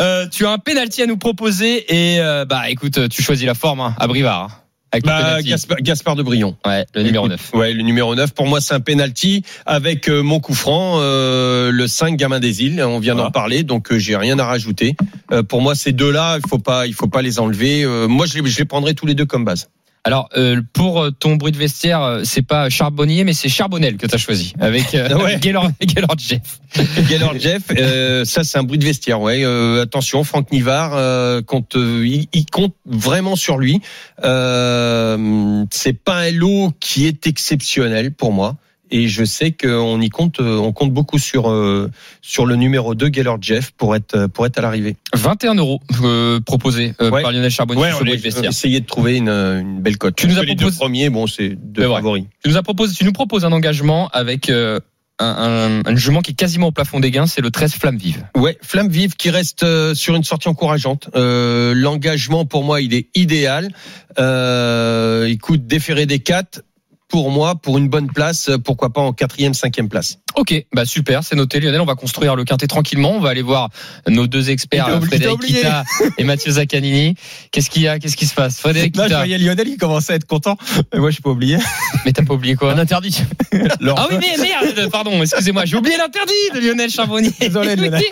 Euh, 0.00 0.26
tu 0.28 0.46
as 0.46 0.50
un 0.50 0.58
penalty 0.58 1.02
à 1.02 1.06
nous 1.06 1.16
proposer 1.16 1.84
et 1.92 2.20
euh, 2.20 2.44
bah 2.44 2.70
écoute, 2.70 3.08
tu 3.08 3.22
choisis 3.22 3.46
la 3.46 3.54
forme 3.54 3.80
hein, 3.80 3.94
à 3.98 4.06
Brivard. 4.06 4.42
hein, 4.44 4.48
avec 4.92 5.04
Bah. 5.04 5.42
Gaspard, 5.42 5.78
Gaspard 5.82 6.16
de 6.16 6.22
Brion. 6.22 6.56
Ouais, 6.64 6.86
le 6.94 7.02
numéro 7.02 7.28
9. 7.28 7.50
Ouais, 7.54 7.72
le 7.72 7.82
numéro 7.82 8.14
9. 8.14 8.32
Pour 8.32 8.46
moi, 8.46 8.60
c'est 8.60 8.72
un 8.74 8.80
penalty 8.80 9.42
avec 9.66 10.08
euh, 10.08 10.22
mon 10.22 10.38
coup 10.40 10.54
franc, 10.54 10.98
euh, 11.00 11.70
le 11.72 11.86
5 11.88 12.16
gamin 12.16 12.38
des 12.40 12.62
îles. 12.62 12.80
On 12.82 12.98
vient 13.00 13.14
d'en 13.16 13.30
parler, 13.30 13.62
donc 13.64 13.90
euh, 13.92 13.98
j'ai 13.98 14.16
rien 14.16 14.38
à 14.38 14.44
rajouter. 14.46 14.96
Euh, 15.32 15.42
pour 15.42 15.60
moi, 15.60 15.74
ces 15.74 15.92
deux-là, 15.92 16.38
il 16.42 16.48
faut 16.48 16.58
pas, 16.58 16.86
il 16.86 16.94
faut 16.94 17.08
pas 17.08 17.20
les 17.22 17.38
enlever. 17.40 17.82
Euh, 17.84 18.06
moi, 18.06 18.26
je 18.26 18.38
les, 18.38 18.48
je 18.48 18.58
les 18.58 18.64
prendrai 18.64 18.94
tous 18.94 19.06
les 19.06 19.14
deux 19.14 19.26
comme 19.26 19.44
base. 19.44 19.68
Alors 20.04 20.28
euh, 20.36 20.60
pour 20.72 21.02
euh, 21.02 21.10
ton 21.10 21.34
bruit 21.34 21.50
de 21.50 21.56
vestiaire, 21.56 22.00
euh, 22.00 22.20
c'est 22.24 22.42
pas 22.46 22.68
Charbonnier, 22.68 23.24
mais 23.24 23.32
c'est 23.32 23.48
Charbonnel 23.48 23.96
que 23.96 24.06
tu 24.06 24.14
as 24.14 24.18
choisi 24.18 24.52
avec 24.60 24.94
euh, 24.94 25.18
Ouais. 25.22 25.38
Gaylord, 25.40 25.70
Gaylord 25.80 26.16
Jeff. 26.18 26.60
Gaylord 27.08 27.38
Jeff, 27.40 27.62
euh, 27.76 28.24
ça 28.24 28.44
c'est 28.44 28.56
un 28.58 28.62
bruit 28.62 28.78
de 28.78 28.84
vestiaire. 28.84 29.20
Ouais, 29.20 29.42
Euh, 29.44 29.82
attention, 29.82 30.22
Franck 30.22 30.52
Nivard 30.52 30.92
euh, 30.94 31.42
compte, 31.42 31.74
il, 31.76 32.28
il 32.32 32.46
compte 32.46 32.74
vraiment 32.86 33.34
sur 33.34 33.58
lui. 33.58 33.80
Euh, 34.24 35.64
c'est 35.70 35.98
pas 35.98 36.18
un 36.20 36.30
lot 36.30 36.72
qui 36.80 37.06
est 37.06 37.26
exceptionnel 37.26 38.12
pour 38.12 38.32
moi. 38.32 38.56
Et 38.90 39.08
je 39.08 39.24
sais 39.24 39.50
qu'on 39.52 40.00
y 40.00 40.08
compte, 40.10 40.38
euh, 40.40 40.58
on 40.58 40.72
compte 40.72 40.92
beaucoup 40.92 41.18
sur 41.18 41.50
euh, 41.50 41.90
sur 42.22 42.46
le 42.46 42.54
numéro 42.56 42.94
2 42.94 43.08
Gaylord 43.08 43.38
Jeff 43.40 43.72
pour 43.72 43.96
être 43.96 44.26
pour 44.28 44.46
être 44.46 44.58
à 44.58 44.62
l'arrivée. 44.62 44.96
21 45.14 45.54
euros 45.56 45.80
euh, 46.04 46.38
proposés 46.40 46.94
euh, 47.00 47.10
Ouais. 47.10 47.22
par 47.22 47.32
Lionel 47.32 47.50
Charbonnier 47.50 47.82
Ouais, 47.82 47.90
on 48.00 48.06
a 48.06 48.14
vestiaire. 48.16 48.50
essayé 48.50 48.80
de 48.80 48.86
trouver 48.86 49.16
une, 49.16 49.28
une 49.28 49.80
belle 49.80 49.98
cote. 49.98 50.14
Tu 50.16 50.28
nous 50.28 50.38
as 50.38 50.44
deux 50.44 50.54
proposé- 50.54 50.78
premiers, 50.78 51.10
bon, 51.10 51.26
c'est 51.26 51.50
deux 51.60 51.82
favoris. 51.88 52.24
Tu 52.44 52.50
nous 52.50 52.56
as 52.56 52.62
proposé, 52.62 52.94
tu 52.94 53.04
nous 53.04 53.12
proposes 53.12 53.44
un 53.44 53.52
engagement 53.52 54.08
avec 54.12 54.50
euh, 54.50 54.78
un, 55.18 55.80
un, 55.86 55.90
un 55.90 55.96
jugement 55.96 56.20
qui 56.20 56.32
est 56.32 56.34
quasiment 56.34 56.66
au 56.68 56.72
plafond 56.72 57.00
des 57.00 57.10
gains, 57.10 57.26
c'est 57.26 57.40
le 57.40 57.50
13 57.50 57.72
Flamme 57.74 57.96
Vive. 57.96 58.24
Ouais, 58.36 58.58
Flamme 58.62 58.88
Vive 58.88 59.14
qui 59.16 59.30
reste 59.30 59.62
euh, 59.62 59.94
sur 59.94 60.14
une 60.14 60.24
sortie 60.24 60.48
encourageante. 60.48 61.08
Euh, 61.16 61.72
L'engagement 61.74 62.44
pour 62.44 62.62
moi, 62.64 62.80
il 62.82 62.92
est 62.94 63.08
idéal. 63.16 63.70
Euh, 64.18 65.26
il 65.28 65.38
coûte 65.38 65.66
déféré 65.66 66.06
des 66.06 66.18
4 66.18 66.62
pour 67.08 67.30
moi, 67.30 67.54
pour 67.54 67.78
une 67.78 67.88
bonne 67.88 68.08
place, 68.08 68.48
euh, 68.48 68.58
pourquoi 68.58 68.90
pas 68.90 69.00
en 69.00 69.12
quatrième, 69.12 69.54
cinquième 69.54 69.88
place. 69.88 70.18
Ok, 70.36 70.54
bah 70.74 70.84
super, 70.84 71.24
c'est 71.24 71.34
noté 71.34 71.60
Lionel. 71.60 71.80
On 71.80 71.86
va 71.86 71.94
construire 71.94 72.36
le 72.36 72.44
quintet 72.44 72.66
tranquillement. 72.66 73.12
On 73.12 73.20
va 73.20 73.30
aller 73.30 73.40
voir 73.42 73.70
nos 74.06 74.26
deux 74.26 74.50
experts, 74.50 75.00
Frédéric 75.02 75.40
Kita 75.40 75.82
et 76.18 76.24
Mathieu 76.24 76.52
Zaccanini. 76.52 77.14
Qu'est-ce 77.52 77.70
qu'il 77.70 77.82
y 77.82 77.88
a 77.88 77.98
Qu'est-ce 77.98 78.16
qui 78.18 78.26
se 78.26 78.34
passe 78.34 78.60
Frédéric 78.60 78.94
Là, 78.96 79.04
je 79.04 79.08
Kita, 79.08 79.16
voyais 79.18 79.38
Lionel, 79.38 79.66
il 79.68 79.78
commençait 79.78 80.12
à 80.12 80.16
être 80.16 80.26
content. 80.26 80.58
Mais 80.92 81.00
moi, 81.00 81.08
je 81.08 81.14
suis 81.14 81.22
pas 81.22 81.30
oublié. 81.30 81.56
mais 82.04 82.12
t'as 82.12 82.22
pas 82.22 82.34
oublié 82.34 82.54
quoi 82.54 82.72
Un 82.72 82.78
interdit. 82.78 83.22
Ah 83.98 84.08
oui, 84.10 84.16
mais 84.20 84.36
merde, 84.42 84.90
pardon, 84.90 85.22
excusez-moi, 85.22 85.64
j'ai 85.64 85.76
oublié 85.76 85.96
l'interdit 85.96 86.32
de 86.54 86.60
Lionel 86.60 86.90
Charbonnier. 86.90 87.32
Désolé, 87.40 87.74
Lionel. 87.76 88.02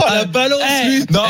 Oh 0.00 0.04
la 0.08 0.24
balance, 0.26 0.60
Eh, 0.84 0.88
lui 0.88 1.04
Non, 1.10 1.22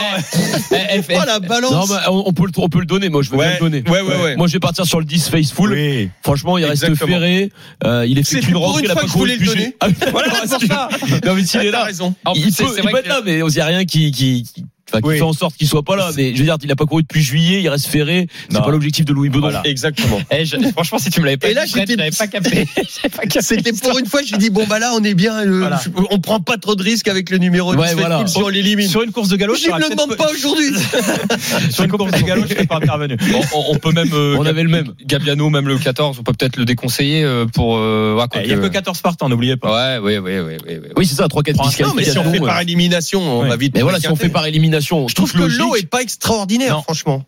eh, 0.73 0.77
eh, 0.97 1.01
Oh 1.15 1.21
la 1.27 1.39
Non, 1.39 1.47
balance 1.47 1.89
mais 1.91 1.97
on 2.09 2.29
on 2.29 2.33
peut, 2.33 2.45
le, 2.45 2.53
on 2.59 2.69
peut 2.69 2.81
le 2.81 2.87
donner. 2.87 3.09
Moi, 3.09 3.23
je 3.23 3.31
veux 3.31 3.39
bien 3.39 3.47
Ouais, 3.47 3.55
le 3.55 3.61
donner. 3.61 3.83
ouais, 3.89 4.01
ouais, 4.03 4.23
ouais. 4.23 4.37
Moi, 4.37 4.47
je 4.49 4.53
vais 4.53 4.59
partir 4.61 4.85
sur 4.85 4.99
le 4.99 5.07
10 5.07 5.29
Faithful. 5.31 5.73
oui. 5.73 6.11
Franchement, 6.23 6.59
il 6.59 6.67
reste 6.67 6.95
ferré. 6.95 7.51
Euh, 7.85 8.05
il 8.07 8.19
effectue 8.19 8.43
C'est 8.45 8.51
une 8.51 8.57
rentrée. 8.59 8.83
Il 8.85 8.91
a 8.91 8.95
pas 8.95 9.07
je 9.07 9.13
couru 9.13 9.29
le 9.29 9.45
donner. 9.47 9.75
Voilà, 10.25 10.47
c'est 10.47 10.67
ça. 10.67 10.89
Non, 11.25 11.35
mais 11.35 11.45
s'il 11.45 11.61
est 11.61 11.71
là, 11.71 11.85
raison. 11.85 12.15
En 12.25 12.33
il 12.35 12.53
peut, 12.53 12.99
être 12.99 13.07
là, 13.07 13.21
mais 13.25 13.39
il 13.39 13.45
n'y 13.45 13.61
a 13.61 13.67
rien 13.67 13.85
qui, 13.85 14.11
qui, 14.11 14.45
enfin, 14.89 15.01
qui 15.01 15.09
Oui. 15.09 15.17
fait 15.17 15.23
en 15.23 15.33
sorte 15.33 15.57
qu'il 15.57 15.69
soit 15.69 15.83
pas 15.83 15.97
là. 15.97 16.11
Mais 16.17 16.33
je 16.35 16.39
veux 16.39 16.45
dire, 16.45 16.57
il 16.63 16.73
a 16.73 16.77
pas 16.77 16.87
couru 16.87 17.03
depuis 17.03 17.23
juillet, 17.23 17.61
il 17.63 17.69
reste 17.69 17.87
ferré. 17.87 18.27
C'est 18.51 18.59
pas 18.61 18.71
l'objectif 18.71 19.05
de 19.05 19.13
Louis 19.13 19.29
Baudon. 19.29 19.49
Voilà. 19.49 19.63
Exactement. 19.65 20.21
Eh, 20.31 20.45
je- 20.45 20.57
franchement, 20.73 20.99
si 20.99 21.11
tu 21.11 21.21
me 21.21 21.27
l'avais 21.27 21.37
pas 21.37 21.49
Et 21.51 21.55
là, 21.55 21.65
j'étais- 21.67 21.97
pas 22.19 22.27
capté. 22.27 22.67
C'était 23.41 23.73
pour 23.73 23.99
une 23.99 24.07
fois, 24.07 24.21
j'ai 24.25 24.37
dit 24.37 24.51
bon 24.51 24.65
bah 24.69 24.79
là 24.79 24.93
on 24.95 25.03
est 25.05 25.15
bien, 25.15 25.39
euh, 25.47 25.59
Voilà. 25.61 25.81
on 26.11 26.19
prend 26.19 26.41
pas 26.41 26.57
trop 26.57 26.75
de 26.75 26.83
risques 26.83 27.09
avec 27.09 27.31
le 27.31 27.39
numéro 27.39 27.75
10 27.75 27.81
Ouais, 27.81 27.95
voilà. 27.95 28.27
Si 28.27 28.39
on 28.39 28.49
l'élimine. 28.49 28.89
Sur 28.89 29.03
une 29.03 29.13
course 29.13 29.29
de 29.29 29.37
galop, 29.37 29.55
Je 29.55 29.71
me 29.71 29.79
le 29.79 29.91
demande 29.91 30.17
pas 30.17 30.31
aujourd'hui. 30.31 30.69
Sur 31.71 31.85
une 31.85 31.91
course 31.91 32.13
de 32.13 32.23
galop, 32.27 32.43
je 32.49 32.55
serais 32.55 32.67
pas 32.67 32.77
intervenu. 32.77 33.17
On, 33.55 33.65
on 33.73 33.77
peut 33.77 33.93
même. 33.93 34.11
euh, 34.13 34.37
On 34.39 34.47
avait 34.47 34.63
le 34.63 34.69
même. 34.69 34.93
Gabiano, 35.05 35.49
même 35.51 35.69
le 35.69 35.79
14, 35.79 36.19
on 36.21 36.23
peut 36.23 36.33
peut-être 36.33 36.57
le 36.57 36.65
déconseiller 36.65 37.25
euh, 37.25 37.47
pour. 37.47 37.77
euh, 37.79 38.19
Eh, 38.35 38.41
Il 38.45 38.51
y 38.51 38.53
a 38.55 38.59
que 38.59 38.67
14 38.67 39.01
partants, 39.01 39.29
n'oubliez 39.29 39.57
pas. 39.57 39.99
Ouais, 39.99 39.99
ouais, 39.99 40.19
ouais, 40.19 40.41
ouais, 40.41 40.59
ouais, 40.67 40.79
ouais. 40.79 40.91
Oui, 40.97 41.07
c'est 41.07 41.15
ça, 41.15 41.27
3-4 41.27 41.55
Pour 41.57 41.67
Non 41.87 41.95
mais 41.95 42.05
si 42.05 42.19
on 42.19 42.31
fait 42.31 42.41
par 42.41 42.61
élimination, 42.61 43.21
on 43.41 43.47
va 43.47 43.57
vite. 43.57 43.75
Mais 43.75 43.83
voilà, 43.83 44.01
si 44.01 44.09
on 44.09 44.17
fait 44.17 44.29
par 44.29 44.47
élimination, 44.47 44.78
Je 45.09 45.15
trouve 45.15 45.33
que 45.33 45.39
l'eau 45.39 45.75
est 45.77 45.87
pas 45.87 46.03
extraordinaire, 46.03 46.75
Non. 46.77 46.83
franchement. 46.83 47.25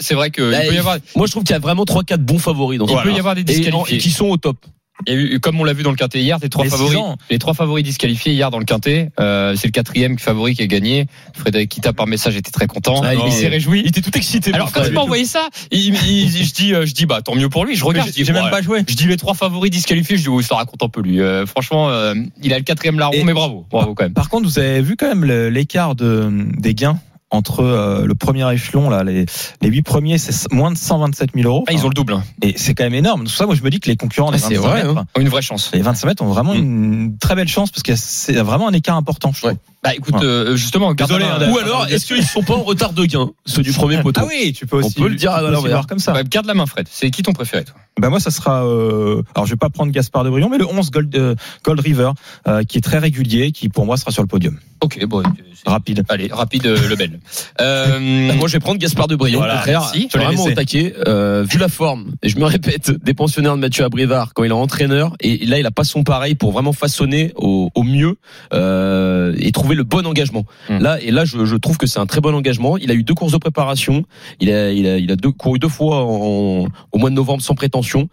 C'est- 0.00 0.14
vrai 0.14 0.30
que 0.30 0.50
Bah, 0.50 0.64
il 0.64 0.68
peut 0.70 0.74
y 0.74 0.78
avoir, 0.78 0.98
Moi, 1.14 1.26
je 1.26 1.30
trouve 1.30 1.44
qu'il 1.44 1.52
y 1.52 1.56
a 1.56 1.60
vraiment 1.60 1.84
3-4 1.84 2.20
bons 2.24 2.38
favoris 2.40 2.78
dans 2.80 2.86
il 2.86 2.96
ce 2.96 3.02
peut 3.02 3.12
y 3.12 3.18
avoir 3.18 3.34
des 3.36 3.42
et, 3.42 3.44
en- 3.44 3.52
et 3.52 3.60
disqualifiés. 3.60 3.98
qui 3.98 4.10
sont 4.10 4.26
au 4.26 4.36
top. 4.36 4.56
Il 5.06 5.12
y 5.12 5.16
a 5.16 5.20
eu, 5.20 5.40
comme 5.40 5.60
on 5.60 5.64
l'a 5.64 5.72
vu 5.72 5.82
dans 5.84 5.90
le 5.90 5.96
quintet 5.96 6.20
hier, 6.20 6.38
les 6.42 6.48
trois 6.48 6.64
Les 6.64 6.70
favoris, 6.70 6.98
les 7.30 7.38
trois 7.38 7.54
favoris 7.54 7.84
disqualifiés 7.84 8.32
hier 8.32 8.50
dans 8.50 8.58
le 8.58 8.64
quintet. 8.64 9.10
Euh, 9.20 9.54
c'est 9.56 9.68
le 9.68 9.72
quatrième 9.72 10.18
favori 10.18 10.56
qui 10.56 10.62
a 10.62 10.66
gagné. 10.66 11.06
Frédéric 11.34 11.70
Kita 11.70 11.92
par 11.92 12.06
message 12.08 12.36
était 12.36 12.50
très 12.50 12.66
content. 12.66 13.00
Ah, 13.04 13.14
il 13.14 13.20
il 13.20 13.26
est- 13.28 13.30
s'est 13.30 13.48
réjoui. 13.48 13.80
Il 13.84 13.88
était 13.88 14.00
tout 14.02 14.16
excité. 14.16 14.52
Alors 14.52 14.72
quand 14.72 14.82
tu 14.82 14.90
m'as 14.90 15.00
envoyé 15.02 15.24
ça, 15.24 15.48
il, 15.70 15.94
il- 16.08 16.28
je 16.44 16.52
dis, 16.52 16.74
euh, 16.74 16.84
je 16.84 16.94
dis 16.94 17.06
bah 17.06 17.22
tant 17.22 17.36
mieux 17.36 17.48
pour 17.48 17.64
lui. 17.64 17.76
Je 17.76 17.84
regarde, 17.84 18.08
je 18.08 18.12
dis, 18.14 18.24
J'ai 18.24 18.32
même 18.32 18.44
ouais. 18.46 18.50
pas 18.50 18.60
joué. 18.60 18.80
Je 18.88 18.94
dis 18.96 19.06
les 19.06 19.16
trois 19.16 19.34
favoris 19.34 19.70
disqualifiés. 19.70 20.16
Je 20.16 20.22
dis 20.22 20.28
oui, 20.28 20.42
ça 20.42 20.56
raconte 20.56 20.82
un 20.82 20.88
peu 20.88 21.00
lui. 21.00 21.20
Euh, 21.20 21.46
franchement, 21.46 21.90
euh, 21.90 22.14
il 22.42 22.52
a 22.52 22.58
le 22.58 22.64
quatrième 22.64 22.98
larron, 22.98 23.12
Et- 23.12 23.24
mais 23.24 23.32
bravo, 23.34 23.66
bravo 23.70 23.94
quand 23.94 24.04
même. 24.04 24.14
Par 24.14 24.28
contre, 24.28 24.48
vous 24.48 24.58
avez 24.58 24.82
vu 24.82 24.96
quand 24.96 25.08
même 25.14 25.24
l'écart 25.24 25.94
de, 25.94 26.28
des 26.58 26.74
gains 26.74 26.98
entre 27.30 27.60
euh, 27.60 28.06
le 28.06 28.14
premier 28.14 28.50
échelon, 28.52 28.88
là, 28.88 29.04
les, 29.04 29.26
les 29.60 29.68
8 29.68 29.82
premiers, 29.82 30.16
c'est 30.18 30.50
moins 30.52 30.70
de 30.70 30.78
127 30.78 31.30
000 31.34 31.46
euros. 31.46 31.64
Ah, 31.68 31.72
ils 31.72 31.84
ont 31.84 31.88
le 31.88 31.94
double. 31.94 32.14
hein. 32.14 32.24
Et 32.42 32.54
c'est 32.56 32.74
quand 32.74 32.84
même 32.84 32.94
énorme. 32.94 33.26
C'est 33.26 33.32
pour 33.32 33.38
ça, 33.38 33.46
moi, 33.46 33.54
je 33.54 33.62
me 33.62 33.70
dis 33.70 33.80
que 33.80 33.88
les 33.90 33.96
concurrents, 33.96 34.30
les 34.30 34.38
Ah, 34.42 34.46
c'est 34.48 34.54
25 34.54 34.68
vrai, 34.68 34.84
mètres, 34.94 35.04
Une 35.18 35.28
vraie 35.28 35.42
chance. 35.42 35.70
les 35.74 35.82
25 35.82 36.06
mètres 36.06 36.22
ont 36.22 36.28
vraiment 36.28 36.54
une 36.54 37.18
très 37.18 37.34
belle 37.34 37.48
chance 37.48 37.70
parce 37.70 37.82
que 37.82 37.96
c'est 37.96 38.32
vraiment 38.34 38.68
un 38.68 38.72
écart 38.72 38.96
important, 38.96 39.32
je 39.32 39.40
trouve. 39.40 39.58
Bah 39.84 39.94
écoute, 39.94 40.14
Ouais. 40.16 40.24
euh, 40.24 40.56
justement, 40.56 40.92
garde 40.92 41.10
Désolé, 41.10 41.24
la 41.26 41.38
main, 41.38 41.46
hein, 41.46 41.52
Ou 41.52 41.58
alors, 41.58 41.86
est-ce 41.88 42.06
qu'ils 42.06 42.24
sont 42.24 42.42
pas 42.42 42.54
en 42.54 42.62
retard 42.64 42.92
de 42.92 43.04
gain, 43.04 43.30
ceux 43.46 43.62
du 43.62 43.72
premier 43.72 44.02
poteau 44.02 44.22
Ah 44.24 44.28
oui, 44.28 44.52
tu 44.52 44.66
peux 44.66 44.78
aussi. 44.78 44.94
peut 44.94 45.06
le 45.08 45.14
dire 45.14 45.30
à 45.32 45.40
l'envers. 45.42 45.86
comme 45.86 46.00
ça. 46.00 46.12
Ouais, 46.14 46.24
garde 46.24 46.46
la 46.46 46.54
main, 46.54 46.66
Fred. 46.66 46.88
C'est 46.90 47.10
qui 47.10 47.22
ton 47.22 47.32
préféré, 47.32 47.64
toi? 47.64 47.74
Bah 48.00 48.10
moi, 48.10 48.18
ça 48.20 48.30
sera. 48.30 48.64
Euh, 48.66 49.22
alors, 49.34 49.46
je 49.46 49.52
vais 49.52 49.56
pas 49.56 49.70
prendre 49.70 49.92
Gaspard 49.92 50.24
de 50.24 50.30
Brion, 50.30 50.48
mais 50.48 50.58
le 50.58 50.66
11 50.66 50.90
Gold, 50.90 51.14
euh, 51.16 51.34
Gold 51.64 51.80
River, 51.80 52.10
euh, 52.48 52.62
qui 52.64 52.78
est 52.78 52.80
très 52.80 52.98
régulier, 52.98 53.52
qui 53.52 53.68
pour 53.68 53.86
moi 53.86 53.96
sera 53.96 54.10
sur 54.10 54.22
le 54.22 54.28
podium. 54.28 54.58
Ok, 54.80 55.04
bon, 55.06 55.24
Rapide. 55.66 56.04
allez, 56.08 56.28
rapide, 56.30 56.66
euh, 56.66 56.88
le 56.88 56.94
bel. 56.96 57.18
Euh, 57.60 58.28
Bah, 58.28 58.34
Moi, 58.34 58.46
je 58.46 58.52
vais 58.52 58.60
prendre 58.60 58.78
Gaspard 58.78 59.08
de 59.08 59.16
Brion. 59.16 59.38
Voilà, 59.38 59.54
au 59.54 59.56
contraire, 59.56 59.80
merci. 59.80 60.08
je 60.12 60.18
vraiment 60.18 60.44
au 60.44 60.50
taquet. 60.52 60.94
Euh, 61.08 61.44
vu 61.48 61.58
la 61.58 61.68
forme, 61.68 62.12
et 62.22 62.28
je 62.28 62.38
me 62.38 62.44
répète, 62.44 62.90
des 62.90 63.14
pensionnaires 63.14 63.56
de 63.56 63.60
Mathieu 63.60 63.84
Abrivard 63.84 64.32
quand 64.34 64.44
il 64.44 64.50
est 64.50 64.52
entraîneur, 64.52 65.14
et 65.20 65.44
là, 65.46 65.58
il 65.58 65.66
a 65.66 65.72
pas 65.72 65.82
son 65.82 66.04
pareil 66.04 66.36
pour 66.36 66.52
vraiment 66.52 66.72
façonner 66.72 67.32
au, 67.34 67.70
au 67.74 67.82
mieux 67.82 68.16
euh, 68.52 69.34
et 69.38 69.50
trouver 69.50 69.67
le 69.74 69.84
bon 69.84 70.06
engagement. 70.06 70.44
Hmm. 70.68 70.78
Là, 70.78 71.00
et 71.00 71.10
là, 71.10 71.24
je, 71.24 71.44
je 71.44 71.56
trouve 71.56 71.76
que 71.78 71.86
c'est 71.86 71.98
un 71.98 72.06
très 72.06 72.20
bon 72.20 72.34
engagement. 72.34 72.76
Il 72.76 72.90
a 72.90 72.94
eu 72.94 73.02
deux 73.02 73.14
courses 73.14 73.32
de 73.32 73.38
préparation. 73.38 74.04
Il 74.40 74.50
a, 74.50 74.70
il 74.72 74.86
a, 74.86 74.98
il 74.98 75.10
a 75.10 75.16
deux, 75.16 75.32
couru 75.32 75.58
deux 75.58 75.68
fois 75.68 76.04
en- 76.04 76.66
au 76.92 76.98
mois 76.98 77.10
de 77.10 77.14
novembre 77.14 77.42
sans 77.42 77.54
prétention. 77.54 78.08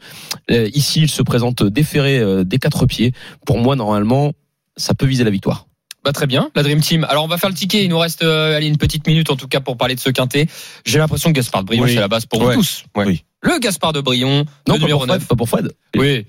Euh, 0.52 0.70
ici, 0.74 1.02
il 1.02 1.10
se 1.10 1.22
présente 1.22 1.64
déféré 1.64 2.18
euh, 2.20 2.44
des 2.44 2.58
quatre 2.58 2.86
pieds. 2.86 3.14
Pour 3.46 3.58
moi, 3.60 3.76
normalement, 3.76 4.34
ça 4.78 4.94
peut 4.94 5.06
viser 5.06 5.24
la 5.24 5.32
victoire. 5.32 5.68
Bah 6.04 6.12
très 6.12 6.28
bien, 6.28 6.52
la 6.56 6.62
Dream 6.62 6.82
Team. 6.82 7.04
Alors 7.10 7.24
on 7.24 7.28
va 7.28 7.38
faire 7.40 7.50
le 7.50 7.56
ticket. 7.56 7.84
Il 7.84 7.90
nous 7.90 7.98
reste 7.98 8.22
euh, 8.24 8.56
allez, 8.56 8.68
une 8.68 8.78
petite 8.78 9.08
minute 9.08 9.32
en 9.32 9.36
tout 9.36 9.48
cas 9.48 9.60
pour 9.60 9.76
parler 9.76 9.96
de 9.96 10.00
ce 10.00 10.12
quintet. 10.12 10.46
J'ai 10.86 11.00
l'impression 11.00 11.32
que 11.32 11.36
Gaspard 11.36 11.64
de 11.64 11.66
Brion 11.68 11.82
Oui. 11.84 11.94
c'est 11.96 12.00
la 12.00 12.08
base 12.08 12.28
pour 12.28 12.44
Ouais. 12.44 12.54
vous 12.54 12.62
tous. 12.62 12.84
Ouais. 12.96 13.06
Oui. 13.08 13.24
Le 13.42 13.58
Gaspard 13.58 13.92
de 13.92 14.02
Brion, 14.02 14.46
Non, 14.68 14.74
le 14.74 14.74
pas 14.74 14.78
numéro 14.78 15.00
pour 15.00 15.08
Fred. 15.08 15.20
9. 15.22 15.28
Pas 15.28 15.36
pour 15.36 15.50
Fred. 15.50 15.72
Oui. 15.98 16.26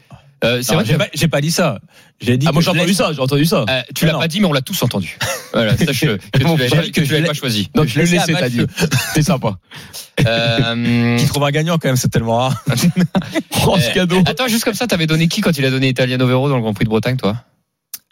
Euh, 0.46 0.62
c'est 0.62 0.74
vrai 0.74 0.84
j'ai 0.86 0.92
que 0.94 0.98
pas, 0.98 1.06
j'ai 1.12 1.28
pas 1.28 1.40
dit 1.40 1.50
ça. 1.50 1.80
J'ai 2.20 2.36
dit. 2.38 2.46
Ah, 2.48 2.52
moi, 2.52 2.62
j'ai 2.62 2.66
je 2.66 2.70
entendu 2.70 2.86
laisse- 2.88 2.96
ça. 2.96 3.12
J'ai 3.12 3.20
entendu 3.20 3.44
ça. 3.44 3.64
euh, 3.68 3.82
tu 3.94 4.06
l'as 4.06 4.12
Non. 4.12 4.20
pas 4.20 4.28
dit 4.28 4.40
mais 4.40 4.46
on 4.46 4.52
l'a 4.52 4.62
tous 4.62 4.82
entendu. 4.82 5.18
Voilà, 5.52 5.76
sache 5.76 6.00
que, 6.00 6.16
que 6.32 6.38
tu 6.38 6.44
Mon 6.44 6.56
l'avais 6.56 6.90
que 6.90 7.00
tu 7.00 7.06
je 7.06 7.12
l'avais 7.14 7.26
pas 7.26 7.32
choisi. 7.34 7.70
Non, 7.74 7.84
tu 7.86 7.98
l'as 7.98 8.04
laissé 8.04 8.18
à 8.18 8.26
laissé, 8.26 8.34
t'as 8.38 8.48
dit. 8.48 8.60
T'es 9.14 9.22
sympa. 9.22 9.58
Euh, 10.26 11.16
Qui 11.18 11.26
trouve 11.26 11.44
un 11.44 11.50
gagnant 11.50 11.78
quand 11.78 11.88
même, 11.88 11.96
c'est 11.96 12.08
tellement 12.08 12.36
rare. 12.38 12.64
Oh, 13.66 13.76
ce 13.78 13.88
Euh, 13.90 13.92
cadeau. 13.94 14.22
Attends, 14.26 14.48
juste 14.48 14.64
comme 14.64 14.74
ça, 14.74 14.86
t'avais 14.86 15.06
donné 15.06 15.28
qui 15.28 15.40
quand 15.40 15.56
il 15.56 15.64
a 15.64 15.70
donné 15.70 15.88
Italiano 15.88 16.26
Vero 16.26 16.48
dans 16.48 16.56
le 16.56 16.62
Grand 16.62 16.74
Prix 16.74 16.84
de 16.84 16.90
Bretagne, 16.90 17.16
toi? 17.16 17.36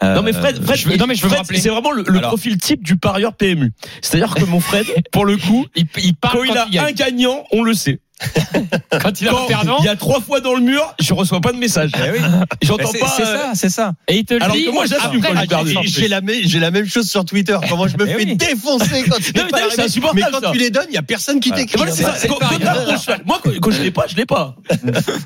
Non 0.03 0.23
mais 0.23 0.35
Fred, 0.35 0.63
Fred, 0.63 0.77
je 0.79 0.89
veux- 0.89 0.97
non, 0.97 1.07
mais 1.07 1.15
je 1.15 1.23
veux 1.23 1.29
me 1.29 1.31
Fred, 1.31 1.41
rappeler. 1.43 1.59
c'est 1.61 1.71
vraiment 1.71 1.91
le, 1.93 2.03
le 2.07 2.19
Alors. 2.19 2.29
profil 2.31 2.59
type 2.59 2.85
du 2.85 2.97
parieur 2.97 3.33
PMU. 3.35 3.73
C'est-à-dire 4.03 4.35
que 4.35 4.45
mon 4.45 4.61
Fred, 4.61 4.85
pour 5.13 5.25
le 5.25 5.39
coup, 5.39 5.65
il, 5.77 5.87
il 6.03 6.15
parle 6.15 6.39
quand 6.39 6.45
il 6.45 6.59
a 6.59 6.67
gagne. 6.69 6.85
un 6.89 6.93
gagnant, 6.93 7.45
on 7.53 7.63
le 7.63 7.73
sait. 7.73 8.01
quand 9.03 9.21
il 9.21 9.29
a 9.29 9.35
perdant, 9.49 9.77
il 9.81 9.85
y 9.85 9.89
a 9.89 9.97
trois 9.97 10.21
fois 10.21 10.41
dans 10.41 10.55
le 10.55 10.61
mur, 10.61 10.95
je 11.01 11.13
reçois 11.15 11.41
pas 11.41 11.53
de 11.53 11.59
message. 11.59 11.91
J'entends 12.63 12.89
C'est 12.93 12.99
pas. 13.01 13.13
c'est 13.17 13.23
euh, 13.25 13.37
ça, 13.39 13.51
c'est 13.55 13.69
ça. 13.69 13.93
et 14.09 14.19
il 14.19 14.25
te 14.25 14.35
le 14.35 14.43
Alors 14.43 14.57
dit 14.57 14.65
que 14.67 14.71
moi, 14.71 14.87
j'assume 14.87 15.21
quand 15.21 15.39
j'ai 15.41 15.47
perdu. 15.47 15.65
victoire. 15.71 15.85
J'ai 15.87 16.09
la, 16.09 16.21
la 16.67 16.71
même 16.71 16.87
chose 16.87 17.09
sur 17.11 17.25
Twitter. 17.25 17.57
Comment 17.69 17.89
je 17.89 17.97
me 17.97 18.05
Eh 18.09 18.13
fais 18.13 18.17
oui. 18.25 18.37
défoncer 18.37 19.05
quand 19.09 19.17
tu 19.23 19.33
Non, 19.37 19.45
mais 19.45 19.51
pas 19.51 19.59
Mais 20.15 20.23
quand 20.31 20.41
ça. 20.41 20.51
tu 20.53 20.59
les 20.59 20.71
donnes, 20.71 20.87
il 20.91 20.95
y 20.95 20.99
a 20.99 21.03
personne 21.03 21.41
qui 21.41 21.51
t'écrit. 21.51 21.77
Voilà, 21.77 21.93
Moi, 23.27 23.41
quand 23.61 23.71
je 23.71 23.83
l'ai 23.83 23.91
pas, 23.91 24.05
je 24.09 24.17
l'ai 24.17 24.27
pas. 24.27 24.57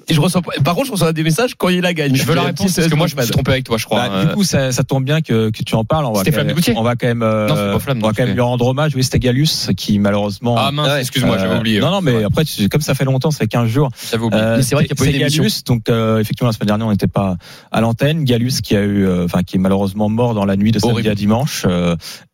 Et 0.08 0.14
je 0.14 0.20
reçois 0.20 0.42
pas. 0.42 0.52
Par 0.64 0.74
contre, 0.74 0.86
je 0.86 0.92
reçois 0.92 1.12
des 1.12 1.22
messages 1.22 1.54
quand 1.56 1.68
il 1.68 1.80
la 1.80 1.92
gagne. 1.94 2.14
Je 2.14 2.24
veux 2.24 2.34
la 2.34 2.42
réponse 2.42 2.72
parce 2.74 2.88
que 2.88 2.94
moi 2.94 3.06
je 3.06 3.16
me 3.16 3.22
suis 3.22 3.30
trompé 3.32 3.52
avec 3.52 3.64
toi, 3.64 3.76
je 3.78 3.84
crois. 3.84 4.08
Bah, 4.08 4.14
Euh, 4.14 4.24
du 4.26 4.34
coup, 4.34 4.44
ça, 4.44 4.70
tombe 4.86 5.04
bien 5.04 5.20
que, 5.20 5.50
tu 5.50 5.74
en 5.74 5.84
parles. 5.84 6.06
On 6.06 6.12
va 6.12 6.20
C'était 6.20 6.30
quand 6.30 6.34
Flamme 6.36 6.46
même- 6.48 6.54
du 6.56 6.60
Goutier 6.60 6.74
On 6.76 6.82
va 6.82 6.96
quand 6.96 7.06
même, 7.06 7.22
euh, 7.22 7.48
on 7.50 7.78
va 7.78 8.12
quand 8.12 8.18
même 8.24 8.34
lui 8.34 8.40
rendre 8.40 8.66
hommage. 8.66 8.92
Oui, 8.94 9.04
c'était 9.04 9.18
Gallus 9.18 9.48
qui 9.76 9.98
malheureusement. 9.98 10.56
Ah 10.58 10.70
mince, 10.72 10.88
Ouais. 10.88 11.00
excuse-moi, 11.00 11.36
j'avais 11.38 11.54
euh, 11.54 11.58
oublié. 11.58 11.80
Non, 11.80 11.90
non, 11.90 12.00
mais 12.00 12.24
après, 12.24 12.44
tu- 12.44 12.68
comme 12.78 12.84
ça 12.84 12.94
fait 12.94 13.04
longtemps, 13.04 13.30
ça 13.30 13.38
fait 13.38 13.48
15 13.48 13.68
jours. 13.68 13.88
Euh, 14.32 14.62
c'est 14.62 14.74
vrai 14.74 14.84
qu'il 14.86 14.96
y 14.96 15.00
a 15.00 15.04
pas 15.04 15.04
eu 15.04 15.12
c'est 15.12 15.18
d'émission. 15.18 15.42
Gallus, 15.42 15.62
donc 15.66 15.88
euh, 15.88 16.18
effectivement 16.20 16.48
la 16.48 16.52
semaine 16.52 16.68
dernière 16.68 16.86
on 16.86 16.90
n'était 16.90 17.08
pas 17.08 17.36
à 17.72 17.80
l'antenne. 17.80 18.24
Gallus 18.24 18.52
qui 18.62 18.76
a 18.76 18.82
eu, 18.82 19.04
euh, 19.06 19.24
enfin 19.24 19.42
qui 19.42 19.56
est 19.56 19.58
malheureusement 19.58 20.08
mort 20.08 20.34
dans 20.34 20.44
la 20.44 20.56
nuit 20.56 20.70
de 20.70 20.78
samedi 20.78 20.92
Horrible. 20.92 21.08
à 21.10 21.14
dimanche, 21.14 21.66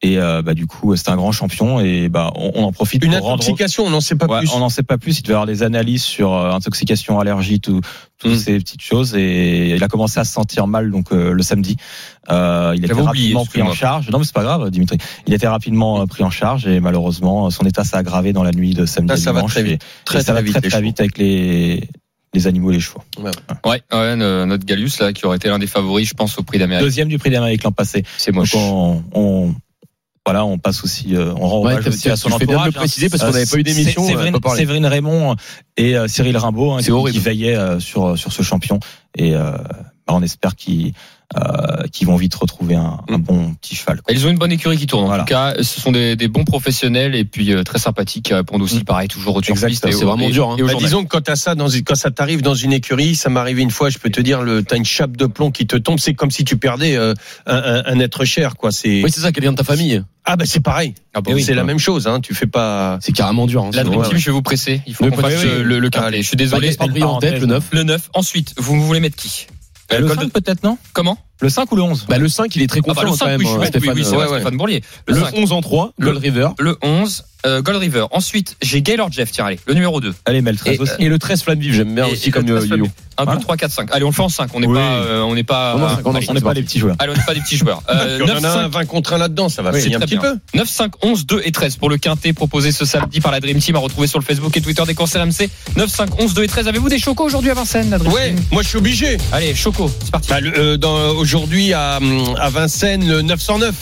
et 0.03 0.17
bah 0.19 0.55
du 0.55 0.67
coup 0.67 0.95
c'était 0.97 1.11
un 1.11 1.17
grand 1.17 1.33
champion 1.33 1.81
et 1.81 2.09
bah 2.09 2.31
on, 2.37 2.53
on 2.55 2.65
en 2.65 2.73
profite 2.73 3.03
Une 3.05 3.13
pour 3.13 3.21
rendre. 3.23 3.35
intoxication, 3.43 3.85
on 3.87 3.91
n'en 3.91 4.01
sait 4.01 4.17
pas 4.17 4.27
Ouais, 4.27 4.41
plus. 4.41 4.51
on 4.55 4.59
n'en 4.59 4.69
sait 4.69 4.83
pas 4.83 4.99
plus. 4.99 5.19
Il 5.19 5.23
devait 5.23 5.33
y 5.33 5.35
avoir 5.35 5.47
des 5.47 5.63
analyses 5.63 6.03
sur 6.03 6.33
intoxication, 6.35 7.19
allergie, 7.21 7.61
tout, 7.61 7.81
toutes 8.25 8.33
Mm. 8.39 8.39
ces 8.43 8.59
petites 8.59 8.83
choses 8.83 9.15
et 9.15 9.75
il 9.77 9.83
a 9.85 9.89
commencé 9.89 10.19
à 10.21 10.25
se 10.25 10.33
sentir 10.33 10.67
mal 10.67 10.91
donc 10.91 11.13
euh, 11.13 11.33
le 11.33 11.43
samedi. 11.43 11.77
Euh, 12.31 12.73
il 12.77 12.83
a 12.83 12.87
été 12.87 12.93
oublié, 12.95 13.07
rapidement 13.35 13.45
pris 13.47 13.63
en 13.63 13.73
charge. 13.73 14.11
Non 14.11 14.19
mais 14.19 14.25
c'est 14.25 14.35
pas 14.35 14.43
grave, 14.43 14.71
Dimitri. 14.71 14.99
Il 15.27 15.33
a 15.33 15.37
été 15.37 15.47
rapidement 15.47 16.01
euh, 16.03 16.07
pris 16.07 16.23
en 16.25 16.31
charge 16.31 16.67
et 16.67 16.81
malheureusement 16.81 17.51
son 17.51 17.65
état 17.65 17.85
s'est 17.85 17.97
aggravé 17.97 18.33
dans 18.33 18.43
la 18.43 18.51
nuit 18.53 18.75
de 18.75 18.87
samedi 18.87 19.11
Ah, 19.13 19.15
à 19.15 19.17
ça 19.19 19.33
va 19.33 19.41
dimanche. 19.41 19.53
très 19.53 19.63
vite. 19.63 19.83
et- 19.83 20.05
Très, 20.05 20.21
et 20.21 20.23
ça 20.23 20.33
va 20.33 20.41
très 20.43 20.51
vite, 20.61 20.69
très 20.71 20.81
vite 20.83 21.01
avec 21.01 21.19
les 21.19 21.89
les 22.33 22.47
animaux 22.49 22.73
et 22.73 22.75
les 22.75 22.81
chevaux. 22.81 23.01
Ouais, 23.65 23.81
ouais, 23.93 24.17
no- 24.17 24.45
notre 24.45 24.65
Galus 24.65 24.91
là, 24.99 25.13
qui 25.13 25.25
aurait 25.25 25.37
été 25.37 25.49
l'un 25.49 25.61
des 25.61 25.69
favoris, 25.69 26.09
je 26.09 26.15
pense, 26.15 26.37
au 26.37 26.43
prix 26.43 26.59
d'Amérique. 26.59 26.85
Deuxième 26.85 27.07
du 27.07 27.17
prix 27.17 27.31
d'Amérique 27.31 27.63
l'an 27.63 27.71
passé. 27.71 28.03
C'est 28.19 28.33
Donc 28.33 28.41
moche. 28.41 28.55
on, 28.57 29.05
on 29.15 29.55
voilà, 30.27 30.45
on 30.47 30.59
passe 30.59 30.83
aussi, 30.85 31.15
euh, 31.15 31.35
on 31.37 31.47
rend 31.49 31.63
Ouais, 31.65 31.87
aussi 31.87 32.09
à 32.11 32.17
son 32.17 32.31
fais 32.31 32.47
bien 32.47 32.47
de 32.47 32.53
le 32.53 32.57
entourage. 32.57 32.69
hein. 32.77 32.79
préciser 32.81 33.09
parce 33.11 33.23
qu'on 33.23 33.29
Euh, 33.29 33.33
n'avait 33.33 33.47
pas 33.47 33.57
eu 33.59 33.63
d'émission, 33.63 34.07
Séverine. 34.07 34.37
Séverine 34.57 34.87
Raymond 34.87 35.37
et 35.77 35.97
euh, 35.97 36.09
Cyril 36.09 36.37
Rimbaud 36.39 36.73
hein, 36.73 36.79
qui, 36.79 37.13
qui 37.13 37.19
veillaient 37.19 37.57
euh, 37.57 37.79
sur 37.81 38.17
sur 38.17 38.33
ce 38.33 38.43
champion 38.43 38.81
et 39.17 39.35
euh, 39.35 39.53
on 40.09 40.23
espère 40.23 40.57
qu'ils 40.57 40.93
euh, 41.37 41.87
qu'ils 41.93 42.07
vont 42.07 42.17
vite 42.17 42.35
retrouver 42.35 42.75
un, 42.77 43.01
un 43.09 43.19
bon 43.19 43.55
petit 43.55 43.75
cheval. 43.75 44.01
quoi. 44.03 44.15
Ils 44.15 44.27
ont 44.27 44.31
une 44.31 44.39
bonne 44.39 44.53
écurie 44.53 44.77
qui 44.77 44.87
tourne. 44.87 45.05
En 45.05 45.07
Voilà. 45.07 45.25
tout 45.25 45.29
cas, 45.29 45.55
ce 45.59 45.81
sont 45.81 45.91
des, 45.93 46.17
des 46.17 46.29
bons 46.29 46.45
professionnels 46.45 47.15
et 47.15 47.25
puis 47.25 47.53
euh, 47.53 47.63
très 47.63 47.79
sympathiques 47.79 48.27
qui 48.27 48.35
répondent 48.35 48.63
aussi, 48.63 48.79
Mm. 48.81 48.85
pareil, 48.85 49.09
toujours 49.09 49.37
au 49.37 49.41
au- 49.41 49.43
C'est 49.43 50.05
vraiment 50.05 50.29
et- 50.29 50.33
dur, 50.33 50.51
hein. 50.51 50.57
et 50.59 50.63
Bah, 50.63 50.73
disons 50.79 51.03
que 51.05 51.09
quand 51.09 51.23
t'as 51.23 51.37
ça 51.37 51.55
dans, 51.55 51.69
quand 51.85 51.95
ça 51.95 52.11
t'arrive 52.11 52.43
dans 52.43 52.55
une 52.55 52.73
écurie, 52.73 53.15
ça 53.17 53.31
m'est 53.31 53.41
arrivé 53.41 53.63
une 53.63 53.71
fois, 53.71 53.89
je 53.91 53.99
peux 53.99 54.11
te 54.11 54.21
dire, 54.21 54.43
t'as 54.69 54.77
une 54.77 54.85
chape 54.85 55.17
de 55.17 55.27
plomb 55.27 55.51
qui 55.51 55.67
te 55.67 55.77
tombe, 55.77 55.99
c'est 55.99 56.15
comme 56.15 56.31
si 56.31 56.45
tu 56.45 56.57
perdais 56.57 56.97
euh, 56.97 57.15
un, 57.47 57.57
un- 57.57 57.83
un 57.87 57.99
être 58.01 58.25
cher, 58.25 58.57
quoi. 58.57 58.71
C'est 58.71 59.03
Oui, 59.03 59.11
c'est 59.11 59.21
ça, 59.21 59.33
quelqu'un 59.33 59.53
de 59.53 59.57
ta 59.57 59.65
famille. 59.65 60.03
ah 60.25 60.37
ben 60.37 60.47
c'est 60.47 60.61
pareil. 60.61 60.95
Ah 61.15 61.21
oui, 61.27 61.43
c'est 61.43 61.55
la 61.55 61.65
même 61.65 61.79
chose, 61.79 62.07
hein. 62.07 62.21
Tu 62.21 62.35
fais 62.35 62.47
pas. 62.47 62.99
C'est 63.01 63.13
carrément 63.13 63.47
dur. 63.47 63.65
Hein, 63.65 63.71
La 63.73 63.85
Dream 63.85 63.99
ouais, 64.01 64.05
Team, 64.07 64.15
ouais. 64.15 64.21
je 64.21 64.27
vais 64.27 64.33
vous 64.33 64.43
presser. 64.43 64.83
Il 64.87 64.95
faut 64.95 65.09
qu'on 65.09 65.17
fasse 65.17 65.35
oui, 65.43 65.51
oui. 65.59 65.63
le, 65.65 65.79
le. 65.79 65.91
Allez. 65.97 66.23
Je 66.23 66.29
suis 66.29 66.37
Bah, 66.37 66.45
désolé. 66.45 66.77
En 67.03 67.19
tête, 67.19 67.41
le 67.41 67.47
9. 67.47 67.65
Le 67.73 67.83
9. 67.85 68.11
Ensuite, 68.15 68.55
vous 68.57 68.81
voulez 68.85 69.01
mettre 69.01 69.17
qui? 69.17 69.47
Euh, 69.93 69.99
le 70.01 70.07
Gold- 70.07 70.21
5 70.21 70.33
peut-être 70.33 70.63
non 70.63 70.79
Comment? 70.93 71.19
Le 71.41 71.49
5 71.49 71.71
ou 71.73 71.77
le 71.77 71.83
11 71.83 72.07
Bah, 72.09 72.17
le 72.19 72.29
5, 72.29 72.55
il 72.57 72.63
est 72.63 72.67
très 72.67 72.81
Ah 72.81 72.83
bah, 72.87 72.95
confiant 72.95 73.05
le 73.05 73.11
quand 73.11 73.17
5, 73.17 73.27
même, 73.27 73.41
oui, 73.41 73.47
euh, 73.47 73.51
oui, 73.53 73.59
oui, 73.61 73.67
Stéphane. 73.67 73.95
oui, 73.97 74.03
vrai, 74.29 74.51
Bourlier. 74.57 74.83
Le, 75.09 75.15
Le 75.15 75.21
5. 75.21 75.35
11 75.37 75.53
en 75.53 75.61
3, 75.61 75.93
Gold 76.01 76.19
River. 76.19 76.49
Le 76.59 76.77
11, 76.83 77.25
euh, 77.47 77.63
Gold 77.63 77.79
River. 77.79 78.07
Ensuite, 78.11 78.57
j'ai 78.63 78.83
Gaylord 78.83 79.11
Jeff, 79.13 79.31
tiens, 79.31 79.47
allez, 79.47 79.59
le 79.67 79.75
numéro 79.75 80.01
2. 80.01 80.15
Allez, 80.25 80.41
mais 80.43 80.53
le 80.53 80.59
13 80.59 80.77
Et, 80.77 80.79
aussi. 80.81 80.93
Et 80.99 81.09
le 81.09 81.19
13 81.19 81.43
Flamme 81.43 81.59
Vive, 81.59 81.75
j'aime 81.75 81.95
bien 81.95 82.07
Et- 82.07 82.13
aussi 82.13 82.29
et 82.29 82.33
comme 82.33 82.49
euh, 82.49 82.57
13 82.59 82.69
Yo-Yo. 82.71 82.87
1, 83.17 83.25
Voilà. 83.25 83.39
2, 83.39 83.43
3, 83.45 83.57
4, 83.57 83.71
5. 83.71 83.89
Allez, 83.93 84.05
on 84.05 84.09
le 84.09 84.13
fait 84.15 84.23
en 84.23 84.29
5. 84.29 84.51
On 84.55 84.61
n'est 84.61 84.67
Oui. 84.67 84.75
pas, 84.75 84.81
euh, 84.81 85.23
on 85.23 85.35
n'est 85.37 85.45
pas, 85.45 85.75
Non, 85.75 85.81
non, 85.81 85.89
cinq, 86.21 86.29
on 86.31 86.35
n'est 86.35 86.41
pas 86.41 86.53
des 86.55 86.63
petits 86.63 86.81
joueurs. 86.81 86.97
allez, 86.99 87.13
on 87.13 87.17
n'est 87.17 87.23
pas 87.25 87.35
des 87.35 87.41
petits 87.41 87.57
joueurs. 87.57 87.83
Euh, 87.89 88.19
on 88.23 88.27
9, 88.27 88.39
en 88.41 88.45
a 88.45 88.51
5, 88.55 88.59
un 88.65 88.69
20 88.69 88.85
contre 88.87 89.13
1 89.13 89.19
là-dedans, 89.19 89.49
ça 89.49 89.63
va 89.63 89.71
Oui, 89.71 89.81
finir 89.83 89.99
un 89.99 90.01
petit 90.01 90.17
bien. 90.19 90.33
peu. 90.53 90.59
9, 90.59 90.69
5, 90.69 90.93
11, 91.03 91.25
2 91.27 91.41
et 91.45 91.53
13 91.53 91.77
pour 91.77 91.91
le 91.91 91.97
quintet 91.97 92.33
proposé 92.33 92.73
ce 92.73 92.85
samedi 92.85 93.21
par 93.21 93.31
la 93.31 93.39
Dream 93.41 93.59
Team 93.59 93.77
à 93.77 93.79
retrouver 93.79 94.09
sur 94.09 94.19
le 94.19 94.25
Facebook 94.25 94.57
et 94.57 94.61
Twitter 94.61 94.83
des 94.87 94.95
concerts 94.95 95.25
MC. 95.25 95.49
9, 95.77 95.89
5, 95.89 96.21
11, 96.21 96.35
2 96.35 96.43
et 96.43 96.49
13. 96.49 96.67
Avez-vous 96.67 96.89
des 96.89 96.99
chocos 96.99 97.25
aujourd'hui 97.25 97.51
à 97.51 97.55
Vincennes, 97.55 97.91
la 97.91 97.99
Dream 97.99 98.13
Ouais, 98.13 98.35
Team 98.35 98.45
moi 98.51 98.63
je 98.63 98.69
suis 98.69 98.79
obligé. 98.79 99.17
Allez, 99.33 99.55
choco, 99.55 99.89
c'est 100.03 100.11
parti. 100.11 100.31
Bah, 100.31 100.39
euh, 100.43 100.77
dans- 100.77 101.11
aujourd'hui 101.11 101.73
à, 101.73 102.01
à 102.41 102.51
Vincennes, 102.51 103.07
le 103.07 103.23
909. 103.23 103.75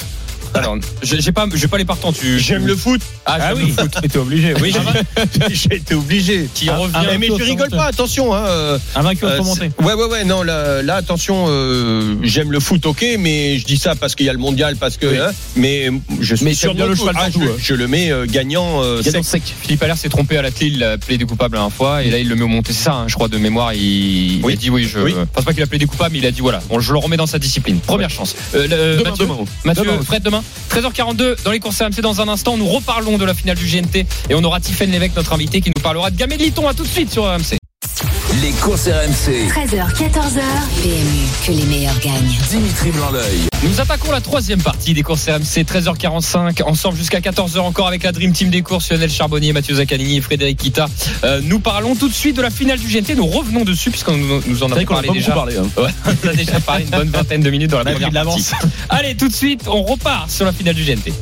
Alors, 0.54 0.76
j'ai 1.02 1.32
pas, 1.32 1.46
j'ai 1.54 1.68
pas 1.68 1.78
les 1.78 1.84
partants. 1.84 2.12
Tu, 2.12 2.38
J'aime 2.38 2.66
le 2.66 2.76
foot. 2.76 3.00
Ah, 3.24 3.38
Ah 3.40 3.54
oui, 3.56 3.66
le 3.68 3.72
foot. 3.82 3.90
t'es 4.02 4.18
obligé. 4.18 4.54
Oui, 4.60 4.74
J'ai 5.50 5.76
été 5.76 5.94
obligé. 5.94 6.48
Qui 6.54 6.68
Ah, 6.68 6.76
revient. 6.76 6.92
ah, 6.94 7.04
mais 7.18 7.26
tu 7.28 7.42
rigoles 7.42 7.70
pas, 7.70 7.86
attention. 7.86 8.34
Hein, 8.34 8.44
euh, 8.46 8.78
un 8.94 9.02
vaincu 9.02 9.24
euh, 9.24 9.40
ouais, 9.80 9.94
ouais, 9.94 10.04
ouais. 10.06 10.24
Non, 10.24 10.42
là, 10.42 10.82
là, 10.82 10.96
attention. 10.96 11.46
euh, 11.48 12.16
J'aime 12.22 12.52
le 12.52 12.60
foot, 12.60 12.84
ok, 12.86 13.04
mais 13.18 13.58
je 13.58 13.64
dis 13.64 13.76
ça 13.78 13.94
parce 13.94 14.14
qu'il 14.14 14.26
y 14.26 14.28
a 14.28 14.32
le 14.32 14.38
mondial, 14.38 14.76
parce 14.76 14.96
que. 14.96 15.06
Oui. 15.06 15.18
hein, 15.18 15.30
mais 15.56 15.90
je 16.20 16.34
suis 16.34 16.44
Mais 16.44 16.52
de 16.52 16.84
le 16.84 16.94
cheval. 16.94 17.14
Ah, 17.18 17.28
je, 17.30 17.38
hein. 17.38 17.42
je 17.58 17.74
le 17.74 17.88
mets 17.88 18.10
euh, 18.10 18.26
gagnant. 18.26 18.82
euh, 18.82 19.00
Gagnant 19.02 19.22
sec. 19.22 19.42
sec. 19.44 19.54
Philippe 19.62 19.82
Allaire 19.82 19.96
s'est 19.98 20.08
trompé 20.08 20.36
à 20.36 20.42
la 20.42 20.50
clé, 20.50 20.66
il 20.68 20.82
a 20.84 20.98
plaidé 20.98 21.24
coupable 21.24 21.56
une 21.56 21.70
fois 21.70 22.02
et 22.02 22.10
là 22.10 22.18
il 22.18 22.28
le 22.28 22.34
met 22.36 22.42
au 22.42 22.48
monté. 22.48 22.72
C'est 22.72 22.84
ça, 22.84 22.92
hein, 22.94 23.04
je 23.08 23.14
crois, 23.14 23.28
de 23.28 23.38
mémoire. 23.38 23.72
Il, 23.74 24.42
a 24.44 24.56
dit 24.56 24.70
oui, 24.70 24.84
je. 24.84 24.98
Oui. 24.98 25.14
Enfin, 25.34 25.42
pas 25.44 25.52
qu'il 25.54 25.62
a 25.62 25.66
plaidé 25.66 25.86
coupable, 25.86 26.12
mais 26.12 26.18
il 26.18 26.26
a 26.26 26.30
dit 26.30 26.40
voilà, 26.40 26.60
bon, 26.68 26.78
je 26.80 26.92
le 26.92 26.98
remets 26.98 27.16
dans 27.16 27.26
sa 27.26 27.38
discipline. 27.38 27.78
Première 27.80 28.10
chance. 28.10 28.34
Euh, 28.54 28.62
le- 28.64 28.98
Demain, 28.98 29.10
Mathieu, 29.10 29.24
demain. 29.26 29.36
Mathieu 29.64 29.84
Demain. 30.22 30.41
Fred, 30.68 30.82
demain, 30.84 30.90
13h42 30.90 31.44
dans 31.44 31.50
les 31.50 31.60
courses 31.60 31.80
RMC. 31.80 32.00
Dans 32.00 32.20
un 32.20 32.28
instant, 32.28 32.56
nous 32.56 32.68
reparlons 32.68 33.18
de 33.18 33.24
la 33.24 33.34
finale 33.34 33.56
du 33.56 33.66
GNT 33.66 34.06
et 34.30 34.34
on 34.34 34.42
aura 34.44 34.60
Tiffaine 34.60 34.90
Lévesque, 34.90 35.16
notre 35.16 35.32
invité, 35.32 35.60
qui 35.60 35.70
nous 35.74 35.82
parlera 35.82 36.10
de 36.10 36.16
Gamay 36.16 36.36
de 36.36 36.42
Liton. 36.42 36.68
À 36.68 36.74
tout 36.74 36.84
de 36.84 36.88
suite 36.88 37.10
sur 37.10 37.24
RMC. 37.24 37.61
Les 38.62 38.68
courses 38.68 38.86
RMC. 38.86 39.48
13h, 39.48 39.92
14h. 39.96 40.40
PMU, 40.82 41.26
que 41.44 41.50
les 41.50 41.66
meilleurs 41.66 41.98
gagnent. 41.98 42.38
Dimitri 42.48 42.92
Blanc-L'œil. 42.92 43.40
Nous 43.64 43.80
attaquons 43.80 44.12
la 44.12 44.20
troisième 44.20 44.62
partie 44.62 44.94
des 44.94 45.02
courses 45.02 45.28
RMC, 45.28 45.64
13h45, 45.64 46.62
ensemble 46.62 46.96
jusqu'à 46.96 47.18
14h 47.18 47.58
encore 47.58 47.88
avec 47.88 48.04
la 48.04 48.12
Dream 48.12 48.32
Team 48.32 48.50
des 48.50 48.62
courses, 48.62 48.92
Lionel 48.92 49.10
Charbonnier, 49.10 49.52
Mathieu 49.52 49.74
Zaccanini 49.74 50.18
et 50.18 50.20
Frédéric 50.20 50.58
Kita. 50.58 50.86
Euh, 51.24 51.40
nous 51.42 51.58
parlons 51.58 51.96
tout 51.96 52.08
de 52.08 52.14
suite 52.14 52.36
de 52.36 52.42
la 52.42 52.50
finale 52.50 52.78
du 52.78 52.86
GNT, 52.86 53.16
nous 53.16 53.26
revenons 53.26 53.64
dessus 53.64 53.90
puisqu'on 53.90 54.16
nous, 54.16 54.40
nous 54.46 54.62
en 54.62 54.70
avons 54.70 54.80
a 54.80 54.84
parlé 54.84 55.08
déjà. 55.10 55.32
parlé. 55.32 55.56
hein. 55.56 55.66
Ouais, 55.76 55.90
on 56.24 56.28
a 56.28 56.32
déjà 56.32 56.60
parlé 56.60 56.84
une 56.84 56.90
bonne 56.90 57.10
vingtaine 57.10 57.42
de 57.42 57.50
minutes 57.50 57.70
dans 57.70 57.78
la 57.78 57.82
On 57.82 57.86
a 57.88 57.90
pris 57.94 58.04
première 58.04 58.22
de 58.22 58.28
partie. 58.28 58.48
l'avance. 58.52 58.70
Allez, 58.90 59.16
tout 59.16 59.28
de 59.28 59.34
suite, 59.34 59.62
on 59.66 59.82
repart 59.82 60.30
sur 60.30 60.44
la 60.44 60.52
finale 60.52 60.76
du 60.76 60.84
GNT. 60.84 61.12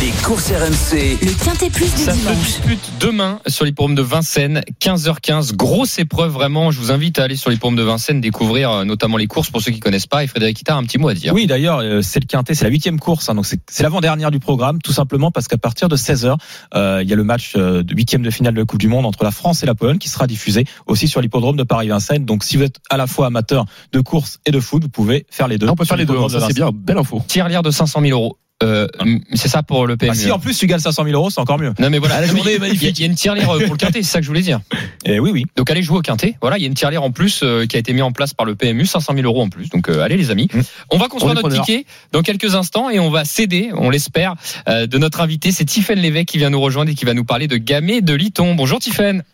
Les 0.00 0.10
courses 0.24 0.50
RMC. 0.50 1.18
Le 1.22 1.44
Quintet 1.44 1.70
Plus 1.70 1.94
du 1.94 2.00
Ça 2.02 2.14
se 2.14 2.32
dispute 2.44 2.80
demain 3.00 3.38
sur 3.46 3.64
l'hippodrome 3.64 3.94
de 3.94 4.02
Vincennes, 4.02 4.62
15h15. 4.80 5.54
Grosse 5.54 5.98
épreuve 5.98 6.32
vraiment. 6.32 6.70
Je 6.70 6.80
vous 6.80 6.90
invite 6.90 7.18
à 7.18 7.24
aller 7.24 7.36
sur 7.36 7.50
l'hippodrome 7.50 7.76
de 7.76 7.82
Vincennes, 7.82 8.20
découvrir 8.20 8.70
euh, 8.70 8.84
notamment 8.84 9.16
les 9.16 9.26
courses 9.26 9.50
pour 9.50 9.60
ceux 9.60 9.70
qui 9.72 9.80
connaissent 9.80 10.06
pas. 10.06 10.24
Et 10.24 10.26
Frédéric 10.26 10.56
Kita 10.56 10.74
a 10.74 10.78
un 10.78 10.82
petit 10.84 10.98
mot 10.98 11.08
à 11.08 11.14
dire. 11.14 11.32
Oui, 11.34 11.46
d'ailleurs, 11.46 11.78
euh, 11.80 12.02
c'est 12.02 12.18
le 12.18 12.26
quintet, 12.26 12.54
c'est 12.54 12.64
la 12.64 12.70
huitième 12.70 12.98
course, 12.98 13.28
hein, 13.28 13.34
donc 13.34 13.46
c'est 13.46 13.82
l'avant-dernière 13.82 14.30
du 14.30 14.40
programme, 14.40 14.80
tout 14.82 14.92
simplement 14.92 15.30
parce 15.30 15.48
qu'à 15.48 15.58
partir 15.58 15.88
de 15.88 15.96
16 15.96 16.26
h 16.74 17.02
il 17.02 17.08
y 17.08 17.12
a 17.12 17.16
le 17.16 17.24
match 17.24 17.52
euh, 17.56 17.82
de 17.82 17.94
huitième 17.94 18.22
de 18.22 18.30
finale 18.30 18.54
de 18.54 18.60
la 18.60 18.66
Coupe 18.66 18.80
du 18.80 18.88
Monde 18.88 19.06
entre 19.06 19.22
la 19.22 19.30
France 19.30 19.62
et 19.62 19.66
la 19.66 19.74
Pologne 19.74 19.98
qui 19.98 20.08
sera 20.08 20.26
diffusé 20.26 20.64
aussi 20.86 21.08
sur 21.08 21.20
l'hippodrome 21.20 21.56
de 21.56 21.62
Paris-Vincennes. 21.62 22.24
Donc, 22.24 22.42
si 22.42 22.56
vous 22.56 22.62
êtes 22.64 22.78
à 22.90 22.96
la 22.96 23.06
fois 23.06 23.26
amateur 23.26 23.66
de 23.92 24.00
course 24.00 24.38
et 24.46 24.50
de 24.50 24.60
foot, 24.60 24.82
vous 24.82 24.88
pouvez 24.88 25.26
faire 25.30 25.46
les 25.46 25.58
deux. 25.58 25.68
On 25.68 25.76
peut 25.76 25.84
faire 25.84 25.96
les 25.96 26.06
deux. 26.06 26.16
hein, 26.16 26.26
de 26.26 26.28
Ça, 26.30 26.46
c'est 26.46 26.54
bien. 26.54 26.70
Belle 26.72 26.98
info. 26.98 27.22
Tirelire 27.28 27.62
de 27.62 27.70
500 27.70 28.00
000 28.00 28.18
euros. 28.18 28.38
Euh, 28.62 28.86
c'est 29.34 29.48
ça 29.48 29.62
pour 29.62 29.86
le 29.86 29.96
PMU. 29.96 30.10
Ah, 30.12 30.14
si 30.14 30.30
en 30.30 30.38
plus 30.38 30.56
tu 30.56 30.66
gagnes 30.66 30.78
500 30.78 31.04
000 31.04 31.14
euros, 31.16 31.28
c'est 31.28 31.40
encore 31.40 31.58
mieux. 31.58 31.74
Non 31.78 31.90
mais 31.90 31.98
voilà, 31.98 32.16
Ah, 32.16 32.20
la 32.20 32.26
journée 32.28 32.54
est 32.54 32.58
magnifique. 32.58 32.96
Il 32.98 33.00
y 33.00 33.04
a 33.04 33.06
une 33.08 33.16
tirelire 33.16 33.50
euh, 33.50 33.60
pour 33.64 33.72
le 33.72 33.76
quintet, 33.78 34.02
c'est 34.02 34.10
ça 34.10 34.18
que 34.20 34.24
je 34.24 34.28
voulais 34.28 34.42
dire. 34.42 34.60
Et 35.04 35.18
oui, 35.18 35.30
oui. 35.32 35.44
Donc 35.56 35.70
allez 35.70 35.82
jouer 35.82 35.98
au 35.98 36.02
quintet. 36.02 36.36
Voilà, 36.40 36.56
il 36.56 36.60
y 36.62 36.64
a 36.64 36.68
une 36.68 36.74
tirelire 36.74 37.02
en 37.02 37.10
plus 37.10 37.40
euh, 37.42 37.66
qui 37.66 37.76
a 37.76 37.78
été 37.80 37.92
mise 37.92 38.02
en 38.02 38.12
place 38.12 38.32
par 38.32 38.46
le 38.46 38.54
PMU, 38.54 38.86
500 38.86 39.12
000 39.14 39.26
euros 39.26 39.42
en 39.42 39.48
plus. 39.48 39.68
Donc 39.70 39.88
euh, 39.88 40.00
allez 40.02 40.16
les 40.16 40.30
amis. 40.30 40.48
Mmh. 40.54 40.60
On 40.90 40.98
va 40.98 41.08
construire 41.08 41.32
On 41.32 41.34
notre 41.34 41.48
preneurs. 41.48 41.64
ticket 41.66 41.84
dans 42.12 42.22
quelques 42.22 42.54
instants 42.54 42.90
et 42.90 43.00
on 43.00 43.10
va 43.10 43.24
céder, 43.24 43.70
on 43.74 43.90
l'espère, 43.90 44.34
euh, 44.68 44.86
de 44.86 44.98
notre 44.98 45.20
invité. 45.20 45.50
C'est 45.50 45.64
Tiffaine 45.64 45.98
Lévesque 45.98 46.28
qui 46.28 46.38
vient 46.38 46.50
nous 46.50 46.60
rejoindre 46.60 46.90
et 46.90 46.94
qui 46.94 47.04
va 47.04 47.12
nous 47.14 47.24
parler 47.24 47.48
de 47.48 47.56
Gamay 47.56 48.02
de 48.02 48.14
Liton. 48.14 48.54
Bonjour 48.54 48.78
Tiffaine. 48.78 49.24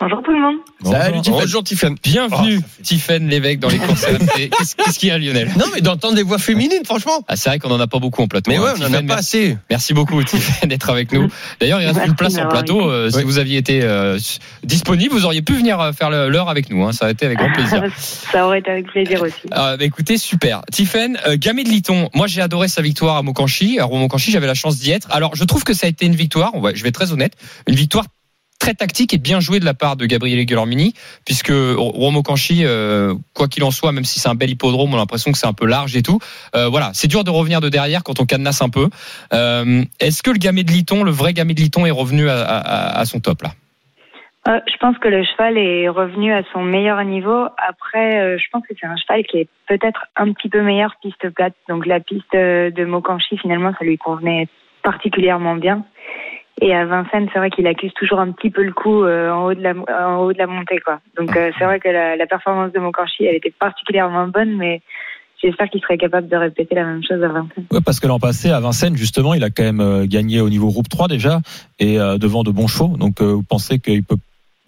Bonjour 0.00 0.22
tout 0.22 0.32
le 0.32 0.40
monde. 0.40 0.56
Salut, 0.84 1.20
Tiffany. 1.22 1.40
Bonjour 1.40 1.62
Tiffany. 1.64 1.94
Bienvenue 2.02 2.60
Tiffaine 2.82 3.28
Lévesque 3.28 3.60
dans 3.60 3.68
les 3.68 3.78
courses 3.78 4.04
RMC. 4.04 4.50
Qu'est-ce 4.58 4.74
qu'est-ce 4.76 4.98
qu'il 4.98 5.08
y 5.08 5.12
a 5.12 5.18
Lionel? 5.18 5.48
Non, 5.56 5.66
mais 5.72 5.80
d'entendre 5.80 6.14
des 6.16 6.24
voix 6.24 6.38
féminines, 6.38 6.84
franchement. 6.84 7.22
ah, 7.28 7.36
c'est 7.36 7.48
vrai 7.48 7.58
qu'on 7.60 7.70
en 7.70 7.78
a 7.80 7.86
pas 7.86 8.00
beaucoup 8.00 8.20
en 8.20 8.26
plateau. 8.26 8.50
Mais 8.50 8.56
hein. 8.58 8.62
ouais, 8.62 8.70
on 8.76 8.80
en 8.80 8.82
a 8.82 8.86
Tiffaine, 8.88 9.06
pas 9.06 9.14
merci. 9.14 9.36
assez. 9.38 9.58
Merci 9.70 9.94
beaucoup, 9.94 10.22
Tiffany, 10.24 10.68
d'être 10.68 10.90
avec 10.90 11.12
nous. 11.12 11.28
D'ailleurs, 11.60 11.80
il 11.80 11.84
reste 11.86 11.96
Merci 11.96 12.10
une 12.10 12.16
place 12.16 12.36
en 12.38 12.48
plateau. 12.48 12.90
euh, 12.90 13.08
Si 13.08 13.18
Oui. 13.18 13.22
vous 13.24 13.38
aviez 13.38 13.56
été 13.56 13.82
euh, 13.82 14.18
disponible, 14.64 15.14
vous 15.14 15.24
auriez 15.24 15.42
pu 15.42 15.54
venir 15.54 15.80
euh, 15.80 15.92
faire 15.92 16.10
l'heure 16.10 16.48
avec 16.50 16.70
nous. 16.70 16.84
hein. 16.84 16.92
Ça 16.92 17.04
aurait 17.04 17.12
été 17.12 17.24
avec 17.26 17.38
grand 17.38 17.52
plaisir. 17.54 17.84
Ça 17.96 18.46
aurait 18.46 18.58
été 18.58 18.72
avec 18.72 18.86
plaisir 18.88 19.22
aussi. 19.22 19.34
Euh, 19.56 19.76
bah, 19.76 19.84
écoutez, 19.84 20.18
super. 20.18 20.62
Tiffen, 20.72 21.16
euh, 21.28 21.36
Gamay 21.38 21.62
de 21.62 21.68
Liton, 21.70 22.10
moi 22.14 22.26
j'ai 22.26 22.42
adoré 22.42 22.66
sa 22.66 22.82
victoire 22.82 23.16
à 23.16 23.22
Mokanchi. 23.22 23.78
À 23.78 23.86
Mokanchi, 23.86 24.32
j'avais 24.32 24.48
la 24.48 24.54
chance 24.54 24.76
d'y 24.78 24.90
être. 24.90 25.06
Alors, 25.12 25.36
je 25.36 25.44
trouve 25.44 25.62
que 25.62 25.72
ça 25.72 25.86
a 25.86 25.88
été 25.88 26.04
une 26.04 26.16
victoire, 26.16 26.50
je 26.74 26.82
vais 26.82 26.88
être 26.88 26.94
très 26.96 27.12
honnête, 27.12 27.34
une 27.68 27.76
victoire 27.76 28.04
très 28.64 28.72
tactique 28.72 29.12
et 29.12 29.18
bien 29.18 29.40
jouée 29.40 29.60
de 29.60 29.66
la 29.66 29.74
part 29.74 29.94
de 29.94 30.06
Gabriel 30.06 30.42
Guillermini, 30.46 30.94
puisque 31.26 31.52
Romo 31.52 32.22
Kanchi, 32.22 32.62
euh, 32.64 33.12
quoi 33.34 33.46
qu'il 33.46 33.62
en 33.62 33.70
soit, 33.70 33.92
même 33.92 34.04
si 34.04 34.20
c'est 34.20 34.28
un 34.30 34.34
bel 34.34 34.48
hippodrome, 34.48 34.94
on 34.94 34.96
a 34.96 35.00
l'impression 35.00 35.32
que 35.32 35.36
c'est 35.36 35.46
un 35.46 35.52
peu 35.52 35.66
large 35.66 35.94
et 35.96 36.02
tout. 36.02 36.18
Euh, 36.56 36.68
voilà, 36.68 36.88
c'est 36.94 37.06
dur 37.06 37.24
de 37.24 37.30
revenir 37.30 37.60
de 37.60 37.68
derrière 37.68 38.02
quand 38.02 38.20
on 38.20 38.24
cadenasse 38.24 38.62
un 38.62 38.70
peu. 38.70 38.88
Euh, 39.34 39.82
Est-ce 40.00 40.22
que 40.22 40.30
le 40.30 40.38
Gamay 40.38 40.64
de 40.64 40.70
Liton, 40.70 41.04
le 41.04 41.10
vrai 41.10 41.34
Gamay 41.34 41.52
de 41.52 41.60
Liton, 41.60 41.84
est 41.84 41.90
revenu 41.90 42.30
à, 42.30 42.40
à- 42.40 43.04
son 43.04 43.20
top 43.20 43.42
là? 43.42 43.50
Je 44.46 44.76
pense 44.80 44.96
que 44.96 45.08
le 45.08 45.22
cheval 45.24 45.58
est 45.58 45.86
revenu 45.90 46.32
à 46.32 46.40
son 46.54 46.62
meilleur 46.62 47.04
niveau. 47.04 47.46
Après, 47.68 48.38
je 48.38 48.44
pense 48.50 48.62
que 48.66 48.72
c'est 48.80 48.86
un 48.86 48.96
cheval 48.96 49.24
qui 49.24 49.40
est 49.40 49.48
peut-être 49.68 50.06
un 50.16 50.32
petit 50.32 50.48
peu 50.48 50.62
meilleur 50.62 50.94
piste 51.02 51.28
plate. 51.34 51.54
Donc 51.68 51.84
la 51.84 52.00
piste 52.00 52.32
de 52.32 52.84
Mokanchi, 52.86 53.36
finalement, 53.36 53.72
ça 53.78 53.84
lui 53.84 53.98
convenait 53.98 54.48
particulièrement 54.82 55.56
bien. 55.56 55.84
Et 56.60 56.74
à 56.74 56.84
Vincennes, 56.84 57.28
c'est 57.32 57.38
vrai 57.38 57.50
qu'il 57.50 57.66
accuse 57.66 57.92
toujours 57.94 58.20
un 58.20 58.30
petit 58.32 58.50
peu 58.50 58.62
le 58.62 58.72
coup 58.72 59.02
euh, 59.02 59.30
en 59.30 59.46
haut 59.46 59.54
de 59.54 59.60
la 59.60 59.72
en 59.72 60.18
haut 60.18 60.32
de 60.32 60.38
la 60.38 60.46
montée, 60.46 60.78
quoi. 60.78 61.00
Donc 61.16 61.36
euh, 61.36 61.50
c'est 61.58 61.64
vrai 61.64 61.80
que 61.80 61.88
la, 61.88 62.16
la 62.16 62.26
performance 62.26 62.72
de 62.72 62.78
Mokanchi, 62.78 63.24
elle 63.24 63.34
était 63.36 63.52
particulièrement 63.58 64.28
bonne, 64.28 64.56
mais 64.56 64.80
j'espère 65.42 65.68
qu'il 65.68 65.80
serait 65.80 65.98
capable 65.98 66.28
de 66.28 66.36
répéter 66.36 66.74
la 66.76 66.84
même 66.84 67.02
chose 67.02 67.22
à 67.22 67.28
Vincennes. 67.28 67.66
Ouais, 67.72 67.80
parce 67.84 67.98
que 67.98 68.06
l'an 68.06 68.20
passé, 68.20 68.50
à 68.50 68.60
Vincennes, 68.60 68.96
justement, 68.96 69.34
il 69.34 69.42
a 69.42 69.50
quand 69.50 69.64
même 69.64 69.80
euh, 69.80 70.06
gagné 70.06 70.40
au 70.40 70.48
niveau 70.48 70.68
groupe 70.68 70.88
3 70.88 71.08
déjà, 71.08 71.40
et 71.80 71.98
euh, 71.98 72.18
devant 72.18 72.44
de 72.44 72.50
bons 72.52 72.68
chevaux. 72.68 72.96
Donc, 72.96 73.20
vous 73.20 73.42
pensez 73.42 73.80
qu'il 73.80 74.04
peut 74.04 74.16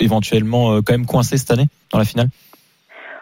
éventuellement 0.01 0.83
quand 0.83 0.93
même 0.93 1.07
coincer 1.07 1.39
cette 1.39 1.51
année 1.53 1.69
dans 1.93 1.99
la 1.99 2.05
finale? 2.05 2.29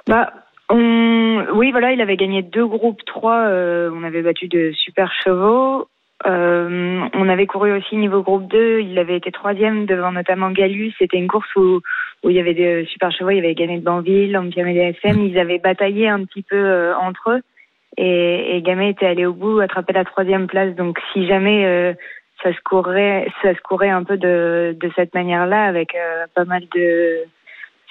Bah, 0.07 0.33
on... 0.70 1.44
oui, 1.55 1.70
voilà, 1.70 1.92
il 1.92 2.00
avait 2.00 2.16
gagné 2.16 2.42
deux 2.42 2.66
groupes 2.66 3.05
3. 3.07 3.46
euh, 3.48 3.90
on 3.94 4.03
avait 4.03 4.22
battu 4.22 4.48
de 4.48 4.72
super 4.72 5.11
chevaux. 5.22 5.88
Euh, 6.26 7.00
on 7.12 7.28
avait 7.28 7.46
couru 7.46 7.72
aussi 7.72 7.96
niveau 7.96 8.22
groupe 8.22 8.48
2. 8.48 8.80
Il 8.80 8.98
avait 8.98 9.16
été 9.16 9.30
troisième 9.30 9.87
devant 9.87 10.12
notamment 10.12 10.50
Galus. 10.50 10.92
C'était 10.98 11.18
une 11.18 11.28
course 11.28 11.54
où, 11.56 11.80
où 12.22 12.30
il 12.30 12.37
y 12.37 12.40
avait 12.40 12.54
des 12.54 12.87
super 12.87 13.12
chevaux. 13.12 13.30
Il 13.30 13.37
y 13.37 13.40
avait 13.40 13.54
Gamet 13.54 13.78
de 13.78 13.84
Banville, 13.84 14.37
Ampiam 14.37 14.66
et 14.66 14.74
DSM. 14.74 15.20
Ils 15.20 15.38
avaient 15.38 15.58
bataillé 15.58 16.08
un 16.08 16.24
petit 16.24 16.42
peu 16.42 16.56
euh, 16.56 16.96
entre 16.96 17.32
eux. 17.32 17.42
Et, 17.96 18.56
et 18.56 18.62
Gamet 18.62 18.90
était 18.90 19.06
allé 19.06 19.26
au 19.26 19.34
bout, 19.34 19.60
attraper 19.60 19.92
la 19.92 20.04
troisième 20.04 20.46
place. 20.46 20.74
Donc 20.74 20.98
si 21.12 21.26
jamais 21.26 21.64
euh, 21.66 21.92
ça 22.42 22.53
se 22.53 22.61
courait, 22.64 23.28
ça 23.42 23.55
se 23.55 23.61
courait 23.61 23.90
un 23.90 24.05
peu 24.05 24.16
de, 24.16 24.76
de 24.78 24.90
cette 24.96 25.14
manière-là, 25.14 25.64
avec 25.64 25.94
euh, 25.94 26.26
pas 26.34 26.44
mal 26.44 26.62
de, 26.74 27.24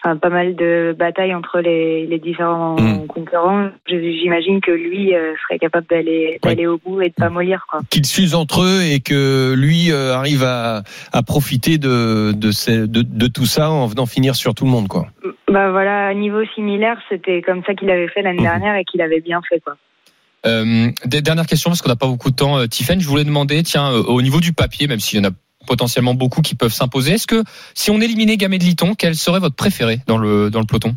enfin, 0.04 0.18
pas 0.18 0.30
mal 0.30 0.56
de 0.56 0.96
batailles 0.98 1.34
entre 1.34 1.60
les, 1.60 2.06
les 2.06 2.20
différents 2.20 2.76
Mm. 2.80 3.08
concurrents. 3.08 3.70
J'imagine 3.88 4.60
que 4.62 4.72
lui 4.72 5.16
euh, 5.16 5.34
serait 5.44 5.60
capable 5.60 5.88
d'aller 5.90 6.40
d'aller 6.44 6.68
au 6.68 6.78
bout 6.78 7.02
et 7.02 7.10
de 7.10 7.14
pas 7.14 7.30
mollir 7.30 7.66
quoi. 7.70 7.80
Qu'ils 7.90 8.06
s'usent 8.06 8.36
entre 8.36 8.62
eux 8.64 8.82
et 8.84 9.00
que 9.00 9.54
lui 9.56 9.92
euh, 9.92 10.14
arrive 10.14 10.44
à, 10.44 10.84
à 11.12 11.24
profiter 11.24 11.78
de, 11.78 12.34
de, 12.34 12.52
ces- 12.52 12.88
de, 12.88 13.02
de 13.02 13.28
tout 13.28 13.46
ça 13.46 13.70
en 13.70 13.88
venant 13.88 14.06
finir 14.06 14.36
sur 14.36 14.54
tout 14.56 14.66
le 14.66 14.72
monde, 14.72 14.88
quoi. 14.88 15.08
Bah 15.52 15.72
voilà, 15.72 16.08
à 16.08 16.14
niveau 16.14 16.44
similaire, 16.56 16.98
c'était 17.10 17.42
comme 17.42 17.64
ça 17.66 17.74
qu'il 17.76 17.90
avait 17.90 18.08
fait 18.08 18.22
l'année 18.22 18.38
Mhm. 18.40 18.44
dernière 18.46 18.76
et 18.76 18.84
qu'il 18.86 19.02
avait 19.02 19.22
bien 19.22 19.42
fait 19.48 19.60
quoi. 19.60 19.76
Euh, 20.46 20.90
dernière 21.06 21.46
question 21.46 21.70
parce 21.70 21.82
qu'on 21.82 21.90
n'a 21.90 21.96
pas 21.96 22.08
beaucoup 22.08 22.30
de 22.30 22.36
temps. 22.36 22.68
Tiffen, 22.68 23.00
je 23.00 23.08
voulais 23.08 23.24
demander, 23.24 23.64
tiens, 23.64 23.92
au 23.92 24.22
niveau 24.22 24.42
du 24.42 24.52
papier, 24.52 24.88
même 24.88 25.00
s'il 25.00 25.20
y 25.20 25.26
en 25.26 25.30
a 25.30 25.34
potentiellement 25.66 26.14
beaucoup 26.14 26.42
qui 26.42 26.56
peuvent 26.56 26.74
s'imposer, 26.74 27.14
est-ce 27.14 27.28
que 27.28 27.44
si 27.74 27.92
on 27.92 28.00
éliminait 28.02 28.38
Gamet 28.38 28.58
de 28.58 28.64
Liton, 28.64 28.96
quel 28.98 29.16
serait 29.16 29.40
votre 29.40 29.56
préféré 29.56 30.00
dans 30.08 30.18
le 30.18 30.50
dans 30.50 30.60
le 30.60 30.66
peloton? 30.66 30.96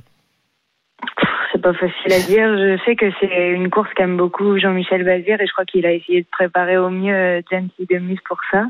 C'est 1.52 1.62
pas 1.62 1.74
facile 1.74 2.12
à 2.12 2.20
dire. 2.20 2.48
Je 2.58 2.78
sais 2.84 2.96
que 2.96 3.06
c'est 3.20 3.50
une 3.50 3.70
course 3.70 3.88
qu'aime 3.96 4.16
beaucoup 4.16 4.58
Jean-Michel 4.58 5.04
Bazir 5.04 5.40
et 5.40 5.46
je 5.46 5.52
crois 5.52 5.64
qu'il 5.64 5.86
a 5.86 5.92
essayé 5.92 6.22
de 6.22 6.26
préparer 6.30 6.76
au 6.76 6.90
mieux 6.90 7.14
euh, 7.14 7.40
Gently 7.50 7.86
Demus 7.88 8.18
pour 8.28 8.38
ça. 8.50 8.64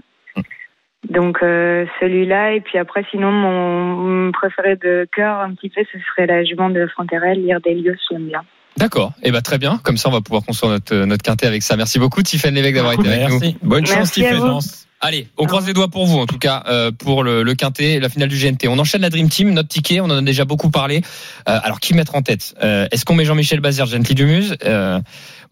Donc 1.11 1.39
euh, 1.43 1.87
celui-là 2.01 2.55
et 2.55 2.61
puis 2.61 2.79
après 2.79 3.05
sinon 3.11 3.31
mon, 3.31 4.33
préféré 4.33 4.77
de 4.77 5.07
cœur 5.15 5.39
un 5.39 5.55
petit 5.55 5.69
peu 5.69 5.83
ce 5.93 5.99
serait 6.01 6.27
la 6.27 6.43
jument 6.43 6.69
de 6.71 6.87
Francarel, 6.89 7.43
Lire 7.43 7.61
Delios, 7.61 7.95
j'aime 8.11 8.27
bien. 8.27 8.43
D'accord. 8.77 9.13
Et 9.23 9.31
ben 9.31 9.41
très 9.41 9.59
bien. 9.59 9.79
Comme 9.83 9.97
ça, 9.97 10.09
on 10.09 10.13
va 10.13 10.21
pouvoir 10.21 10.43
construire 10.45 10.73
notre 10.73 10.95
notre 11.07 11.23
quintet 11.23 11.47
avec 11.47 11.63
ça. 11.63 11.77
Merci 11.77 11.99
beaucoup, 11.99 12.23
Tiffen 12.23 12.55
Lévesque, 12.55 12.75
d'avoir 12.75 12.95
été 12.95 13.09
avec 13.09 13.29
nous. 13.29 13.39
Merci. 13.41 13.57
Bonne 13.63 13.87
chance, 13.87 14.17
Merci 14.17 14.23
Stephen. 14.23 14.86
Allez, 15.07 15.29
on 15.39 15.47
croise 15.47 15.67
les 15.69 15.73
doigts 15.73 15.87
pour 15.89 16.05
vous, 16.05 16.19
en 16.19 16.27
tout 16.27 16.39
cas, 16.39 16.65
euh, 16.69 16.91
pour 16.91 17.23
le, 17.23 17.45
le 17.45 17.55
quintet, 17.55 18.01
la 18.01 18.09
finale 18.09 18.29
du 18.29 18.37
GNT. 18.37 18.67
On 18.69 18.79
enchaîne 18.81 19.03
la 19.03 19.11
Dream 19.11 19.29
Team, 19.29 19.51
notre 19.53 19.69
ticket, 19.69 20.01
on 20.01 20.07
en 20.07 20.17
a 20.19 20.23
déjà 20.23 20.45
beaucoup 20.45 20.69
parlé. 20.71 21.01
Euh, 21.49 21.61
alors, 21.63 21.79
qui 21.79 21.95
mettre 21.95 22.17
en 22.17 22.23
tête? 22.23 22.55
Euh, 22.63 22.89
Est-ce 22.91 23.05
qu'on 23.05 23.15
met 23.15 23.25
Jean-Michel 23.25 23.61
Bazir, 23.61 23.87
Gently 23.87 24.17
Dumuse? 24.17 24.57
Euh, 24.65 25.01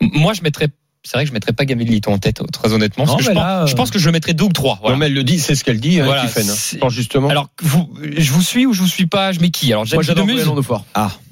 Moi, 0.01 0.33
je 0.33 0.43
mettrais. 0.43 0.67
C'est 1.07 1.19
vrai 1.19 1.25
que 1.25 1.29
je 1.29 1.35
mettrais 1.35 1.53
pas 1.53 1.67
Gabriel 1.67 1.93
Liton 1.93 2.15
en 2.15 2.19
tête, 2.19 2.41
très 2.51 2.73
honnêtement. 2.73 3.05
parce 3.05 3.13
Non, 3.13 3.19
que 3.19 3.25
je, 3.25 3.29
mais 3.29 3.35
pense, 3.35 3.45
là, 3.45 3.63
euh, 3.63 3.67
je 3.67 3.75
pense 3.77 3.91
que 3.91 3.99
je 3.99 4.07
le 4.07 4.13
mettrais 4.13 4.33
deux 4.33 4.47
ou 4.47 4.53
trois. 4.53 4.79
Voilà. 4.81 4.97
Non, 4.97 5.01
mais 5.01 5.07
elle 5.07 5.13
le 5.15 5.23
dit, 5.23 5.39
c'est 5.39 5.55
ce 5.55 5.63
qu'elle 5.63 5.79
dit, 5.79 6.01
hein, 6.01 6.05
Voilà, 6.07 6.23
Tiffen, 6.27 6.49
hein. 6.49 6.79
pense 6.81 6.95
justement. 6.95 7.29
Alors, 7.29 7.51
vous, 7.63 7.91
je 8.17 8.33
vous 8.33 8.41
suis 8.43 8.65
ou 8.67 8.73
je 8.73 8.81
vous 8.81 8.89
suis 8.89 9.07
pas? 9.07 9.31
Je 9.33 9.39
mets 9.41 9.51
qui? 9.51 9.71
Alors, 9.71 9.85
Moi, 9.85 10.03
Gently 10.03 10.07
j'adore 10.07 10.27
Goéland 10.27 10.55
de 10.57 10.63
Fort. 10.63 10.87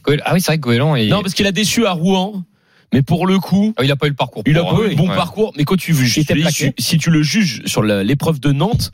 Goéland- 0.05 0.23
Ah 0.27 0.35
oui, 0.35 0.41
c'est 0.43 0.49
vrai 0.49 0.59
que 0.59 0.63
Goéland, 0.63 0.95
est... 0.95 1.07
Non, 1.09 1.23
parce 1.23 1.33
qu'il 1.35 1.47
a 1.47 1.53
déçu 1.53 1.87
à 1.87 1.93
Rouen. 1.93 2.45
Mais 2.93 3.03
pour 3.03 3.27
le 3.27 3.39
coup, 3.39 3.73
Ah, 3.77 3.85
il 3.85 3.91
a 3.91 3.97
pas 3.97 4.07
eu 4.07 4.11
le 4.11 4.17
parcours. 4.17 4.43
il 4.47 4.57
a 4.59 4.65
pas 4.65 4.77
eu 4.85 4.91
le 4.91 4.95
bon 4.97 5.09
ouais. 5.09 5.15
parcours. 5.17 5.53
Mais 5.57 5.65
quand 5.65 5.77
tu, 5.77 5.95
plaqué. 6.43 6.75
si, 6.79 6.99
tu 6.99 7.11
le 7.11 7.23
juges 7.23 7.63
sur 7.65 7.83
l'épreuve 7.83 8.39
de 8.41 8.53
Nantes, 8.53 8.93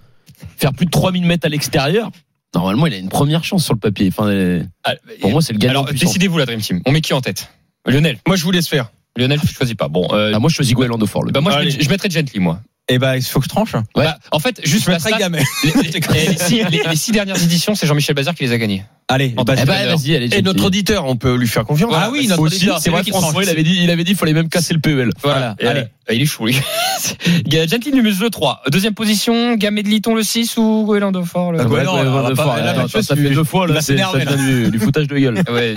faire 0.56 0.72
plus 0.72 0.86
de 0.86 0.90
3000 0.90 1.24
mètres 1.24 1.46
à 1.46 1.48
l'extérieur, 1.48 2.10
normalement, 2.54 2.86
il 2.86 2.94
a 2.94 2.98
une 2.98 3.08
première 3.08 3.42
chance 3.44 3.64
sur 3.64 3.74
le 3.74 3.80
papier. 3.80 4.08
Enfin, 4.08 4.28
euh, 4.28 4.62
Ah, 4.84 4.94
pour 5.20 5.30
moi, 5.32 5.42
c'est 5.42 5.52
le 5.52 5.58
gagnant. 5.58 5.82
Alors, 5.82 5.92
décidez-vous, 5.92 6.38
la 6.38 6.46
Dream 6.46 6.60
Team. 6.60 6.80
On 6.86 6.92
met 6.92 7.00
qui 7.00 7.12
en 7.12 7.20
tête? 7.20 7.50
Lionel. 7.86 8.18
Moi, 8.26 8.36
je 8.36 8.44
vous 8.44 8.50
laisse 8.52 8.68
faire. 8.68 8.90
Lionel, 9.16 9.40
je 9.44 9.52
choisis 9.52 9.74
pas. 9.74 9.88
Bon, 9.88 10.06
euh, 10.12 10.32
Ah, 10.34 10.38
moi, 10.38 10.48
je 10.48 10.54
choisis 10.54 10.74
de 10.76 11.06
Fort. 11.06 11.24
bah, 11.32 11.40
moi, 11.40 11.52
je, 11.52 11.56
Allez. 11.58 11.72
mets- 11.76 11.82
je 11.82 11.88
mettrais 11.88 12.08
Gently, 12.10 12.38
moi. 12.38 12.60
Eh 12.90 12.98
ben, 12.98 13.16
il 13.16 13.22
faut 13.22 13.38
que 13.40 13.44
je 13.44 13.50
tranche. 13.50 13.74
Ouais. 13.74 14.04
Bah, 14.04 14.18
en 14.32 14.38
fait, 14.38 14.60
juste 14.64 14.86
Je 14.86 14.90
la 14.90 14.98
stat- 14.98 15.18
Gamet. 15.18 15.42
les, 15.64 15.70
les- 15.82 15.90
les 16.30 16.36
six, 16.38 16.62
les- 16.70 16.82
les 16.88 16.96
six 16.96 17.12
dernières 17.12 17.42
éditions, 17.42 17.74
c'est 17.74 17.86
Jean-Michel 17.86 18.14
Bazir 18.14 18.34
qui 18.34 18.44
les 18.44 18.52
a 18.52 18.58
gagnées. 18.58 18.82
Allez, 19.08 19.34
En 19.36 19.44
bah, 19.44 19.54
Eh 19.60 19.64
ben, 19.66 19.94
vas-y, 19.94 20.16
allez. 20.16 20.34
Et 20.34 20.40
notre 20.42 20.64
auditeur, 20.64 21.04
on 21.06 21.16
peut 21.16 21.34
lui 21.36 21.48
faire 21.48 21.64
confiance. 21.64 21.92
Ah 21.94 22.08
oui, 22.10 22.26
notre 22.28 22.40
Aussi, 22.42 22.56
auditeur, 22.56 22.78
c'est 22.80 22.90
vrai 22.90 23.02
qui 23.02 23.10
que 23.10 23.16
François, 23.16 23.32
tranche. 23.32 23.44
il 23.44 23.50
avait 23.50 23.62
dit, 23.62 23.78
il 23.82 23.90
avait 23.90 24.04
dit, 24.04 24.12
il 24.12 24.16
fallait 24.16 24.32
même 24.32 24.48
casser 24.48 24.72
le 24.74 24.80
PEL. 24.80 25.10
Voilà. 25.22 25.54
Voilà, 25.60 25.80
allez. 25.80 25.86
il 26.16 26.22
est 26.22 26.26
chou, 26.26 26.46
lui. 26.46 26.56
Gently 27.50 27.92
Numus 27.92 28.20
le 28.20 28.30
3. 28.30 28.62
Deuxième 28.70 28.94
position, 28.94 29.54
Gamet 29.56 29.82
de 29.82 29.88
Liton 29.88 30.14
le 30.14 30.22
6 30.22 30.56
ou 30.56 30.84
Goéland 30.86 31.12
de 31.12 31.22
Fort 31.22 31.52
le... 31.52 31.60
Ah, 31.60 31.64
Ouais, 31.64 31.68
Goéland, 31.68 31.96
Goéland 31.96 32.10
on 32.18 32.22
va 32.22 32.30
de 32.30 32.34
pas- 32.34 32.42
Fort. 32.44 32.56
là, 32.56 32.70
Attends, 32.70 32.82
Mathieu, 32.82 33.02
ça 33.02 33.16
fait 33.16 33.30
deux 33.30 33.44
fois, 33.44 33.66
là, 33.66 33.80
c'est 33.80 33.96
du, 33.96 34.78
foutage 34.78 35.08
de 35.08 35.18
gueule. 35.18 35.42
Ouais. 35.50 35.74